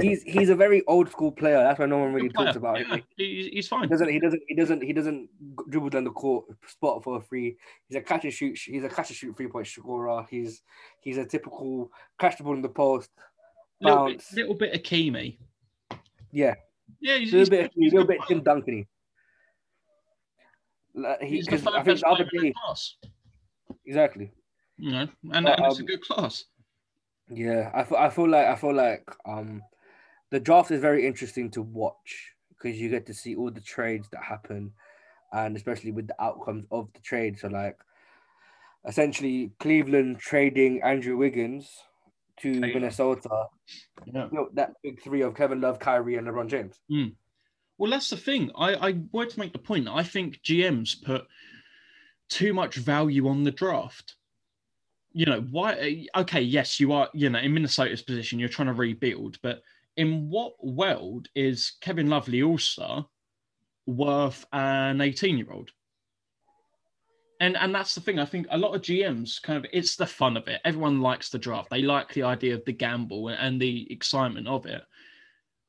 He's 0.00 0.22
he's 0.22 0.48
a 0.48 0.54
very 0.56 0.82
old 0.86 1.10
school 1.10 1.30
player. 1.30 1.58
That's 1.58 1.78
why 1.78 1.86
no 1.86 1.98
one 1.98 2.12
really 2.14 2.30
talks 2.30 2.56
about 2.56 2.78
Yeah, 2.80 2.96
him. 2.96 3.02
he- 3.16 3.50
he's 3.52 3.66
He 3.66 3.68
fine. 3.68 3.88
doesn't. 3.88 4.08
He 4.08 4.18
doesn't. 4.18 4.42
He 4.48 4.54
doesn't. 4.54 4.82
He 4.82 4.92
doesn't 4.92 5.28
dribble 5.70 5.90
down 5.90 6.04
the 6.04 6.10
court, 6.10 6.46
spot 6.66 7.04
for 7.04 7.18
a 7.18 7.20
free. 7.20 7.56
He's 7.88 7.96
a 7.96 8.00
catch 8.00 8.24
and 8.24 8.32
shoot. 8.32 8.58
He's 8.58 8.84
a 8.84 8.88
catch 8.88 9.10
and 9.10 9.16
shoot 9.16 9.36
three 9.36 9.48
point 9.48 9.66
scorer. 9.66 10.26
He's 10.30 10.62
he's 11.00 11.18
a 11.18 11.26
typical 11.26 11.90
catch 12.18 12.38
the 12.38 12.44
ball 12.44 12.54
in 12.54 12.62
the 12.62 12.68
post, 12.70 13.10
Little 13.80 14.06
bit, 14.06 14.24
little 14.32 14.54
bit 14.54 14.74
of 14.74 14.82
Kimi. 14.82 15.38
Yeah, 16.32 16.54
Yeah, 17.00 17.16
a 17.16 17.18
he's, 17.18 17.32
little 17.32 17.38
he's, 17.40 17.50
bit, 17.50 17.66
a 17.66 17.70
he's 17.74 17.92
little 17.92 18.08
bit 18.08 18.20
player. 18.20 18.40
Tim 18.40 18.44
Duncany. 18.44 18.86
Like, 20.94 21.22
he, 21.22 21.36
He's 21.36 21.46
the 21.46 21.56
I 21.70 21.82
think 21.82 22.00
the 22.00 22.06
other 22.06 22.24
day, 22.24 22.52
class. 22.64 22.96
exactly. 23.86 24.30
You 24.78 24.92
know, 24.92 25.08
and, 25.32 25.44
But, 25.44 25.58
and 25.58 25.66
it's 25.66 25.78
a 25.78 25.82
um, 25.82 25.86
good 25.86 26.02
class. 26.02 26.44
Yeah, 27.28 27.70
I 27.74 27.84
feel, 27.84 27.98
I 27.98 28.10
feel 28.10 28.28
like 28.28 28.46
I 28.46 28.56
feel 28.56 28.74
like 28.74 29.08
um, 29.24 29.62
the 30.30 30.40
draft 30.40 30.70
is 30.70 30.80
very 30.80 31.06
interesting 31.06 31.50
to 31.52 31.62
watch 31.62 32.32
because 32.50 32.80
you 32.80 32.88
get 32.88 33.06
to 33.06 33.14
see 33.14 33.34
all 33.34 33.50
the 33.50 33.60
trades 33.60 34.08
that 34.10 34.22
happen, 34.22 34.72
and 35.32 35.56
especially 35.56 35.92
with 35.92 36.08
the 36.08 36.22
outcomes 36.22 36.66
of 36.70 36.88
the 36.94 37.00
trade. 37.00 37.38
So 37.38 37.48
like, 37.48 37.78
essentially, 38.86 39.52
Cleveland 39.60 40.18
trading 40.18 40.82
Andrew 40.82 41.16
Wiggins 41.16 41.70
to 42.40 42.54
Taylor. 42.54 42.74
Minnesota. 42.74 43.46
Yeah. 44.06 44.26
You 44.30 44.30
know, 44.32 44.48
that 44.54 44.72
big 44.82 45.02
three 45.02 45.22
of 45.22 45.34
Kevin 45.34 45.60
Love, 45.60 45.78
Kyrie, 45.78 46.16
and 46.16 46.26
LeBron 46.26 46.48
James. 46.48 46.80
Well, 47.78 47.90
that's 47.90 48.10
the 48.10 48.16
thing. 48.16 48.50
I, 48.56 48.74
I 48.74 48.98
wanted 49.12 49.30
to 49.30 49.40
make 49.40 49.52
the 49.52 49.58
point. 49.58 49.88
I 49.88 50.02
think 50.02 50.40
GMs 50.44 51.02
put 51.02 51.26
too 52.28 52.54
much 52.54 52.76
value 52.76 53.28
on 53.28 53.44
the 53.44 53.50
draft. 53.50 54.14
You 55.12 55.26
know, 55.26 55.40
why? 55.50 55.74
Eh, 55.74 56.04
okay, 56.16 56.40
yes, 56.40 56.80
you 56.80 56.92
are, 56.92 57.08
you 57.12 57.30
know, 57.30 57.38
in 57.38 57.52
Minnesota's 57.52 58.02
position, 58.02 58.38
you're 58.38 58.48
trying 58.48 58.68
to 58.68 58.74
rebuild, 58.74 59.38
but 59.42 59.62
in 59.96 60.30
what 60.30 60.54
world 60.64 61.28
is 61.34 61.72
Kevin 61.80 62.08
Lovely 62.08 62.56
Star 62.58 63.06
worth 63.86 64.46
an 64.52 65.00
18 65.00 65.38
year 65.38 65.52
old. 65.52 65.70
And, 67.40 67.56
and 67.56 67.74
that's 67.74 67.94
the 67.94 68.00
thing. 68.00 68.20
I 68.20 68.24
think 68.24 68.46
a 68.50 68.58
lot 68.58 68.74
of 68.74 68.82
GMs 68.82 69.42
kind 69.42 69.58
of 69.58 69.68
it's 69.72 69.96
the 69.96 70.06
fun 70.06 70.36
of 70.36 70.46
it. 70.46 70.60
Everyone 70.64 71.00
likes 71.00 71.28
the 71.28 71.40
draft. 71.40 71.70
They 71.70 71.82
like 71.82 72.12
the 72.14 72.22
idea 72.22 72.54
of 72.54 72.64
the 72.64 72.72
gamble 72.72 73.28
and 73.28 73.60
the 73.60 73.90
excitement 73.92 74.46
of 74.46 74.64
it. 74.66 74.82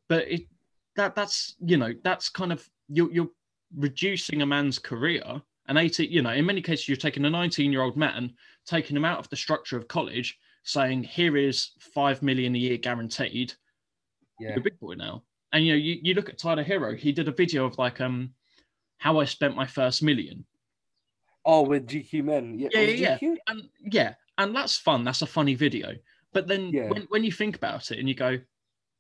But 0.08 0.32
it 0.32 0.48
that 0.96 1.16
that's 1.16 1.56
you 1.66 1.78
know 1.78 1.92
that's 2.04 2.30
kind 2.30 2.52
of 2.52 2.70
you're 2.90 3.12
you're 3.12 3.32
reducing 3.76 4.44
a 4.44 4.46
man's 4.46 4.78
career. 4.78 5.42
An 5.68 5.78
18, 5.78 6.12
you 6.12 6.22
know, 6.22 6.32
in 6.32 6.46
many 6.46 6.62
cases 6.62 6.88
you're 6.88 6.98
taking 6.98 7.24
a 7.26 7.30
19 7.30 7.72
year 7.72 7.82
old 7.82 7.96
man, 7.96 8.34
taking 8.66 8.96
him 8.98 9.06
out 9.06 9.20
of 9.20 9.30
the 9.30 9.36
structure 9.36 9.78
of 9.78 9.88
college, 9.88 10.38
saying 10.64 11.04
here 11.04 11.38
is 11.38 11.72
five 11.80 12.22
million 12.22 12.56
a 12.56 12.58
year 12.58 12.78
guaranteed. 12.78 13.54
Yeah. 14.40 14.50
You're 14.50 14.60
a 14.60 14.64
big 14.64 14.80
boy 14.80 14.96
now. 14.96 15.24
And 15.54 15.66
you 15.66 15.74
know, 15.74 15.78
you, 15.78 16.00
you 16.02 16.14
look 16.16 16.30
at 16.30 16.38
Tyler 16.38 16.64
Herro, 16.64 16.98
he 16.98 17.12
did 17.12 17.28
a 17.28 17.32
video 17.32 17.66
of 17.66 17.78
like 17.78 18.02
um 18.02 18.34
how 18.98 19.20
I 19.20 19.26
spent 19.26 19.56
my 19.56 19.66
first 19.66 20.02
million. 20.04 20.46
Oh, 21.46 21.64
with 21.64 21.88
GQ 21.88 22.24
men. 22.24 22.58
Yeah, 22.58 22.70
Yeah, 22.72 23.18
yeah, 23.22 23.36
And 23.48 23.70
yeah, 23.92 24.14
and 24.38 24.56
that's 24.56 24.78
fun. 24.78 25.04
That's 25.04 25.22
a 25.22 25.28
funny 25.28 25.56
video. 25.56 25.94
But 26.32 26.48
then 26.48 26.72
Yeah. 26.72 26.90
when, 26.90 27.04
when 27.04 27.24
you 27.24 27.32
think 27.32 27.56
about 27.56 27.92
it 27.92 28.00
and 28.00 28.08
you 28.08 28.16
go, 28.16 28.40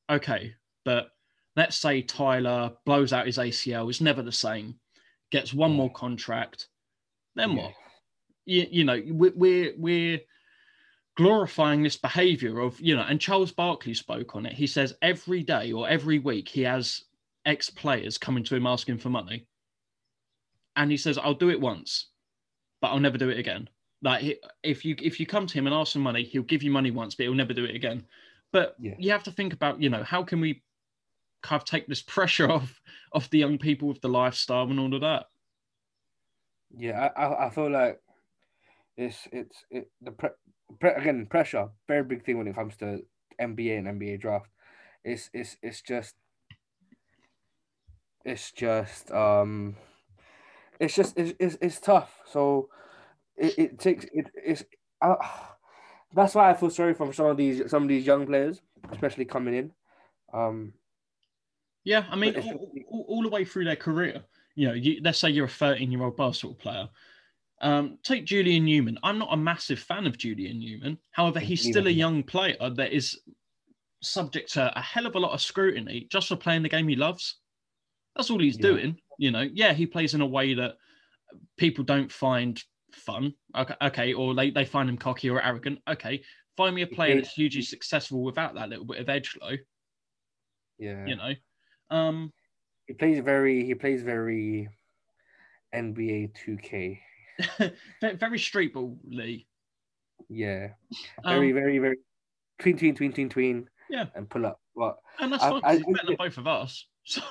okay, 0.09 0.53
but 0.83 1.11
let's 1.55 1.77
say 1.77 2.01
Tyler 2.01 2.73
blows 2.85 3.13
out 3.13 3.25
his 3.25 3.37
ACL, 3.37 3.89
is 3.89 4.01
never 4.01 4.21
the 4.21 4.31
same, 4.31 4.75
gets 5.33 5.53
one 5.53 5.73
more 5.73 5.91
contract, 5.91 6.69
then 7.35 7.55
what? 7.55 7.73
You, 8.45 8.67
you 8.69 8.83
know, 8.85 9.01
we- 9.11 9.31
we're 9.35 9.73
we're 9.77 10.19
glorifying 11.17 11.83
this 11.83 11.97
behavior 11.97 12.59
of 12.59 12.79
you 12.79 12.95
know, 12.95 13.01
and 13.03 13.19
Charles 13.19 13.51
Barkley 13.51 13.93
spoke 13.95 14.35
on 14.35 14.45
it. 14.45 14.53
He 14.53 14.67
says 14.67 14.95
every 15.01 15.43
day 15.43 15.71
or 15.73 15.89
every 15.89 16.19
week 16.19 16.47
he 16.47 16.61
has 16.61 17.03
ex 17.45 17.69
players 17.69 18.17
coming 18.17 18.43
to 18.45 18.55
him 18.55 18.67
asking 18.67 18.99
for 18.99 19.09
money, 19.09 19.47
and 20.75 20.91
he 20.91 20.97
says, 20.97 21.17
"I'll 21.17 21.33
do 21.33 21.49
it 21.49 21.59
once, 21.59 22.09
but 22.79 22.89
I'll 22.89 22.99
never 22.99 23.17
do 23.17 23.29
it 23.29 23.39
again." 23.39 23.69
Like 24.03 24.39
if 24.63 24.85
you 24.85 24.95
if 25.01 25.19
you 25.19 25.25
come 25.25 25.47
to 25.47 25.53
him 25.53 25.65
and 25.65 25.73
ask 25.75 25.93
for 25.93 25.99
money, 25.99 26.23
he'll 26.23 26.43
give 26.43 26.61
you 26.63 26.71
money 26.71 26.91
once, 26.91 27.15
but 27.15 27.23
he'll 27.23 27.33
never 27.33 27.53
do 27.53 27.65
it 27.65 27.75
again. 27.75 28.05
But 28.51 28.75
Yeah. 28.79 28.95
you 28.99 29.09
have 29.11 29.23
to 29.23 29.31
think 29.31 29.53
about, 29.53 29.81
you 29.81 29.89
know, 29.89 30.03
how 30.03 30.23
can 30.23 30.39
we 30.39 30.61
kind 31.43 31.61
of 31.61 31.65
take 31.65 31.87
this 31.87 32.01
pressure 32.15 32.49
off 32.49 32.81
off 33.13 33.29
the 33.29 33.39
young 33.39 33.57
people 33.57 33.87
with 33.87 34.01
the 34.01 34.09
lifestyle 34.09 34.69
and 34.69 34.79
all 34.79 34.93
of 34.93 35.01
that? 35.01 35.25
Yeah, 36.75 37.09
I, 37.15 37.23
I, 37.23 37.47
I 37.47 37.49
feel 37.51 37.69
like 37.69 37.99
it's 38.97 39.27
it's 39.31 39.65
it 39.69 39.89
the 40.01 40.11
pre, 40.11 40.29
pre, 40.79 40.91
again 40.91 41.25
pressure 41.27 41.69
very 41.87 42.03
big 42.03 42.23
thing 42.23 42.37
when 42.37 42.47
it 42.47 42.55
comes 42.55 42.75
to 42.77 43.03
NBA 43.39 43.77
and 43.77 43.87
NBA 43.99 44.19
draft. 44.19 44.49
It's 45.03 45.29
it's 45.33 45.57
it's 45.61 45.81
just 45.81 46.15
it's 48.25 48.51
just 48.51 49.11
um 49.11 49.75
it's 50.79 50.95
just 50.95 51.17
it's 51.17 51.33
it's, 51.39 51.57
it's 51.61 51.79
tough. 51.79 52.19
So 52.25 52.69
it, 53.37 53.57
it 53.57 53.79
takes 53.79 54.05
it 54.05 54.31
it's 54.35 54.63
uh, 55.01 55.15
that's 56.13 56.35
why 56.35 56.49
I 56.49 56.53
feel 56.53 56.69
sorry 56.69 56.93
for 56.93 57.11
some 57.13 57.27
of 57.27 57.37
these 57.37 57.69
some 57.69 57.83
of 57.83 57.89
these 57.89 58.05
young 58.05 58.25
players, 58.25 58.61
especially 58.91 59.25
coming 59.25 59.55
in. 59.55 59.71
Um, 60.33 60.73
Yeah, 61.83 62.05
I 62.09 62.15
mean, 62.15 62.35
all, 62.37 62.71
all, 62.87 63.05
all 63.09 63.23
the 63.23 63.29
way 63.29 63.43
through 63.45 63.65
their 63.65 63.75
career, 63.75 64.23
you 64.55 64.67
know, 64.67 64.73
you, 64.73 65.01
let's 65.03 65.19
say 65.19 65.29
you're 65.29 65.45
a 65.45 65.49
13 65.49 65.91
year 65.91 66.03
old 66.03 66.15
basketball 66.15 66.55
player. 66.55 66.89
Um, 67.61 67.97
take 68.03 68.25
Julian 68.25 68.65
Newman. 68.65 68.99
I'm 69.03 69.17
not 69.19 69.33
a 69.33 69.37
massive 69.37 69.79
fan 69.79 70.05
of 70.05 70.17
Julian 70.17 70.59
Newman. 70.59 70.97
However, 71.11 71.39
he's 71.39 71.61
still 71.61 71.87
a 71.87 71.91
young 71.91 72.23
player 72.23 72.57
that 72.75 72.91
is 72.91 73.21
subject 74.01 74.51
to 74.53 74.77
a 74.77 74.81
hell 74.81 75.05
of 75.05 75.15
a 75.15 75.19
lot 75.19 75.31
of 75.31 75.41
scrutiny 75.41 76.07
just 76.11 76.27
for 76.27 76.35
playing 76.35 76.63
the 76.63 76.69
game 76.69 76.87
he 76.87 76.95
loves. 76.95 77.39
That's 78.15 78.29
all 78.29 78.39
he's 78.39 78.57
Yeah. 78.57 78.69
doing. 78.71 78.99
You 79.17 79.31
know, 79.31 79.41
yeah, 79.41 79.73
he 79.73 79.85
plays 79.85 80.13
in 80.13 80.21
a 80.21 80.25
way 80.27 80.53
that 80.55 80.75
people 81.57 81.83
don't 81.83 82.11
find 82.11 82.61
fun. 82.91 83.33
Okay, 83.55 83.75
okay 83.81 84.13
or 84.13 84.35
they, 84.35 84.51
they 84.51 84.65
find 84.65 84.89
him 84.89 84.97
cocky 84.97 85.29
or 85.29 85.41
arrogant. 85.41 85.79
Okay, 85.87 86.23
find 86.57 86.75
me 86.75 86.81
a 86.81 86.87
player 86.87 87.15
that's 87.15 87.33
hugely 87.33 87.61
successful 87.61 88.23
without 88.23 88.55
that 88.55 88.69
little 88.69 88.85
bit 88.85 88.99
of 88.99 89.07
edge, 89.09 89.37
though. 89.39 89.55
yeah, 90.77 91.05
You 91.05 91.15
know, 91.15 91.33
um, 91.89 92.31
he 92.87 92.93
plays 92.93 93.19
very 93.23 93.65
he 93.65 93.73
plays 93.75 94.01
very 94.03 94.69
NBA 95.73 96.33
two 96.35 96.57
K. 96.57 97.01
Very 98.01 98.37
street 98.37 98.75
ball 98.75 98.95
Lee. 99.07 99.47
Yeah, 100.29 100.69
Um, 101.23 101.33
very 101.35 101.51
very 101.51 101.79
very 101.79 101.97
tween 102.59 102.77
tween 102.77 102.93
tween 102.95 103.11
tween 103.11 103.29
tween. 103.29 103.69
Yeah. 103.89 104.05
and 104.15 104.29
pull 104.29 104.45
up. 104.45 104.59
But 104.75 104.97
and 105.19 105.33
that's 105.33 105.43
I- 105.43 105.49
fine. 105.49 105.61
I 105.63 105.73
he's 105.75 105.83
think 105.83 105.95
better 105.97 106.07
than 106.07 106.15
both 106.17 106.37
of 106.37 106.47
us. 106.47 106.85
So- 107.05 107.21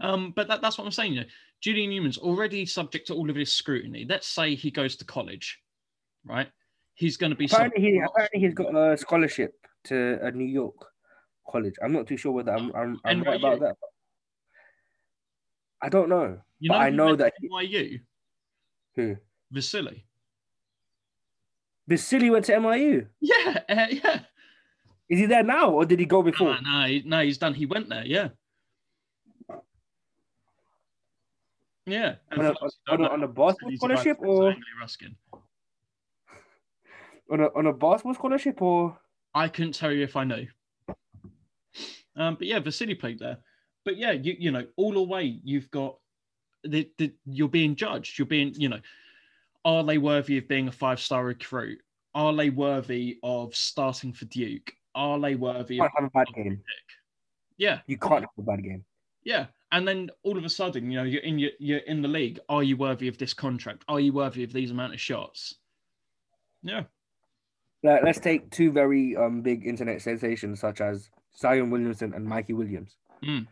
um, 0.00 0.32
but 0.34 0.48
that, 0.48 0.62
that's 0.62 0.78
what 0.78 0.84
I'm 0.84 0.90
saying. 0.92 1.12
You 1.14 1.20
know, 1.20 1.26
Julian 1.60 1.90
Newman's 1.90 2.16
already 2.18 2.64
subject 2.64 3.08
to 3.08 3.14
all 3.14 3.28
of 3.28 3.36
this 3.36 3.52
scrutiny. 3.52 4.06
Let's 4.08 4.26
say 4.26 4.54
he 4.54 4.70
goes 4.70 4.96
to 4.96 5.04
college, 5.04 5.58
right? 6.24 6.48
He's 6.94 7.16
going 7.16 7.30
to 7.30 7.36
be 7.36 7.44
apparently, 7.46 7.80
he, 7.82 7.98
apparently 7.98 8.40
he's 8.40 8.54
got 8.54 8.74
a 8.74 8.96
scholarship 8.96 9.52
to 9.84 10.18
a 10.22 10.30
New 10.30 10.46
York 10.46 10.86
college. 11.50 11.74
I'm 11.82 11.92
not 11.92 12.06
too 12.06 12.16
sure 12.16 12.32
whether 12.32 12.52
I'm 12.52 12.74
I'm, 12.74 13.00
I'm 13.04 13.22
right 13.22 13.38
about 13.38 13.60
that. 13.60 13.76
I 15.80 15.88
don't 15.88 16.08
know. 16.08 16.38
You 16.58 16.70
but 16.70 16.78
know, 16.78 16.84
I 16.84 16.90
know 16.90 17.16
that 17.16 17.34
NYU 17.42 18.00
Who? 18.96 19.16
Vasily. 19.50 20.04
Vasily 21.86 22.30
went 22.30 22.44
to 22.46 22.52
NYU. 22.52 23.06
Yeah, 23.20 23.60
uh, 23.68 23.86
yeah. 23.90 24.20
Is 25.08 25.20
he 25.20 25.26
there 25.26 25.42
now, 25.42 25.70
or 25.70 25.86
did 25.86 26.00
he 26.00 26.04
go 26.04 26.22
before? 26.22 26.58
No, 26.60 26.62
no, 26.82 26.86
he- 26.86 27.02
no, 27.06 27.22
he's 27.22 27.38
done. 27.38 27.54
He 27.54 27.64
went 27.64 27.88
there. 27.88 28.04
Yeah. 28.04 28.28
Yeah. 31.86 32.16
On, 32.32 32.44
a, 32.44 32.52
for 32.52 32.58
those 32.60 32.78
who 32.86 32.92
on, 32.92 33.04
a, 33.04 33.08
on 33.08 33.22
a 33.22 33.28
basketball 33.28 33.70
Vasily's 33.70 33.80
the 33.80 33.88
vice 33.88 34.00
scholarship, 34.00 34.18
or 34.20 34.54
Ruskin. 34.78 35.16
on 37.32 37.40
a, 37.40 37.46
on 37.56 37.66
a 37.66 37.72
basketball 37.72 38.14
scholarship, 38.14 38.60
or 38.60 38.98
I 39.34 39.48
couldn't 39.48 39.72
tell 39.72 39.90
you 39.90 40.04
if 40.04 40.14
I 40.14 40.24
knew. 40.24 40.46
Um, 42.18 42.34
but 42.34 42.46
yeah, 42.46 42.58
Vasily 42.58 42.94
played 42.94 43.18
there. 43.18 43.38
But 43.84 43.96
yeah, 43.96 44.12
you 44.12 44.36
you 44.38 44.50
know, 44.50 44.66
all 44.76 44.92
the 44.92 45.02
way 45.02 45.40
you've 45.42 45.70
got 45.70 45.96
the, 46.64 46.90
the 46.98 47.12
you're 47.24 47.48
being 47.48 47.76
judged. 47.76 48.18
You're 48.18 48.26
being, 48.26 48.52
you 48.56 48.68
know, 48.68 48.80
are 49.64 49.84
they 49.84 49.98
worthy 49.98 50.36
of 50.38 50.48
being 50.48 50.68
a 50.68 50.72
five 50.72 51.00
star 51.00 51.24
recruit? 51.24 51.78
Are 52.14 52.34
they 52.34 52.50
worthy 52.50 53.18
of 53.22 53.54
starting 53.54 54.12
for 54.12 54.24
Duke? 54.26 54.72
Are 54.94 55.18
they 55.20 55.36
worthy 55.36 55.76
you 55.76 55.84
of 55.84 55.90
can't 55.92 56.12
have 56.12 56.24
a 56.24 56.24
bad 56.24 56.34
game. 56.34 56.60
yeah, 57.56 57.80
You 57.86 57.96
can't 57.96 58.20
have 58.20 58.30
a 58.38 58.42
bad 58.42 58.62
game. 58.64 58.84
yeah. 59.22 59.46
And 59.70 59.86
then 59.86 60.10
all 60.22 60.38
of 60.38 60.44
a 60.44 60.48
sudden, 60.48 60.90
you 60.90 60.96
know, 60.98 61.04
you're 61.04 61.22
in 61.22 61.38
your, 61.38 61.50
you're 61.58 61.80
in 61.80 62.00
the 62.00 62.08
league. 62.08 62.40
Are 62.48 62.62
you 62.62 62.76
worthy 62.78 63.06
of 63.06 63.18
this 63.18 63.34
contract? 63.34 63.84
Are 63.86 64.00
you 64.00 64.14
worthy 64.14 64.42
of 64.42 64.52
these 64.52 64.70
amount 64.70 64.94
of 64.94 65.00
shots? 65.00 65.56
Yeah. 66.62 66.84
Let's 67.82 68.18
take 68.18 68.50
two 68.50 68.72
very 68.72 69.14
um 69.14 69.42
big 69.42 69.66
internet 69.66 70.02
sensations 70.02 70.58
such 70.60 70.80
as 70.80 71.10
Zion 71.38 71.70
Williamson 71.70 72.14
and 72.14 72.24
Mikey 72.24 72.52
Williams. 72.52 72.96
Mm. 73.24 73.46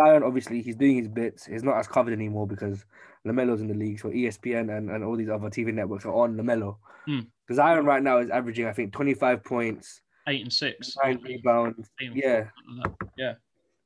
Zion, 0.00 0.22
obviously, 0.22 0.62
he's 0.62 0.76
doing 0.76 0.96
his 0.96 1.08
bits. 1.08 1.46
He's 1.46 1.62
not 1.62 1.76
as 1.76 1.88
covered 1.88 2.12
anymore 2.12 2.46
because 2.46 2.84
Lamelo's 3.26 3.60
in 3.60 3.68
the 3.68 3.74
league. 3.74 4.00
So 4.00 4.08
ESPN 4.08 4.76
and, 4.76 4.90
and 4.90 5.04
all 5.04 5.16
these 5.16 5.28
other 5.28 5.48
TV 5.48 5.72
networks 5.72 6.04
are 6.04 6.14
on 6.14 6.36
Lamelo. 6.36 6.76
Mm. 7.08 7.26
Zion 7.52 7.84
right 7.84 8.02
now 8.02 8.18
is 8.18 8.30
averaging, 8.30 8.66
I 8.66 8.72
think, 8.72 8.92
25 8.92 9.42
points, 9.44 10.00
Eight 10.28 10.42
and 10.42 10.52
six. 10.52 10.94
nine 11.02 11.20
rebounds. 11.22 11.88
Yeah. 12.00 12.44
like. 12.84 12.92
Yeah. 13.16 13.34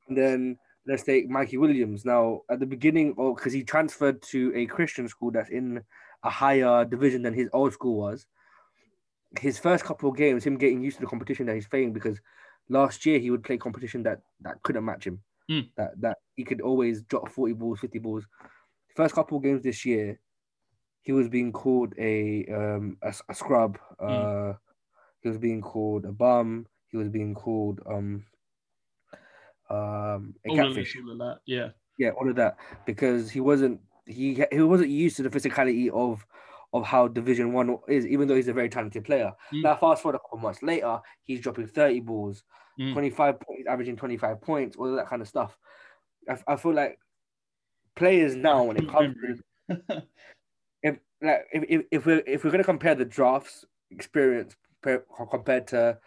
And 0.07 0.17
then 0.17 0.57
let's 0.85 1.03
take 1.03 1.29
Mikey 1.29 1.57
Williams. 1.57 2.05
Now, 2.05 2.41
at 2.49 2.59
the 2.59 2.65
beginning, 2.65 3.13
because 3.13 3.53
he 3.53 3.63
transferred 3.63 4.21
to 4.23 4.51
a 4.55 4.65
Christian 4.65 5.07
school 5.07 5.31
that's 5.31 5.49
in 5.49 5.81
a 6.23 6.29
higher 6.29 6.85
division 6.85 7.21
than 7.21 7.33
his 7.33 7.49
old 7.53 7.73
school 7.73 7.97
was. 7.97 8.25
His 9.39 9.57
first 9.57 9.83
couple 9.83 10.09
of 10.09 10.17
games, 10.17 10.43
him 10.43 10.57
getting 10.57 10.83
used 10.83 10.97
to 10.97 11.01
the 11.01 11.07
competition 11.09 11.45
that 11.47 11.55
he's 11.55 11.67
playing, 11.67 11.93
because 11.93 12.19
last 12.69 13.05
year 13.05 13.19
he 13.19 13.31
would 13.31 13.43
play 13.43 13.57
competition 13.57 14.03
that 14.03 14.21
that 14.41 14.61
couldn't 14.63 14.85
match 14.85 15.05
him. 15.07 15.21
Hmm. 15.49 15.61
That 15.77 15.99
that 16.01 16.17
he 16.35 16.43
could 16.43 16.61
always 16.61 17.01
drop 17.03 17.29
forty 17.29 17.53
balls, 17.53 17.79
fifty 17.79 17.99
balls. 17.99 18.25
First 18.95 19.15
couple 19.15 19.37
of 19.37 19.43
games 19.43 19.63
this 19.63 19.85
year, 19.85 20.19
he 21.01 21.11
was 21.11 21.27
being 21.29 21.51
called 21.51 21.93
a 21.97 22.45
um 22.47 22.97
a, 23.01 23.13
a 23.29 23.33
scrub. 23.35 23.77
Uh, 23.99 24.53
he 25.21 25.29
was 25.29 25.37
being 25.37 25.61
called 25.61 26.05
a 26.05 26.11
bum. 26.11 26.67
He 26.89 26.97
was 26.97 27.09
being 27.09 27.33
called 27.35 27.81
um 27.85 28.25
um 29.69 30.35
a 30.45 30.49
All 30.49 30.55
catfish. 30.55 30.95
all 30.97 31.11
of 31.11 31.17
that. 31.19 31.39
Yeah. 31.45 31.69
Yeah, 31.97 32.09
all 32.11 32.27
of 32.29 32.35
that 32.37 32.57
because 32.85 33.29
he 33.31 33.39
wasn't 33.39 33.81
he 34.05 34.43
he 34.51 34.61
wasn't 34.61 34.89
used 34.89 35.15
to 35.17 35.23
the 35.23 35.29
physicality 35.29 35.89
of 35.91 36.25
of 36.73 36.83
how 36.83 37.07
Division 37.07 37.53
One 37.53 37.77
is, 37.87 38.05
even 38.07 38.27
though 38.27 38.35
he's 38.35 38.47
a 38.47 38.53
very 38.53 38.69
talented 38.69 39.05
player. 39.05 39.31
Mm. 39.53 39.63
Now, 39.63 39.75
fast 39.75 40.01
forward 40.01 40.17
a 40.17 40.19
couple 40.19 40.39
months 40.39 40.63
later, 40.63 40.99
he's 41.23 41.39
dropping 41.41 41.67
thirty 41.67 41.99
balls, 41.99 42.43
Mm. 42.79 42.93
twenty 42.93 43.09
five 43.11 43.39
points, 43.39 43.67
averaging 43.69 43.95
twenty 43.95 44.17
five 44.17 44.41
points, 44.41 44.75
all 44.75 44.95
that 44.95 45.07
kind 45.07 45.21
of 45.21 45.27
stuff. 45.27 45.57
I, 46.27 46.37
I 46.47 46.55
feel 46.55 46.73
like 46.73 46.97
players 47.95 48.35
now 48.35 48.63
when 48.63 48.77
it 48.77 48.89
comes 48.89 49.15
to 49.69 49.77
if 50.81 50.97
like 51.21 51.45
if, 51.53 51.63
if, 51.69 51.85
if 51.91 52.05
we're 52.05 52.23
if 52.25 52.43
we're 52.43 52.49
gonna 52.51 52.63
compare 52.63 52.95
the 52.95 53.05
drafts 53.05 53.63
experience 53.91 54.55
per, 54.81 55.03
compared 55.29 55.67
to 55.67 55.99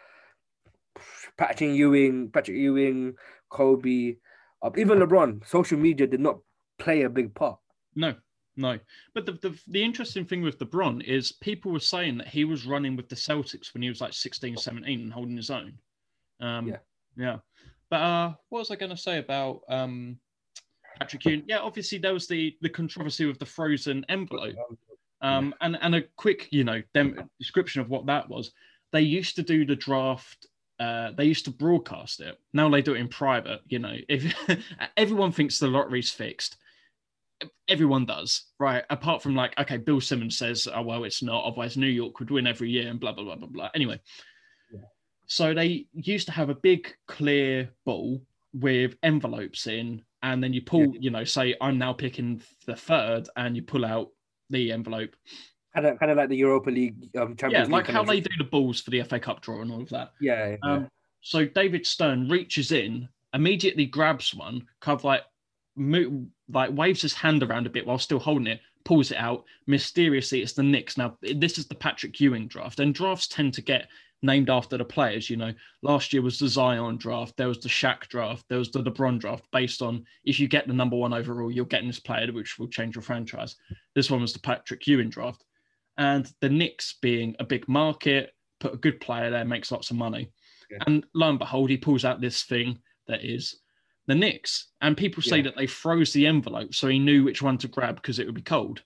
Patrick 1.38 1.70
Ewing, 1.76 2.30
Patrick 2.30 2.56
Ewing, 2.56 3.14
Kobe, 3.48 4.16
Uh, 4.62 4.70
even 4.76 4.98
LeBron, 4.98 5.46
social 5.46 5.78
media 5.78 6.06
did 6.06 6.20
not 6.20 6.38
play 6.78 7.02
a 7.02 7.10
big 7.10 7.34
part. 7.34 7.58
No, 7.94 8.14
no. 8.56 8.78
But 9.14 9.26
the, 9.26 9.32
the 9.32 9.58
the 9.68 9.82
interesting 9.82 10.24
thing 10.24 10.42
with 10.42 10.58
LeBron 10.58 11.04
is 11.04 11.32
people 11.32 11.72
were 11.72 11.80
saying 11.80 12.18
that 12.18 12.28
he 12.28 12.44
was 12.44 12.66
running 12.66 12.96
with 12.96 13.08
the 13.08 13.16
Celtics 13.16 13.74
when 13.74 13.82
he 13.82 13.88
was 13.88 14.00
like 14.00 14.12
16, 14.12 14.56
17 14.56 15.00
and 15.00 15.12
holding 15.12 15.36
his 15.36 15.50
own. 15.50 15.74
Um, 16.40 16.68
Yeah. 16.68 16.78
Yeah. 17.16 17.38
But 17.90 18.00
uh, 18.02 18.34
what 18.48 18.60
was 18.60 18.70
I 18.70 18.76
going 18.76 18.90
to 18.90 18.96
say 18.96 19.18
about 19.18 19.60
um, 19.68 20.18
Patrick 20.98 21.24
Ewing? 21.24 21.44
Yeah, 21.46 21.58
obviously 21.58 21.98
there 21.98 22.12
was 22.12 22.26
the 22.26 22.56
the 22.60 22.68
controversy 22.68 23.26
with 23.26 23.38
the 23.38 23.46
frozen 23.46 24.04
envelope. 24.08 24.56
Um, 25.22 25.54
and 25.60 25.78
and 25.80 25.94
a 25.94 26.02
quick, 26.16 26.48
you 26.50 26.64
know, 26.64 26.82
dem- 26.94 27.30
description 27.38 27.80
of 27.80 27.88
what 27.88 28.06
that 28.06 28.28
was. 28.28 28.52
They 28.92 29.00
used 29.00 29.36
to 29.36 29.42
do 29.42 29.64
the 29.64 29.76
draft. 29.76 30.46
Uh, 30.78 31.12
they 31.16 31.24
used 31.24 31.46
to 31.46 31.50
broadcast 31.50 32.20
it. 32.20 32.38
Now 32.52 32.68
they 32.68 32.82
do 32.82 32.94
it 32.94 33.00
in 33.00 33.08
private. 33.08 33.60
You 33.66 33.78
know, 33.78 33.96
if 34.08 34.34
everyone 34.96 35.32
thinks 35.32 35.58
the 35.58 35.68
lottery's 35.68 36.10
fixed, 36.10 36.56
everyone 37.68 38.06
does, 38.06 38.44
right? 38.58 38.84
Apart 38.90 39.22
from 39.22 39.34
like, 39.34 39.58
okay, 39.58 39.76
Bill 39.76 40.00
Simmons 40.00 40.38
says, 40.38 40.68
"Oh 40.72 40.82
well, 40.82 41.04
it's 41.04 41.22
not." 41.22 41.44
Otherwise, 41.44 41.76
New 41.76 41.86
York 41.86 42.18
would 42.20 42.30
win 42.30 42.46
every 42.46 42.70
year, 42.70 42.88
and 42.88 43.00
blah 43.00 43.12
blah 43.12 43.24
blah 43.24 43.36
blah 43.36 43.48
blah. 43.48 43.70
Anyway, 43.74 44.00
Yeah. 44.72 44.80
so 45.26 45.54
they 45.54 45.86
used 45.92 46.26
to 46.26 46.32
have 46.32 46.50
a 46.50 46.54
big 46.54 46.94
clear 47.06 47.70
ball 47.84 48.22
with 48.52 48.96
envelopes 49.02 49.66
in, 49.66 50.02
and 50.22 50.42
then 50.42 50.52
you 50.52 50.62
pull. 50.62 50.94
You 50.98 51.10
know, 51.10 51.24
say 51.24 51.54
I'm 51.60 51.78
now 51.78 51.92
picking 51.92 52.42
the 52.66 52.76
third, 52.76 53.28
and 53.36 53.56
you 53.56 53.62
pull 53.62 53.84
out 53.84 54.10
the 54.50 54.72
envelope. 54.72 55.14
Kind 55.74 55.86
of, 55.86 55.98
kind 55.98 56.10
of 56.10 56.16
like 56.16 56.30
the 56.30 56.36
Europa 56.36 56.70
League, 56.70 57.10
um, 57.18 57.36
Champions 57.36 57.68
Yeah, 57.68 57.74
like 57.74 57.84
kind 57.84 57.96
how 57.98 58.04
they 58.04 58.20
do 58.20 58.30
the 58.38 58.44
balls 58.44 58.80
for 58.80 58.90
the 58.90 59.02
FA 59.02 59.20
Cup 59.20 59.42
draw 59.42 59.60
and 59.60 59.70
all 59.70 59.82
of 59.82 59.90
that. 59.90 60.12
Yeah, 60.22 60.50
yeah. 60.50 60.56
Um, 60.62 60.88
so 61.20 61.44
David 61.44 61.86
Stern 61.86 62.30
reaches 62.30 62.72
in, 62.72 63.06
immediately 63.34 63.84
grabs 63.84 64.34
one, 64.34 64.64
kind 64.80 64.98
of 64.98 65.04
like 65.04 65.20
mo- 65.76 66.26
like 66.48 66.70
waves 66.72 67.02
his 67.02 67.14
hand 67.14 67.42
around 67.42 67.66
a 67.66 67.70
bit 67.70 67.86
while 67.86 67.98
still 67.98 68.18
holding 68.18 68.46
it, 68.46 68.60
pulls 68.84 69.10
it 69.10 69.18
out. 69.18 69.44
Mysteriously, 69.66 70.42
it's 70.42 70.52
the 70.52 70.62
Knicks. 70.62 70.96
Now, 70.96 71.16
this 71.20 71.58
is 71.58 71.66
the 71.66 71.74
Patrick 71.74 72.18
Ewing 72.20 72.48
draft, 72.48 72.80
and 72.80 72.94
drafts 72.94 73.28
tend 73.28 73.54
to 73.54 73.62
get 73.62 73.88
named 74.22 74.48
after 74.50 74.78
the 74.78 74.84
players. 74.84 75.28
You 75.28 75.36
know, 75.36 75.52
last 75.82 76.12
year 76.12 76.22
was 76.22 76.38
the 76.38 76.48
Zion 76.48 76.96
draft, 76.96 77.36
there 77.36 77.48
was 77.48 77.60
the 77.60 77.68
Shaq 77.68 78.08
draft, 78.08 78.44
there 78.48 78.58
was 78.58 78.70
the 78.70 78.82
LeBron 78.82 79.18
draft, 79.20 79.44
based 79.52 79.82
on 79.82 80.04
if 80.24 80.40
you 80.40 80.48
get 80.48 80.66
the 80.66 80.74
number 80.74 80.96
one 80.96 81.12
overall, 81.12 81.50
you're 81.50 81.64
getting 81.66 81.88
this 81.88 82.00
player, 82.00 82.32
which 82.32 82.58
will 82.58 82.68
change 82.68 82.94
your 82.94 83.02
franchise. 83.02 83.56
This 83.94 84.10
one 84.10 84.20
was 84.20 84.32
the 84.32 84.40
Patrick 84.40 84.86
Ewing 84.86 85.10
draft. 85.10 85.44
And 85.98 86.30
the 86.40 86.50
Knicks 86.50 86.96
being 87.00 87.36
a 87.38 87.44
big 87.44 87.68
market, 87.68 88.34
put 88.60 88.74
a 88.74 88.78
good 88.78 89.00
player 89.00 89.30
there, 89.30 89.44
makes 89.44 89.72
lots 89.72 89.90
of 89.90 89.96
money. 89.96 90.30
Yeah. 90.70 90.78
And 90.86 91.06
lo 91.14 91.30
and 91.30 91.38
behold, 91.38 91.70
he 91.70 91.76
pulls 91.76 92.04
out 92.04 92.20
this 92.20 92.42
thing 92.42 92.78
that 93.06 93.24
is 93.24 93.60
the 94.06 94.14
Knicks. 94.14 94.68
And 94.80 94.96
people 94.96 95.22
say 95.22 95.38
Yeah. 95.38 95.44
that 95.44 95.56
they 95.56 95.66
froze 95.66 96.12
the 96.12 96.26
envelope 96.26 96.74
so 96.74 96.88
he 96.88 96.98
knew 96.98 97.24
which 97.24 97.42
one 97.42 97.58
to 97.58 97.68
grab 97.68 97.96
because 97.96 98.18
it 98.18 98.26
would 98.26 98.34
be 98.34 98.42
cold. 98.42 98.82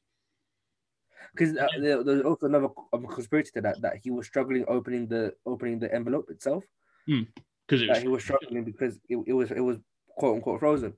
because 1.34 1.56
uh, 1.56 1.68
there, 1.80 2.02
there's 2.02 2.22
also 2.22 2.46
another 2.46 2.68
um, 2.92 3.06
conspiracy 3.06 3.50
to 3.54 3.60
that 3.60 3.80
that 3.82 3.96
he 4.02 4.10
was 4.10 4.26
struggling 4.26 4.64
opening 4.68 5.06
the 5.06 5.32
opening 5.46 5.78
the 5.78 5.92
envelope 5.94 6.26
itself. 6.30 6.64
Because 7.06 7.82
it 7.82 8.02
he 8.02 8.08
was 8.08 8.22
struggling 8.22 8.64
because 8.64 8.98
it, 9.08 9.16
it 9.26 9.32
was 9.32 9.50
it 9.50 9.60
was 9.60 9.78
quote 10.16 10.36
unquote 10.36 10.60
frozen. 10.60 10.94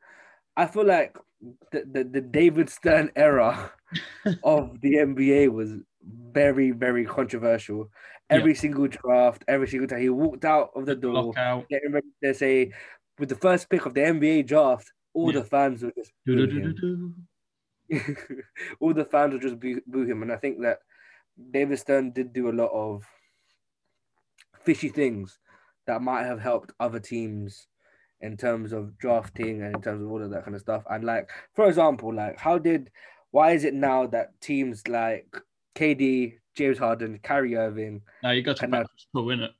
I 0.57 0.66
feel 0.66 0.85
like 0.87 1.16
the 1.70 1.85
the, 1.91 2.05
the 2.05 2.20
David 2.20 2.70
Stern 2.70 3.11
era 3.16 3.73
of 4.45 4.81
the 4.81 4.95
NBA 4.97 5.53
was 5.53 5.70
very 6.05 6.70
very 6.70 7.05
controversial. 7.05 7.91
Every 8.31 8.55
single 8.55 8.89
draft, 8.89 9.45
every 9.47 9.68
single 9.68 9.87
time 9.87 10.01
he 10.01 10.09
walked 10.09 10.47
out 10.47 10.70
of 10.75 10.87
the 10.87 10.95
door, 10.95 11.12
lockout. 11.12 11.68
getting 11.68 11.93
ready 11.93 12.07
to 12.25 12.33
say 12.33 12.73
with 13.19 13.29
the 13.29 13.37
first 13.37 13.69
pick 13.69 13.87
of 13.87 13.95
the 13.95 14.01
NBA 14.01 14.47
draft, 14.47 14.93
all 15.15 15.33
Yeah. 15.33 15.41
the 15.41 15.45
fans 15.47 15.83
were 15.83 15.93
just 15.97 16.13
boo 16.27 16.33
him. 16.43 16.49
Do-do-do-do-do. 16.49 17.15
all 18.81 18.95
the 18.95 19.05
fans 19.05 19.33
would 19.35 19.43
just 19.43 19.61
boo, 19.61 19.81
boo 19.87 20.05
him. 20.07 20.23
And 20.23 20.33
I 20.33 20.37
think 20.37 20.61
that 20.63 20.79
David 21.51 21.79
Stern 21.79 22.13
did 22.13 22.33
do 22.33 22.49
a 22.49 22.53
lot 22.53 22.71
of 22.73 23.05
fishy 24.65 24.89
things 24.89 25.39
that 25.87 26.01
might 26.03 26.25
have 26.25 26.41
helped 26.41 26.73
other 26.81 27.01
teams 27.01 27.67
in 28.21 28.37
terms 28.37 28.73
of 28.73 28.97
drafting 28.99 29.63
and 29.63 29.75
in 29.75 29.83
terms 29.83 30.03
of 30.03 30.11
all 30.11 30.23
of 30.23 30.31
that 30.31 30.45
kind 30.45 30.55
of 30.55 30.61
stuff. 30.63 30.85
And 30.89 31.05
like, 31.05 31.29
for 31.55 31.67
example, 31.67 32.15
like 32.15 32.39
how 32.39 32.57
did 32.59 32.91
why 33.33 33.53
is 33.53 33.65
it 33.65 33.75
now 33.75 34.07
that 34.09 34.39
teams 34.41 34.87
like 34.89 35.27
KD, 35.75 36.35
James 36.55 36.79
Harden, 36.79 37.19
Kyrie 37.23 37.57
Irving, 37.57 38.03
Now 38.23 38.31
you 38.31 38.43
got 38.43 38.57
to 38.59 38.65
And 38.65 38.73
now- 38.73 38.85
it. 39.15 39.51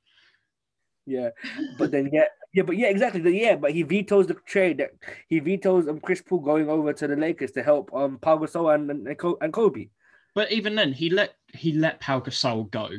yeah, 1.05 1.29
but 1.77 1.91
then 1.91 2.09
yeah, 2.13 2.25
yeah, 2.53 2.63
but 2.63 2.77
yeah, 2.77 2.87
exactly, 2.87 3.41
yeah, 3.41 3.55
but 3.55 3.71
he 3.71 3.81
vetoes 3.81 4.27
the 4.27 4.35
trade. 4.45 4.77
That 4.77 4.91
he 5.27 5.39
vetoes 5.39 5.87
um 5.87 5.99
Chris 5.99 6.21
Paul 6.21 6.39
going 6.39 6.69
over 6.69 6.93
to 6.93 7.07
the 7.07 7.15
Lakers 7.15 7.51
to 7.51 7.63
help 7.63 7.93
um 7.93 8.19
Pau 8.19 8.37
Gasol 8.37 8.75
and 8.75 8.91
and, 8.91 9.07
and 9.07 9.53
Kobe. 9.53 9.89
But 10.35 10.51
even 10.51 10.75
then, 10.75 10.93
he 10.93 11.09
let 11.09 11.33
he 11.53 11.73
let 11.73 11.99
Pau 11.99 12.19
Gasol 12.19 12.69
go 12.69 12.89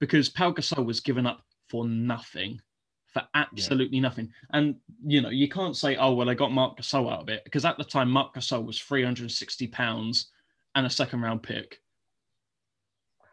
because 0.00 0.28
Pau 0.28 0.52
Gasol 0.52 0.84
was 0.84 1.00
given 1.00 1.26
up 1.26 1.42
for 1.68 1.86
nothing, 1.86 2.60
for 3.06 3.22
absolutely 3.34 4.00
nothing. 4.00 4.32
And 4.52 4.76
you 5.04 5.20
know, 5.20 5.30
you 5.30 5.48
can't 5.48 5.76
say, 5.76 5.96
"Oh, 5.96 6.14
well, 6.14 6.28
I 6.28 6.34
got 6.34 6.52
Marc 6.52 6.78
Gasol 6.78 7.12
out 7.12 7.20
of 7.20 7.28
it," 7.28 7.44
because 7.44 7.64
at 7.64 7.78
the 7.78 7.84
time, 7.84 8.10
Marc 8.10 8.34
Gasol 8.34 8.64
was 8.64 8.80
three 8.80 9.04
hundred 9.04 9.22
and 9.22 9.32
sixty 9.32 9.68
pounds 9.68 10.32
and 10.74 10.86
a 10.86 10.90
second 10.90 11.22
round 11.22 11.44
pick. 11.44 11.80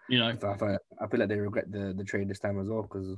You 0.09 0.19
know, 0.19 0.27
I 0.27 1.03
I 1.03 1.07
feel 1.07 1.19
like 1.19 1.29
they 1.29 1.39
regret 1.39 1.71
the, 1.71 1.91
the 1.97 2.03
trade 2.03 2.29
this 2.29 2.39
time 2.39 2.59
as 2.59 2.67
well 2.67 2.83
because 2.83 3.17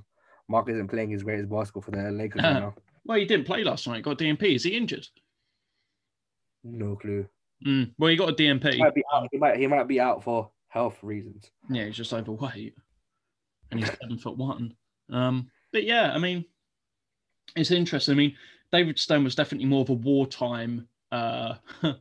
Marc 0.49 0.69
isn't 0.69 0.87
playing 0.87 1.09
his 1.09 1.23
greatest 1.23 1.49
basketball 1.49 1.81
for 1.81 1.91
the 1.91 2.11
Lakers 2.11 2.41
right 2.41 2.53
now. 2.53 2.73
well, 3.05 3.17
he 3.17 3.25
didn't 3.25 3.45
play 3.45 3.63
last 3.63 3.87
night. 3.87 4.03
Got 4.03 4.17
DMP. 4.19 4.55
Is 4.55 4.63
he 4.63 4.75
injured? 4.77 5.07
No 6.63 6.95
clue. 6.95 7.27
Mm, 7.65 7.91
well, 7.97 8.09
he 8.09 8.15
got 8.17 8.29
a 8.29 8.43
He 8.43 8.49
DMP. 8.49 8.77
might 8.79 8.95
be 8.95 9.03
out. 9.13 9.27
He 9.31 9.37
might 9.37 9.57
he 9.57 9.67
might 9.67 9.87
be 9.87 9.99
out 9.99 10.23
for 10.23 10.51
health 10.69 10.97
reasons. 11.01 11.49
Yeah, 11.69 11.85
he's 11.85 11.95
just 11.97 12.13
overweight, 12.13 12.75
and 13.71 13.79
he's 13.79 13.89
seven 13.99 14.17
foot 14.17 14.37
one. 14.37 14.73
Um, 15.09 15.49
but 15.71 15.83
yeah, 15.83 16.11
I 16.13 16.17
mean, 16.19 16.45
it's 17.55 17.71
interesting. 17.71 18.13
I 18.13 18.17
mean, 18.17 18.35
David 18.71 18.99
Stone 18.99 19.23
was 19.23 19.35
definitely 19.35 19.67
more 19.67 19.81
of 19.81 19.89
a 19.89 19.93
wartime 19.93 20.87
uh, 21.11 21.55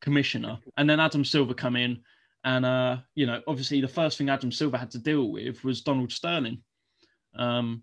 commissioner, 0.00 0.58
and 0.76 0.88
then 0.88 1.00
Adam 1.00 1.24
Silver 1.24 1.54
come 1.54 1.76
in, 1.76 2.00
and 2.44 2.64
uh, 2.64 2.98
you 3.14 3.26
know, 3.26 3.40
obviously 3.48 3.80
the 3.80 3.88
first 3.88 4.16
thing 4.18 4.28
Adam 4.28 4.52
Silver 4.52 4.76
had 4.78 4.90
to 4.92 4.98
deal 4.98 5.30
with 5.32 5.62
was 5.64 5.80
Donald 5.82 6.12
Sterling. 6.12 6.62
Um, 7.34 7.82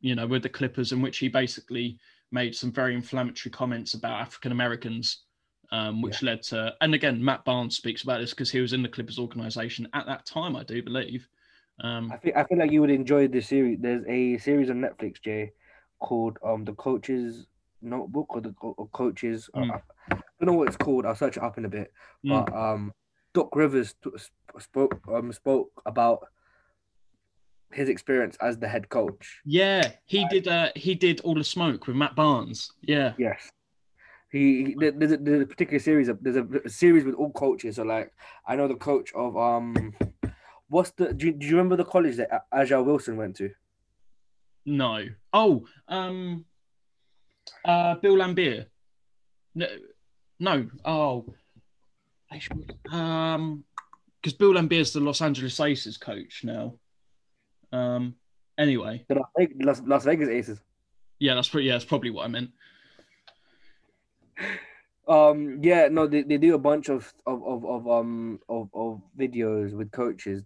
you 0.00 0.14
know, 0.14 0.26
with 0.26 0.42
the 0.42 0.48
Clippers, 0.48 0.92
in 0.92 1.02
which 1.02 1.18
he 1.18 1.28
basically 1.28 1.98
made 2.30 2.54
some 2.54 2.70
very 2.72 2.94
inflammatory 2.94 3.50
comments 3.50 3.94
about 3.94 4.20
African 4.20 4.52
Americans. 4.52 5.24
Um, 5.70 6.00
which 6.00 6.22
led 6.22 6.42
to, 6.44 6.72
and 6.80 6.94
again, 6.94 7.22
Matt 7.22 7.44
Barnes 7.44 7.76
speaks 7.76 8.02
about 8.02 8.20
this 8.20 8.30
because 8.30 8.50
he 8.50 8.60
was 8.60 8.72
in 8.72 8.82
the 8.82 8.88
Clippers 8.88 9.18
organization 9.18 9.86
at 9.92 10.06
that 10.06 10.24
time, 10.24 10.56
I 10.56 10.64
do 10.64 10.82
believe. 10.82 11.28
Um, 11.84 12.10
I 12.10 12.16
feel 12.16 12.32
I 12.36 12.44
feel 12.44 12.56
like 12.58 12.72
you 12.72 12.80
would 12.80 12.90
enjoy 12.90 13.28
this 13.28 13.48
series. 13.48 13.78
There's 13.78 14.02
a 14.08 14.38
series 14.38 14.70
on 14.70 14.80
Netflix, 14.80 15.20
Jay, 15.20 15.52
called 16.00 16.38
um 16.42 16.64
the 16.64 16.72
Coaches 16.72 17.46
Notebook 17.82 18.34
or 18.34 18.40
the 18.40 18.54
or 18.62 18.88
Coaches. 18.88 19.50
uh, 19.52 19.60
Mm. 19.60 19.82
I 20.10 20.16
don't 20.40 20.46
know 20.46 20.52
what 20.54 20.68
it's 20.68 20.76
called. 20.78 21.04
I'll 21.04 21.14
search 21.14 21.36
it 21.36 21.42
up 21.42 21.58
in 21.58 21.66
a 21.66 21.68
bit. 21.68 21.92
mm, 22.24 22.46
But 22.46 22.56
um, 22.56 22.92
Doc 23.34 23.54
Rivers 23.54 23.94
t- 24.02 24.10
sp- 24.16 24.56
spoke 24.60 24.98
um 25.12 25.32
spoke 25.34 25.70
about 25.84 26.20
his 27.72 27.88
experience 27.88 28.36
as 28.40 28.58
the 28.58 28.68
head 28.68 28.88
coach. 28.88 29.40
yeah, 29.44 29.92
he 30.06 30.26
did. 30.28 30.48
Uh, 30.48 30.70
he 30.74 30.94
did 30.94 31.20
all 31.20 31.34
the 31.34 31.44
smoke 31.44 31.86
with 31.86 31.96
Matt 31.96 32.14
Barnes. 32.16 32.72
Yeah, 32.82 33.12
Yes. 33.18 33.50
He, 34.30 34.64
he 34.64 34.90
there's, 34.90 35.12
a, 35.12 35.16
there's 35.16 35.42
a 35.42 35.46
particular 35.46 35.78
series 35.78 36.08
of 36.08 36.22
there's 36.22 36.36
a, 36.36 36.46
a 36.64 36.68
series 36.68 37.04
with 37.04 37.14
all 37.14 37.30
coaches. 37.32 37.76
So 37.76 37.82
like 37.82 38.12
I 38.46 38.56
know 38.56 38.68
the 38.68 38.74
coach 38.74 39.10
of 39.14 39.36
um 39.38 39.94
what's 40.68 40.90
the 40.92 41.14
do 41.14 41.26
you, 41.26 41.32
do 41.32 41.46
you 41.46 41.52
remember 41.52 41.76
the 41.76 41.84
college 41.84 42.16
that 42.16 42.44
A'ja 42.52 42.84
Wilson 42.84 43.16
went 43.16 43.36
to? 43.36 43.50
no. 44.66 45.06
Oh, 45.32 45.66
um, 45.88 46.44
uh, 47.64 47.94
Bill 47.96 48.16
Laimbeer. 48.16 48.66
No, 49.54 49.66
no. 50.38 50.68
Oh, 50.84 51.34
um, 52.92 53.64
because 54.20 54.34
Bill 54.36 54.52
Laimbeer's 54.52 54.92
the 54.92 55.00
Los 55.00 55.22
Angeles 55.22 55.58
Aces 55.58 55.96
coach 55.96 56.42
now. 56.44 56.74
Um. 57.72 58.14
Anyway, 58.56 59.04
Las 59.60 59.82
Las, 59.86 60.04
Vegas 60.04 60.28
Aces. 60.28 60.60
yeah, 61.20 61.34
that's 61.34 61.48
pretty. 61.48 61.66
Yeah, 61.68 61.74
that's 61.74 61.84
probably 61.84 62.10
what 62.10 62.24
I 62.24 62.28
meant. 62.28 62.50
Um 65.08 65.60
yeah, 65.62 65.88
no, 65.90 66.06
they, 66.06 66.20
they 66.20 66.36
do 66.36 66.54
a 66.54 66.58
bunch 66.58 66.90
of 66.90 67.10
of, 67.26 67.42
of, 67.42 67.64
of 67.64 67.88
um 67.88 68.38
of, 68.50 68.68
of 68.74 69.00
videos 69.18 69.72
with 69.72 69.90
coaches 69.90 70.42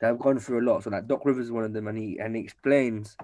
that 0.00 0.06
have 0.06 0.20
gone 0.20 0.38
through 0.38 0.60
a 0.60 0.66
lot. 0.70 0.84
So 0.84 0.90
like 0.90 1.08
Doc 1.08 1.24
Rivers 1.24 1.46
is 1.46 1.50
one 1.50 1.64
of 1.64 1.72
them 1.72 1.88
and 1.88 1.98
he 1.98 2.20
and 2.20 2.36
he 2.36 2.42
explains 2.42 3.16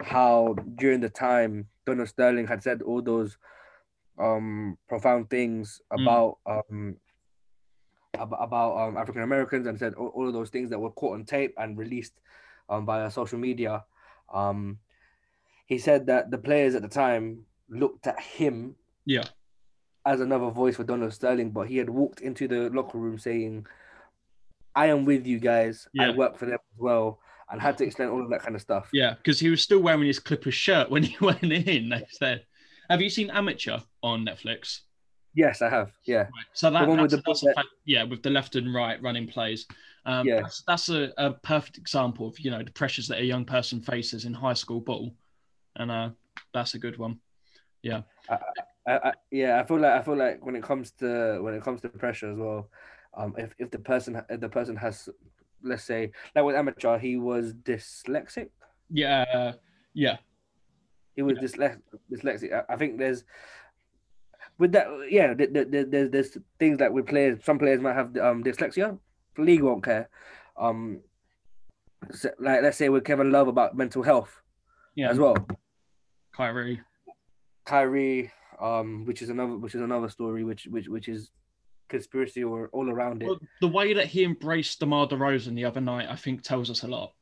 how 0.00 0.54
during 0.76 1.00
the 1.00 1.08
time 1.10 1.66
Donald 1.84 2.08
Sterling 2.08 2.46
had 2.46 2.62
said 2.62 2.80
all 2.82 3.02
those 3.02 3.36
um 4.20 4.78
profound 4.88 5.30
things 5.30 5.80
Mm. 5.92 6.02
about 6.02 6.38
um 6.46 6.96
about, 8.14 8.38
about 8.40 8.88
um 8.88 8.96
African 8.96 9.22
Americans 9.22 9.66
and 9.66 9.76
said 9.76 9.94
all, 9.94 10.08
all 10.14 10.28
of 10.28 10.32
those 10.32 10.50
things 10.50 10.70
that 10.70 10.78
were 10.78 10.92
caught 10.92 11.14
on 11.14 11.24
tape 11.24 11.54
and 11.58 11.76
released 11.76 12.12
um 12.68 12.86
via 12.86 13.10
social 13.10 13.38
media. 13.38 13.84
Um 14.32 14.78
he 15.66 15.78
said 15.78 16.06
that 16.06 16.30
the 16.30 16.38
players 16.38 16.74
at 16.74 16.82
the 16.82 16.88
time 16.88 17.44
looked 17.68 18.06
at 18.06 18.20
him 18.20 18.76
Yeah. 19.04 19.24
as 20.04 20.20
another 20.20 20.50
voice 20.50 20.76
for 20.76 20.84
Donald 20.84 21.12
Sterling, 21.12 21.50
but 21.50 21.66
he 21.68 21.76
had 21.76 21.90
walked 21.90 22.20
into 22.20 22.46
the 22.46 22.70
locker 22.70 22.98
room 22.98 23.18
saying, 23.18 23.66
"I 24.74 24.86
am 24.86 25.04
with 25.04 25.26
you 25.26 25.40
guys. 25.40 25.88
I 25.98 26.10
work 26.10 26.36
for 26.38 26.46
them 26.46 26.58
as 26.72 26.78
well," 26.78 27.18
and 27.50 27.60
had 27.60 27.76
to 27.78 27.84
explain 27.84 28.10
all 28.10 28.22
of 28.22 28.30
that 28.30 28.42
kind 28.42 28.54
of 28.54 28.62
stuff. 28.62 28.88
Yeah, 28.92 29.14
because 29.14 29.40
he 29.40 29.50
was 29.50 29.60
still 29.62 29.80
wearing 29.80 30.06
his 30.06 30.20
Clippers 30.20 30.54
shirt 30.54 30.90
when 30.90 31.02
he 31.02 31.16
went 31.24 31.42
in. 31.42 31.88
They 31.88 32.06
said, 32.10 32.46
"Have 32.88 33.00
you 33.00 33.10
seen 33.10 33.30
Amateur 33.30 33.78
on 34.02 34.24
Netflix?" 34.24 34.82
Yes, 35.36 35.60
I 35.60 35.68
have. 35.68 35.92
Yeah, 36.04 36.22
Right. 36.22 36.46
So 36.54 36.70
that, 36.70 36.80
The 36.80 36.88
one 36.88 37.02
with 37.02 37.10
the 37.10 37.18
that's 37.18 37.42
ball 37.54 37.64
yeah, 37.84 38.04
with 38.04 38.22
the 38.22 38.30
left 38.30 38.56
and 38.56 38.74
right 38.74 39.00
running 39.02 39.28
plays. 39.28 39.66
Um, 40.06 40.26
Yeah. 40.26 40.40
that's, 40.40 40.62
that's 40.66 40.88
a, 40.88 41.12
a 41.18 41.34
perfect 41.34 41.76
example 41.78 42.26
of 42.26 42.40
you 42.40 42.50
know 42.50 42.62
the 42.62 42.72
pressures 42.72 43.06
that 43.08 43.18
a 43.20 43.24
young 43.24 43.44
person 43.44 43.80
faces 43.80 44.24
in 44.24 44.32
high 44.32 44.54
school 44.54 44.80
ball, 44.80 45.14
and 45.76 45.90
uh, 45.90 46.10
that's 46.54 46.74
a 46.74 46.78
good 46.78 46.96
one. 46.98 47.20
I, 48.28 48.38
I, 48.88 49.12
yeah. 49.30 49.60
I 49.60 49.64
feel 49.66 49.78
like 49.78 49.92
I 49.92 50.02
feel 50.02 50.16
like 50.16 50.44
when 50.44 50.56
it 50.56 50.62
comes 50.62 50.90
to 50.92 51.38
when 51.42 51.54
it 51.54 51.62
comes 51.62 51.82
to 51.82 51.88
pressure 51.88 52.32
as 52.32 52.38
well, 52.38 52.70
um, 53.14 53.34
if 53.36 53.54
if 53.58 53.70
the 53.70 53.78
person 53.78 54.20
if 54.30 54.40
the 54.40 54.48
person 54.48 54.74
has, 54.76 55.08
let's 55.62 55.84
say, 55.84 56.12
like 56.34 56.44
with 56.44 56.56
amateur, 56.56 56.98
he 56.98 57.18
was 57.18 57.52
dyslexic. 57.52 58.48
Yeah, 58.90 59.52
yeah, 59.92 60.16
He 61.14 61.22
was 61.22 61.38
dyslex- 61.38 61.82
dyslexic. 62.10 62.52
I, 62.52 62.74
I 62.74 62.76
think 62.76 62.98
there's 62.98 63.24
with 64.58 64.72
that. 64.72 64.86
Yeah, 65.10 65.34
there, 65.34 65.46
there, 65.48 65.64
there- 65.64 65.84
there's 65.84 66.10
there's 66.10 66.38
things 66.58 66.80
like 66.80 66.92
with 66.92 67.06
players. 67.06 67.44
Some 67.44 67.58
players 67.58 67.80
might 67.80 67.94
have 67.94 68.16
um 68.16 68.42
dyslexia. 68.44 68.98
The 69.36 69.42
league 69.42 69.62
won't 69.62 69.84
care. 69.84 70.08
Um, 70.56 71.00
so, 72.12 72.30
like 72.38 72.62
let's 72.62 72.76
say 72.78 72.88
with 72.88 73.04
Kevin 73.04 73.30
Love 73.30 73.48
about 73.48 73.76
mental 73.76 74.02
health 74.02 74.40
yeah. 74.94 75.10
as 75.10 75.18
well. 75.18 75.36
Kyrie. 76.34 76.80
Kyrie, 77.64 78.30
um, 78.60 79.04
which 79.06 79.22
is 79.22 79.28
another 79.28 79.56
which 79.56 79.74
is 79.74 79.80
another 79.82 80.08
story, 80.08 80.44
which 80.44 80.66
which 80.66 80.88
which 80.88 81.08
is 81.08 81.30
conspiracy 81.88 82.42
or 82.44 82.68
all 82.72 82.88
around 82.90 83.22
it. 83.22 83.26
Well, 83.26 83.38
the 83.60 83.68
way 83.68 83.92
that 83.94 84.06
he 84.06 84.24
embraced 84.24 84.80
DeMar 84.80 85.08
DeRozan 85.08 85.54
the 85.54 85.64
other 85.64 85.80
night, 85.80 86.08
I 86.10 86.16
think, 86.16 86.42
tells 86.42 86.70
us 86.70 86.82
a 86.82 86.88
lot. 86.88 87.12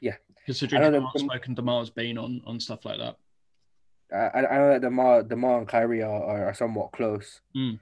Yeah. 0.00 0.14
Considering 0.46 0.80
I 0.82 0.84
how 0.86 0.90
know 0.90 1.00
that- 1.00 1.06
outspoken 1.06 1.54
DeMar's 1.54 1.90
been 1.90 2.18
on 2.18 2.40
on 2.46 2.60
stuff 2.60 2.84
like 2.84 2.98
that. 2.98 3.16
I, 4.12 4.46
I 4.46 4.58
know 4.58 4.70
that 4.70 4.80
Demar 4.82 5.22
Demar 5.22 5.58
and 5.58 5.68
Kyrie 5.68 6.02
are, 6.02 6.22
are, 6.24 6.46
are 6.46 6.54
somewhat 6.54 6.92
close. 6.92 7.40
Mm. 7.56 7.78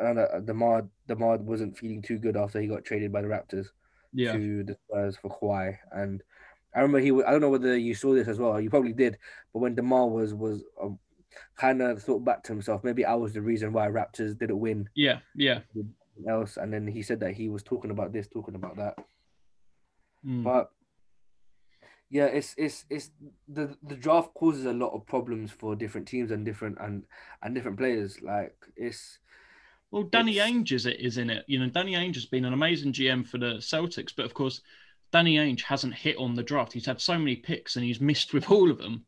I 0.00 0.12
know 0.12 0.14
that 0.32 0.46
Demar 0.46 0.84
Demar 1.08 1.38
wasn't 1.38 1.76
feeling 1.78 2.02
too 2.02 2.18
good 2.18 2.36
after 2.36 2.60
he 2.60 2.66
got 2.66 2.84
traded 2.84 3.12
by 3.12 3.22
the 3.22 3.28
Raptors 3.28 3.66
Yeah. 4.12 4.32
to 4.32 4.64
the 4.64 4.76
Spurs 4.88 5.16
for 5.16 5.30
Kawhi, 5.38 5.76
and 5.92 6.22
I 6.74 6.80
remember 6.80 6.98
he. 7.00 7.10
I 7.24 7.30
don't 7.30 7.40
know 7.40 7.50
whether 7.50 7.76
you 7.76 7.94
saw 7.94 8.14
this 8.14 8.28
as 8.28 8.38
well. 8.38 8.60
You 8.60 8.70
probably 8.70 8.92
did, 8.92 9.18
but 9.52 9.60
when 9.60 9.74
Demar 9.74 10.08
was 10.08 10.34
was 10.34 10.62
um, 10.82 10.98
kind 11.56 11.80
of 11.82 12.02
thought 12.02 12.24
back 12.24 12.42
to 12.44 12.52
himself, 12.52 12.84
maybe 12.84 13.04
I 13.04 13.14
was 13.14 13.32
the 13.32 13.40
reason 13.42 13.72
why 13.72 13.88
Raptors 13.88 14.38
didn't 14.38 14.58
win 14.60 14.88
Yeah. 14.94 15.18
Yeah. 15.34 15.60
else, 16.28 16.56
and 16.58 16.72
then 16.72 16.86
he 16.86 17.02
said 17.02 17.20
that 17.20 17.32
he 17.34 17.48
was 17.48 17.62
talking 17.62 17.90
about 17.90 18.12
this, 18.12 18.28
talking 18.28 18.54
about 18.54 18.76
that. 18.76 18.98
Mm. 20.26 20.44
But 20.44 20.70
yeah, 22.12 22.26
it's 22.26 22.54
it's 22.58 22.84
it's 22.90 23.10
the 23.48 23.74
the 23.82 23.96
draft 23.96 24.34
causes 24.34 24.66
a 24.66 24.72
lot 24.72 24.92
of 24.94 25.06
problems 25.06 25.50
for 25.50 25.74
different 25.74 26.06
teams 26.06 26.30
and 26.30 26.44
different 26.44 26.76
and 26.78 27.04
and 27.42 27.54
different 27.54 27.78
players. 27.78 28.20
Like 28.20 28.54
it's 28.76 29.18
Well, 29.90 30.02
Danny 30.04 30.36
It's- 30.38 30.50
Ainge 30.50 30.72
is 30.72 30.84
it 30.86 31.00
is 31.00 31.16
in 31.16 31.30
it. 31.30 31.44
You 31.48 31.58
know, 31.58 31.70
Danny 31.70 31.94
Ainge 31.94 32.14
has 32.16 32.26
been 32.26 32.44
an 32.44 32.52
amazing 32.52 32.92
GM 32.92 33.26
for 33.26 33.38
the 33.38 33.54
Celtics, 33.60 34.12
but 34.14 34.26
of 34.26 34.34
course, 34.34 34.60
Danny 35.10 35.36
Ainge 35.36 35.62
hasn't 35.62 35.94
hit 35.94 36.18
on 36.18 36.34
the 36.34 36.42
draft. 36.42 36.72
He's 36.74 36.86
had 36.86 37.00
so 37.00 37.18
many 37.18 37.34
picks 37.36 37.76
and 37.76 37.84
he's 37.84 38.00
missed 38.00 38.34
with 38.34 38.50
all 38.50 38.70
of 38.70 38.76
them. 38.78 39.06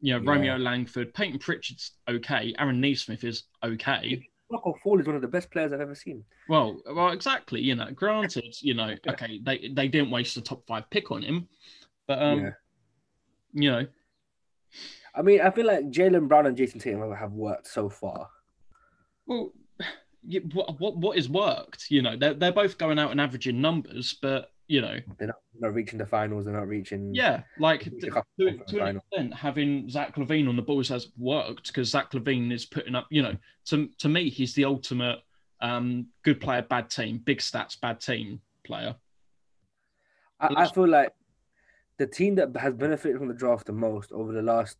You 0.00 0.14
know, 0.14 0.20
Yeah. 0.24 0.30
Romeo 0.30 0.56
Langford, 0.56 1.14
Peyton 1.14 1.38
Pritchard's 1.38 1.92
okay, 2.08 2.52
Aaron 2.58 2.80
Nesmith 2.80 3.22
is 3.24 3.44
okay. 3.64 4.28
Rocco 4.50 4.74
Fall 4.82 5.00
is 5.00 5.06
one 5.06 5.16
of 5.16 5.22
the 5.22 5.28
best 5.28 5.50
players 5.50 5.72
I've 5.72 5.80
ever 5.80 5.94
seen. 5.94 6.24
Well, 6.48 6.80
well, 6.94 7.10
exactly. 7.10 7.60
You 7.60 7.74
know, 7.74 7.90
granted, 7.90 8.56
you 8.60 8.74
know, 8.74 8.94
okay, 9.08 9.40
they 9.42 9.70
they 9.74 9.88
didn't 9.88 10.10
waste 10.10 10.36
a 10.36 10.40
top 10.40 10.66
five 10.66 10.88
pick 10.90 11.10
on 11.10 11.22
him, 11.22 11.48
but 12.06 12.22
um, 12.22 12.40
yeah, 12.40 12.50
you 13.52 13.70
know, 13.70 13.86
I 15.14 15.22
mean, 15.22 15.40
I 15.40 15.50
feel 15.50 15.66
like 15.66 15.90
Jaylen 15.90 16.28
Brown 16.28 16.46
and 16.46 16.56
Jayson 16.56 16.80
Tatum 16.80 17.12
have 17.14 17.32
worked 17.32 17.66
so 17.66 17.88
far. 17.88 18.28
well, 19.26 19.52
what 20.52 20.80
what 20.80 20.96
what 20.96 21.18
is 21.18 21.28
worked? 21.28 21.90
You 21.90 22.02
know, 22.02 22.16
they're 22.16 22.34
they're 22.34 22.52
both 22.52 22.78
going 22.78 22.98
out 22.98 23.10
and 23.10 23.20
averaging 23.20 23.60
numbers, 23.60 24.16
but 24.20 24.52
you 24.68 24.80
know, 24.80 24.98
They're 25.18 25.28
not, 25.28 25.36
not 25.60 25.74
reaching 25.74 25.98
the 25.98 26.06
finals. 26.06 26.44
They're 26.44 26.54
not 26.54 26.68
reaching. 26.68 27.14
Yeah, 27.14 27.42
like 27.58 27.84
to, 27.84 28.22
to 28.68 28.84
an 28.84 28.96
extent, 28.96 29.34
having 29.34 29.88
Zach 29.88 30.16
LaVine 30.16 30.48
on 30.48 30.56
the 30.56 30.62
Bulls 30.62 30.88
has 30.88 31.08
worked 31.16 31.68
because 31.68 31.90
Zach 31.90 32.10
LaVine 32.12 32.52
is 32.52 32.64
putting 32.64 32.94
up. 32.94 33.06
You 33.10 33.22
know, 33.22 33.36
to 33.66 33.88
to 33.98 34.08
me, 34.08 34.28
he's 34.28 34.54
the 34.54 34.64
ultimate 34.64 35.20
um, 35.60 36.06
good 36.22 36.40
player, 36.40 36.62
bad 36.62 36.90
team, 36.90 37.18
big 37.18 37.38
stats, 37.38 37.80
bad 37.80 38.00
team 38.00 38.40
player. 38.64 38.96
I, 40.40 40.48
I 40.56 40.68
feel 40.68 40.88
like 40.88 41.12
the 41.98 42.06
team 42.06 42.34
that 42.36 42.54
has 42.56 42.74
benefited 42.74 43.18
from 43.18 43.28
the 43.28 43.34
draft 43.34 43.66
the 43.66 43.72
most 43.72 44.12
over 44.12 44.32
the 44.32 44.42
last 44.42 44.76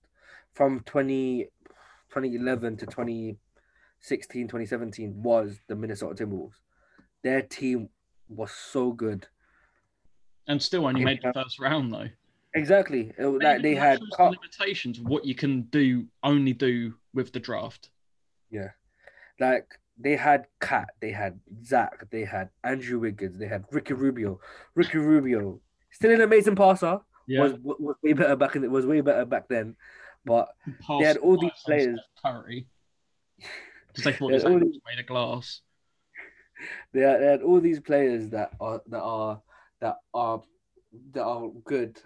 from 0.52 0.80
20, 0.80 1.44
2011 2.10 2.76
to 2.78 2.86
2016, 2.86 4.48
2017 4.48 5.22
was 5.22 5.60
the 5.66 5.76
Minnesota 5.76 6.24
Timberwolves. 6.24 6.60
Their 7.22 7.42
team 7.42 7.88
was 8.28 8.50
so 8.52 8.92
good. 8.92 9.26
And 10.48 10.62
still 10.62 10.86
only 10.86 11.04
made 11.04 11.20
the 11.22 11.32
first 11.32 11.58
round 11.58 11.92
though. 11.92 12.08
Exactly. 12.54 13.12
Uh, 13.18 13.32
it 13.34 13.42
like 13.42 13.62
they 13.62 13.74
had 13.74 14.00
Car- 14.14 14.30
limitations 14.30 14.98
of 14.98 15.06
what 15.06 15.24
you 15.24 15.34
can 15.34 15.62
do, 15.62 16.06
only 16.22 16.52
do 16.52 16.94
with 17.12 17.32
the 17.32 17.40
draft. 17.40 17.90
yeah. 18.50 18.70
Like 19.38 19.66
they 19.98 20.16
had 20.16 20.46
Cat, 20.60 20.88
they 21.00 21.10
had 21.10 21.38
Zach, 21.64 22.08
they 22.10 22.24
had 22.24 22.48
Andrew 22.64 22.98
Wiggins, 22.98 23.38
they 23.38 23.46
had 23.46 23.64
Ricky 23.70 23.92
Rubio. 23.92 24.40
Ricky 24.74 24.96
Rubio, 24.98 25.60
still 25.90 26.12
an 26.12 26.22
amazing 26.22 26.56
passer, 26.56 27.00
Yeah, 27.26 27.42
was 27.42 27.52
was 27.62 27.96
way 28.02 28.14
better 28.14 28.36
back 28.36 28.56
in 28.56 28.64
it 28.64 28.70
was 28.70 28.86
way 28.86 29.02
better 29.02 29.26
back 29.26 29.48
then. 29.48 29.76
But 30.24 30.48
Pass 30.80 31.00
they 31.00 31.06
had 31.06 31.16
all 31.18 31.38
these 31.38 31.50
players. 31.66 32.00
Curry 32.24 32.66
because 33.88 34.04
they 34.04 34.12
thought 34.12 34.30
They 34.30 34.40
all 34.40 34.58
was 34.58 34.80
made 34.86 34.98
of 35.00 35.06
glass. 35.06 35.60
they 36.92 37.00
had, 37.00 37.20
they 37.20 37.26
had 37.26 37.42
all 37.42 37.60
these 37.60 37.80
players 37.80 38.30
that 38.30 38.52
are 38.60 38.80
that 38.86 39.02
are 39.02 39.42
that 39.80 39.96
are 40.14 40.42
that 41.12 41.22
are 41.24 41.48
good, 41.64 41.98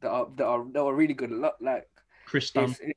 that 0.00 0.08
are 0.10 0.28
that 0.36 0.44
are 0.46 0.64
that 0.72 0.80
are 0.80 0.94
really 0.94 1.14
good. 1.14 1.30
Like 1.60 1.88
Kris 2.26 2.50
Dunn, 2.50 2.74
it- 2.80 2.96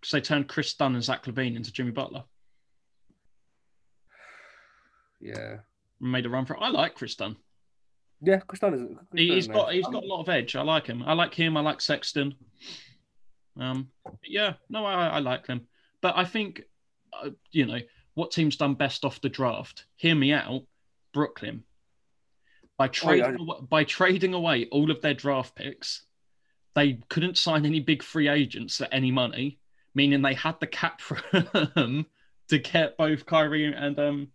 because 0.00 0.12
they 0.12 0.20
turned 0.20 0.48
Kris 0.48 0.72
Dunn 0.74 0.94
and 0.94 1.04
Zach 1.04 1.24
LaVine 1.26 1.56
into 1.56 1.70
Jimmy 1.72 1.90
Butler. 1.90 2.24
yeah, 5.20 5.56
Made 6.00 6.24
a 6.26 6.30
run 6.30 6.46
for 6.46 6.54
it. 6.54 6.60
I 6.62 6.70
like 6.70 6.94
Kris 6.94 7.14
Dunn. 7.14 7.36
yeah. 8.22 8.38
Kris 8.40 8.60
Dunn 8.60 8.74
is. 8.74 8.80
Chris 9.10 9.20
He, 9.20 9.36
is 9.38 9.48
got 9.48 9.72
he's 9.72 9.84
got 9.86 10.02
a 10.02 10.06
lot 10.06 10.20
of 10.22 10.28
edge. 10.28 10.56
I 10.56 10.62
like 10.62 10.86
him. 10.86 11.02
I 11.02 11.12
like 11.12 11.34
him. 11.34 11.56
I 11.56 11.60
like 11.60 11.80
Sexton. 11.80 12.34
Um, 13.58 13.90
yeah, 14.24 14.54
no, 14.70 14.86
I, 14.86 15.08
I 15.08 15.18
like 15.18 15.46
them. 15.46 15.66
But 16.00 16.16
I 16.16 16.24
think, 16.24 16.62
uh, 17.12 17.30
you 17.50 17.66
know, 17.66 17.80
what 18.14 18.30
team's 18.30 18.56
done 18.56 18.74
best 18.74 19.04
off 19.04 19.20
the 19.20 19.28
draft? 19.28 19.84
Hear 19.96 20.14
me 20.14 20.32
out, 20.32 20.62
Brooklyn. 21.12 21.64
By 22.80 22.88
trading 22.88 23.36
awa- 23.38 23.60
by 23.60 23.84
trading 23.84 24.32
away 24.32 24.66
all 24.72 24.90
of 24.90 25.02
their 25.02 25.12
draft 25.12 25.54
picks, 25.54 26.04
they 26.74 26.94
couldn't 27.10 27.36
sign 27.36 27.66
any 27.66 27.78
big 27.78 28.02
free 28.02 28.26
agents 28.26 28.78
for 28.78 28.88
any 28.90 29.10
money, 29.10 29.58
meaning 29.94 30.22
they 30.22 30.32
had 30.32 30.58
the 30.60 30.66
cap 30.66 31.02
room 31.76 32.06
to 32.48 32.58
get 32.58 32.96
both 32.96 33.26
Kyrie 33.26 33.66
and 33.66 33.98
um, 33.98 34.28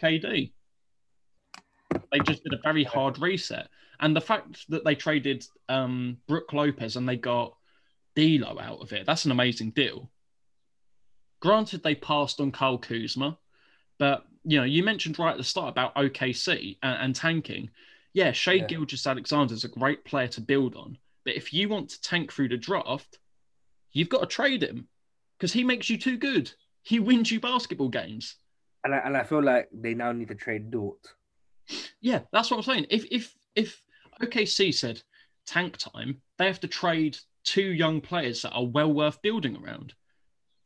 KD. 0.00 0.52
They 2.10 2.18
just 2.20 2.42
did 2.42 2.54
a 2.54 2.62
very 2.64 2.84
hard 2.84 3.18
reset. 3.18 3.68
And 4.00 4.16
the 4.16 4.22
fact 4.22 4.64
that 4.70 4.82
they 4.82 4.94
traded 4.94 5.44
um, 5.68 6.16
Brook 6.26 6.54
Lopez 6.54 6.96
and 6.96 7.06
they 7.06 7.16
got 7.16 7.54
D'Lo 8.16 8.58
out 8.58 8.80
of 8.80 8.94
it, 8.94 9.04
that's 9.04 9.26
an 9.26 9.30
amazing 9.30 9.72
deal. 9.72 10.10
Granted, 11.40 11.82
they 11.82 11.96
passed 11.96 12.40
on 12.40 12.50
Kyle 12.50 12.78
Kuzma, 12.78 13.36
but 13.98 14.24
you 14.44 14.56
know, 14.58 14.64
you 14.64 14.82
mentioned 14.82 15.18
right 15.18 15.32
at 15.32 15.36
the 15.36 15.44
start 15.44 15.68
about 15.68 15.94
OKC 15.96 16.78
and, 16.82 17.02
and 17.02 17.14
tanking. 17.14 17.68
Yeah, 18.12 18.32
Shai 18.32 18.54
Yeah. 18.54 18.66
Gilgeous-Alexander 18.66 19.54
is 19.54 19.64
a 19.64 19.68
great 19.68 20.04
player 20.04 20.28
to 20.28 20.40
build 20.40 20.74
on, 20.74 20.98
but 21.24 21.34
if 21.36 21.52
you 21.52 21.68
want 21.68 21.90
to 21.90 22.00
tank 22.00 22.32
through 22.32 22.48
the 22.48 22.56
draft, 22.56 23.18
you've 23.92 24.08
got 24.08 24.20
to 24.20 24.26
trade 24.26 24.62
him 24.62 24.88
because 25.38 25.52
he 25.52 25.64
makes 25.64 25.88
you 25.88 25.96
too 25.96 26.16
good. 26.16 26.52
He 26.82 26.98
wins 26.98 27.30
you 27.30 27.40
basketball 27.40 27.88
games. 27.88 28.36
and 28.84 28.94
I, 28.94 28.98
and 28.98 29.16
I 29.16 29.22
feel 29.22 29.42
like 29.42 29.68
they 29.72 29.94
now 29.94 30.12
need 30.12 30.28
to 30.28 30.34
trade 30.34 30.70
Dort. 30.70 30.98
Yeah, 32.00 32.20
that's 32.32 32.50
what 32.50 32.56
I'm 32.56 32.62
saying. 32.62 32.86
If 32.90 33.04
if 33.10 33.34
if 33.54 33.80
OKC 34.22 34.74
said 34.74 35.02
tank 35.46 35.76
time, 35.76 36.20
they 36.38 36.46
have 36.46 36.60
to 36.60 36.68
trade 36.68 37.16
two 37.44 37.72
young 37.72 38.00
players 38.00 38.42
that 38.42 38.52
are 38.52 38.64
well 38.64 38.92
worth 38.92 39.20
building 39.22 39.56
around. 39.62 39.94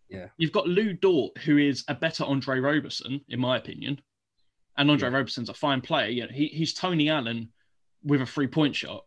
Yeah. 0.08 0.28
You've 0.38 0.52
got 0.52 0.68
Lu 0.68 0.92
Dort, 0.92 1.36
who 1.38 1.58
is 1.58 1.84
a 1.88 1.94
better 1.94 2.24
Andre 2.24 2.60
Roberson, 2.60 3.20
in 3.28 3.40
my 3.40 3.56
opinion. 3.56 4.00
And 4.76 4.90
Andre 4.90 5.08
Yeah. 5.08 5.16
Roberson's 5.16 5.48
a 5.48 5.54
fine 5.54 5.80
player. 5.80 6.08
You 6.08 6.22
know, 6.22 6.32
he, 6.32 6.46
he's 6.48 6.74
Tony 6.74 7.08
Allen 7.08 7.50
with 8.02 8.20
a 8.20 8.26
three 8.26 8.46
point 8.48 8.74
shot. 8.76 9.04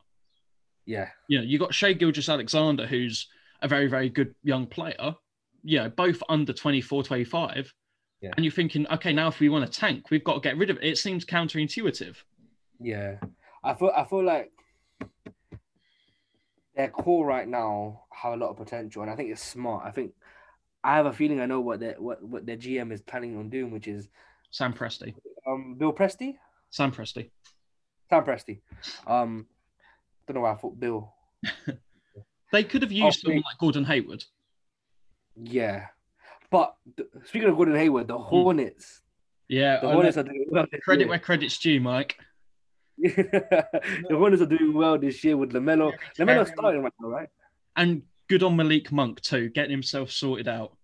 Yeah, 0.85 1.09
You 1.27 1.39
know, 1.39 1.43
you 1.43 1.59
got 1.59 1.73
Shai 1.73 1.91
Gilgeous-Alexander, 1.91 2.87
who's 2.87 3.27
a 3.61 3.67
very, 3.67 3.87
very 3.87 4.07
good 4.09 4.33
young 4.43 4.65
player. 4.67 5.15
you 5.63 5.79
know, 5.79 5.89
both 5.89 6.23
under 6.29 6.53
24, 6.53 7.03
25. 7.03 7.73
Yeah. 8.21 8.31
And 8.37 8.45
you're 8.45 8.53
thinking, 8.53 8.87
okay, 8.93 9.11
now 9.11 9.27
if 9.27 9.41
we 9.41 9.49
want 9.49 9.69
to 9.69 9.79
tank, 9.79 10.09
we've 10.09 10.23
got 10.23 10.35
to 10.35 10.39
get 10.39 10.55
rid 10.57 10.69
of 10.69 10.77
it. 10.77 10.83
It 10.85 10.97
seems 10.97 11.25
counterintuitive. 11.25 12.15
Yeah, 12.79 13.15
I 13.63 13.73
feel 13.73 13.91
I 13.95 14.05
feel 14.05 14.23
like 14.23 14.51
their 16.75 16.89
core 16.89 17.25
right 17.25 17.47
now 17.47 18.03
have 18.11 18.33
a 18.33 18.37
lot 18.37 18.49
of 18.51 18.57
potential, 18.57 19.01
and 19.01 19.11
I 19.11 19.15
think 19.15 19.31
it's 19.31 19.43
smart. 19.43 19.85
I 19.85 19.91
think 19.91 20.13
I 20.83 20.95
have 20.95 21.05
a 21.07 21.13
feeling 21.13 21.41
I 21.41 21.45
know 21.47 21.59
what 21.59 21.79
their 21.79 21.95
what, 21.99 22.23
what 22.23 22.45
their 22.45 22.57
GM 22.57 22.91
is 22.91 23.01
planning 23.01 23.37
on 23.37 23.49
doing, 23.49 23.71
which 23.71 23.87
is 23.87 24.07
Sam 24.51 24.73
Presti. 24.73 25.13
um 25.47 25.75
Bill 25.77 25.93
Presti, 25.93 26.35
Sam 26.69 26.91
Presti. 26.91 27.29
Sam 28.09 28.23
Presti. 28.23 28.61
Um, 29.05 29.45
don't 30.27 30.35
know 30.35 30.41
why 30.41 30.51
I 30.53 30.55
thought 30.55 30.79
Bill. 30.79 31.13
They 32.53 32.63
could 32.63 32.81
have 32.81 32.93
used 32.93 33.19
Oh, 33.25 33.27
someone 33.27 33.43
like 33.45 33.57
Gordon 33.59 33.83
Hayward. 33.83 34.23
Yeah, 35.35 35.87
but 36.49 36.75
th- 36.95 37.09
speaking 37.25 37.49
of 37.49 37.57
Gordon 37.57 37.75
Hayward, 37.75 38.07
the 38.07 38.17
Hornets, 38.17 39.01
Yeah. 39.49 39.81
the 39.81 39.89
I 39.89 39.93
Hornets 39.93 40.15
are 40.17 40.23
doing 40.23 40.45
well. 40.49 40.65
This 40.71 40.79
Credit 40.81 41.01
year. 41.01 41.09
where 41.09 41.19
credit's 41.19 41.57
due, 41.57 41.81
Mike. 41.81 42.17
the 42.97 44.07
Hornets 44.11 44.41
are 44.41 44.45
doing 44.45 44.73
well 44.73 44.97
this 44.97 45.21
year 45.25 45.35
with 45.35 45.51
Lamelo. 45.51 45.91
Lamelo's 46.17 46.47
starting 46.49 46.83
right 46.83 46.93
now, 47.01 47.09
right? 47.09 47.27
And 47.75 48.03
good 48.29 48.43
on 48.43 48.55
Malik 48.55 48.93
Monk 48.93 49.19
too, 49.19 49.49
getting 49.49 49.71
himself 49.71 50.09
sorted 50.11 50.47
out. 50.47 50.76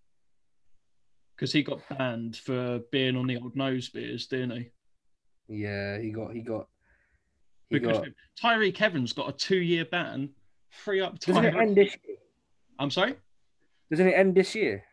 Because 1.35 1.51
he 1.51 1.63
got 1.63 1.81
banned 1.89 2.37
for 2.37 2.79
being 2.91 3.15
on 3.15 3.27
the 3.27 3.37
old 3.37 3.55
nose 3.55 3.89
beers, 3.89 4.27
didn't 4.27 4.51
he? 4.51 4.69
Yeah, 5.47 5.99
he 5.99 6.11
got 6.11 6.33
he 6.33 6.41
got 6.41 6.67
he 7.69 7.79
Because 7.79 7.99
got. 7.99 8.07
Tyreke 8.41 8.81
Evans 8.81 9.13
got 9.13 9.29
a 9.29 9.33
two-year 9.33 9.85
ban. 9.85 10.29
Free 10.69 11.01
up 11.01 11.19
Doesn't 11.19 11.45
it 11.45 11.55
end 11.55 11.75
this 11.75 11.95
year? 12.07 12.17
I'm 12.79 12.89
sorry. 12.89 13.15
Doesn't 13.91 14.07
it 14.07 14.13
end 14.13 14.35
this 14.35 14.55
year? 14.55 14.83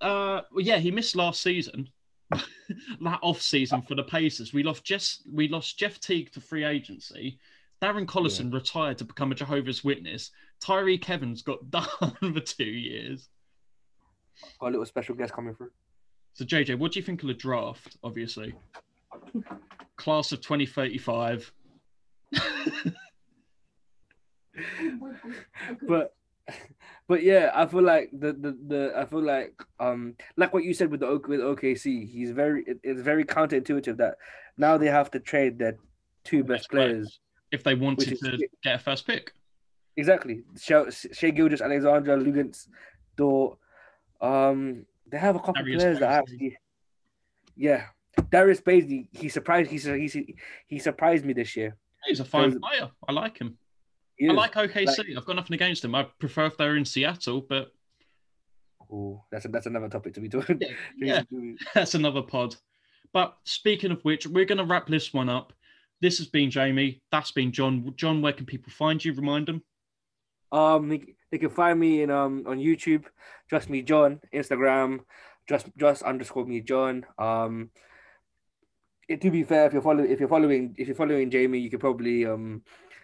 Uh, 0.00 0.42
well, 0.52 0.64
yeah, 0.64 0.78
he 0.78 0.90
missed 0.90 1.16
last 1.16 1.40
season. 1.40 1.88
that 2.30 3.18
off 3.22 3.40
season 3.40 3.82
for 3.82 3.94
the 3.94 4.02
Pacers, 4.02 4.52
we 4.52 4.62
lost 4.62 4.84
Jeff. 4.84 5.16
We 5.32 5.48
lost 5.48 5.78
Jeff 5.78 6.00
Teague 6.00 6.32
to 6.32 6.40
free 6.40 6.64
agency. 6.64 7.38
Darren 7.82 8.06
Collison 8.06 8.52
retired 8.52 8.98
to 8.98 9.04
become 9.04 9.32
a 9.32 9.34
Jehovah's 9.34 9.84
Witness. 9.84 10.30
Tyreke 10.62 11.08
Evans 11.08 11.42
got 11.42 11.70
done 11.70 11.88
for 12.20 12.40
two 12.40 12.64
years. 12.64 13.28
Got 14.60 14.68
a 14.68 14.70
little 14.70 14.86
special 14.86 15.14
guest 15.14 15.32
coming 15.32 15.54
through. 15.54 15.70
So 16.34 16.44
JJ, 16.44 16.78
what 16.78 16.92
do 16.92 16.98
you 16.98 17.04
think 17.04 17.22
of 17.22 17.28
the 17.28 17.34
draft? 17.34 17.96
Obviously, 18.02 18.54
class 19.96 20.32
of 20.32 20.40
2035. 20.40 21.52
but 25.86 26.14
but 27.08 27.22
yeah, 27.22 27.50
I 27.54 27.66
feel 27.66 27.82
like 27.82 28.10
the, 28.12 28.32
the 28.32 28.56
the 28.66 28.92
I 28.96 29.04
feel 29.06 29.22
like 29.22 29.54
um 29.80 30.14
like 30.36 30.52
what 30.52 30.64
you 30.64 30.74
said 30.74 30.90
with 30.90 31.00
the 31.00 31.06
O- 31.06 31.22
with 31.26 31.40
OKC, 31.40 32.08
he's 32.08 32.30
very 32.30 32.62
it- 32.66 32.80
it's 32.82 33.00
very 33.00 33.24
counterintuitive 33.24 33.96
that 33.98 34.16
now 34.56 34.76
they 34.76 34.86
have 34.86 35.10
to 35.12 35.20
trade 35.20 35.58
their 35.58 35.76
two 36.24 36.44
best 36.44 36.70
players. 36.70 37.20
if 37.52 37.62
they 37.62 37.74
wanted 37.74 38.12
is- 38.12 38.20
to 38.20 38.38
get 38.62 38.74
a 38.76 38.78
first 38.78 39.06
pick. 39.06 39.32
Exactly, 39.96 40.42
Shai, 40.60 40.90
Shai 40.90 41.30
Gilgeous, 41.30 41.60
Alexandra, 41.60 42.16
Luguentz, 42.16 42.66
Dort. 43.16 43.58
Um, 44.20 44.86
they 45.10 45.18
have 45.18 45.36
a 45.36 45.38
couple 45.38 45.62
Darius 45.62 45.82
players 45.82 45.98
that 46.00 46.10
actually, 46.10 46.56
yeah. 47.56 47.86
Darius 48.30 48.60
Bazley, 48.60 49.08
he 49.12 49.28
surprised 49.28 49.70
he 49.70 49.78
he 49.78 50.36
he 50.68 50.78
surprised 50.78 51.24
me 51.24 51.32
this 51.32 51.56
year. 51.56 51.76
He's 52.06 52.20
a 52.20 52.24
fine 52.24 52.58
player. 52.60 52.90
I 53.08 53.12
like 53.12 53.38
him. 53.38 53.58
I 54.22 54.32
like 54.32 54.54
OKC. 54.54 55.16
I've 55.16 55.24
got 55.24 55.36
nothing 55.36 55.54
against 55.54 55.84
him. 55.84 55.94
I 55.94 56.04
prefer 56.18 56.46
if 56.46 56.56
they're 56.56 56.76
in 56.76 56.84
Seattle, 56.84 57.44
but 57.48 57.72
oh, 58.92 59.22
that's 59.30 59.44
a, 59.44 59.48
that's 59.48 59.66
another 59.66 59.88
topic 59.88 60.14
to 60.14 60.20
be 60.20 60.28
doing. 60.28 60.60
yeah, 60.96 61.22
that's 61.74 61.94
another 61.94 62.22
pod. 62.22 62.54
But 63.12 63.36
speaking 63.44 63.90
of 63.90 64.02
which, 64.02 64.26
we're 64.26 64.44
going 64.44 64.58
to 64.58 64.64
wrap 64.64 64.86
this 64.86 65.12
one 65.12 65.28
up. 65.28 65.52
This 66.00 66.18
has 66.18 66.26
been 66.26 66.50
Jamie. 66.50 67.00
That's 67.10 67.32
been 67.32 67.52
John. 67.52 67.92
John, 67.96 68.22
where 68.22 68.32
can 68.32 68.46
people 68.46 68.72
find 68.72 69.04
you? 69.04 69.12
Remind 69.12 69.46
them. 69.46 69.62
Um, 70.52 71.00
they 71.34 71.38
can 71.38 71.50
find 71.50 71.80
me 71.80 72.02
in 72.02 72.10
um 72.12 72.44
on 72.46 72.58
YouTube, 72.58 73.06
just 73.50 73.68
me 73.68 73.82
John, 73.82 74.20
Instagram, 74.32 75.00
just 75.48 75.66
just 75.76 76.04
underscore 76.04 76.46
me 76.46 76.60
John. 76.60 77.04
Um, 77.18 77.70
it, 79.08 79.20
to 79.20 79.30
be 79.32 79.42
fair, 79.42 79.66
if 79.66 79.72
you're 79.72 79.82
following 79.82 80.08
if 80.10 80.20
you're 80.20 80.28
following 80.28 80.74
if 80.78 80.86
you're 80.86 80.94
following 80.94 81.28
Jamie, 81.28 81.58
you 81.58 81.70
could 81.70 81.80
probably 81.80 82.24
um 82.24 82.62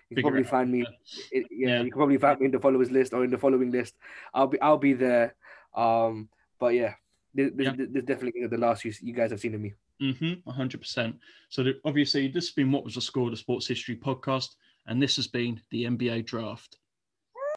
you 0.09 0.15
can 0.15 0.23
probably 0.23 0.45
find 0.45 0.71
me. 0.71 0.87
It, 1.33 1.47
yeah, 1.51 1.69
Yeah. 1.69 1.83
you 1.83 1.91
can 1.91 1.99
probably 1.99 2.19
find 2.19 2.39
me 2.39 2.47
in 2.47 2.53
the 2.53 2.61
followers 2.61 2.93
list 2.93 3.13
or 3.15 3.25
in 3.25 3.31
the 3.31 3.39
following 3.39 3.73
list. 3.73 3.97
I'll 4.33 4.47
be 4.47 4.61
I'll 4.61 4.79
be 4.79 4.93
there. 4.93 5.35
Um, 5.75 6.29
but 6.61 6.75
yeah, 6.75 6.95
this, 7.35 7.51
this, 7.57 7.67
Yeah. 7.67 7.87
this 7.91 8.05
definitely 8.05 8.47
the 8.47 8.59
last 8.59 8.85
you 8.85 8.93
you 9.03 9.13
guys 9.13 9.33
have 9.33 9.41
seen 9.41 9.57
of 9.57 9.61
me. 9.61 9.75
Mm-hmm, 10.01 10.49
100%. 10.49 11.19
So 11.51 11.63
that- 11.65 11.81
obviously, 11.85 12.29
this 12.29 12.47
has 12.47 12.55
been 12.55 12.71
What 12.73 12.85
Was 12.85 12.95
the 12.95 13.03
Score, 13.03 13.29
the 13.29 13.37
Sports 13.37 13.67
History 13.67 13.97
podcast, 13.97 14.55
and 14.87 15.03
this 15.03 15.17
has 15.17 15.27
been 15.27 15.61
the 15.71 15.85
NBA 15.85 16.25
Draft. 16.25 16.79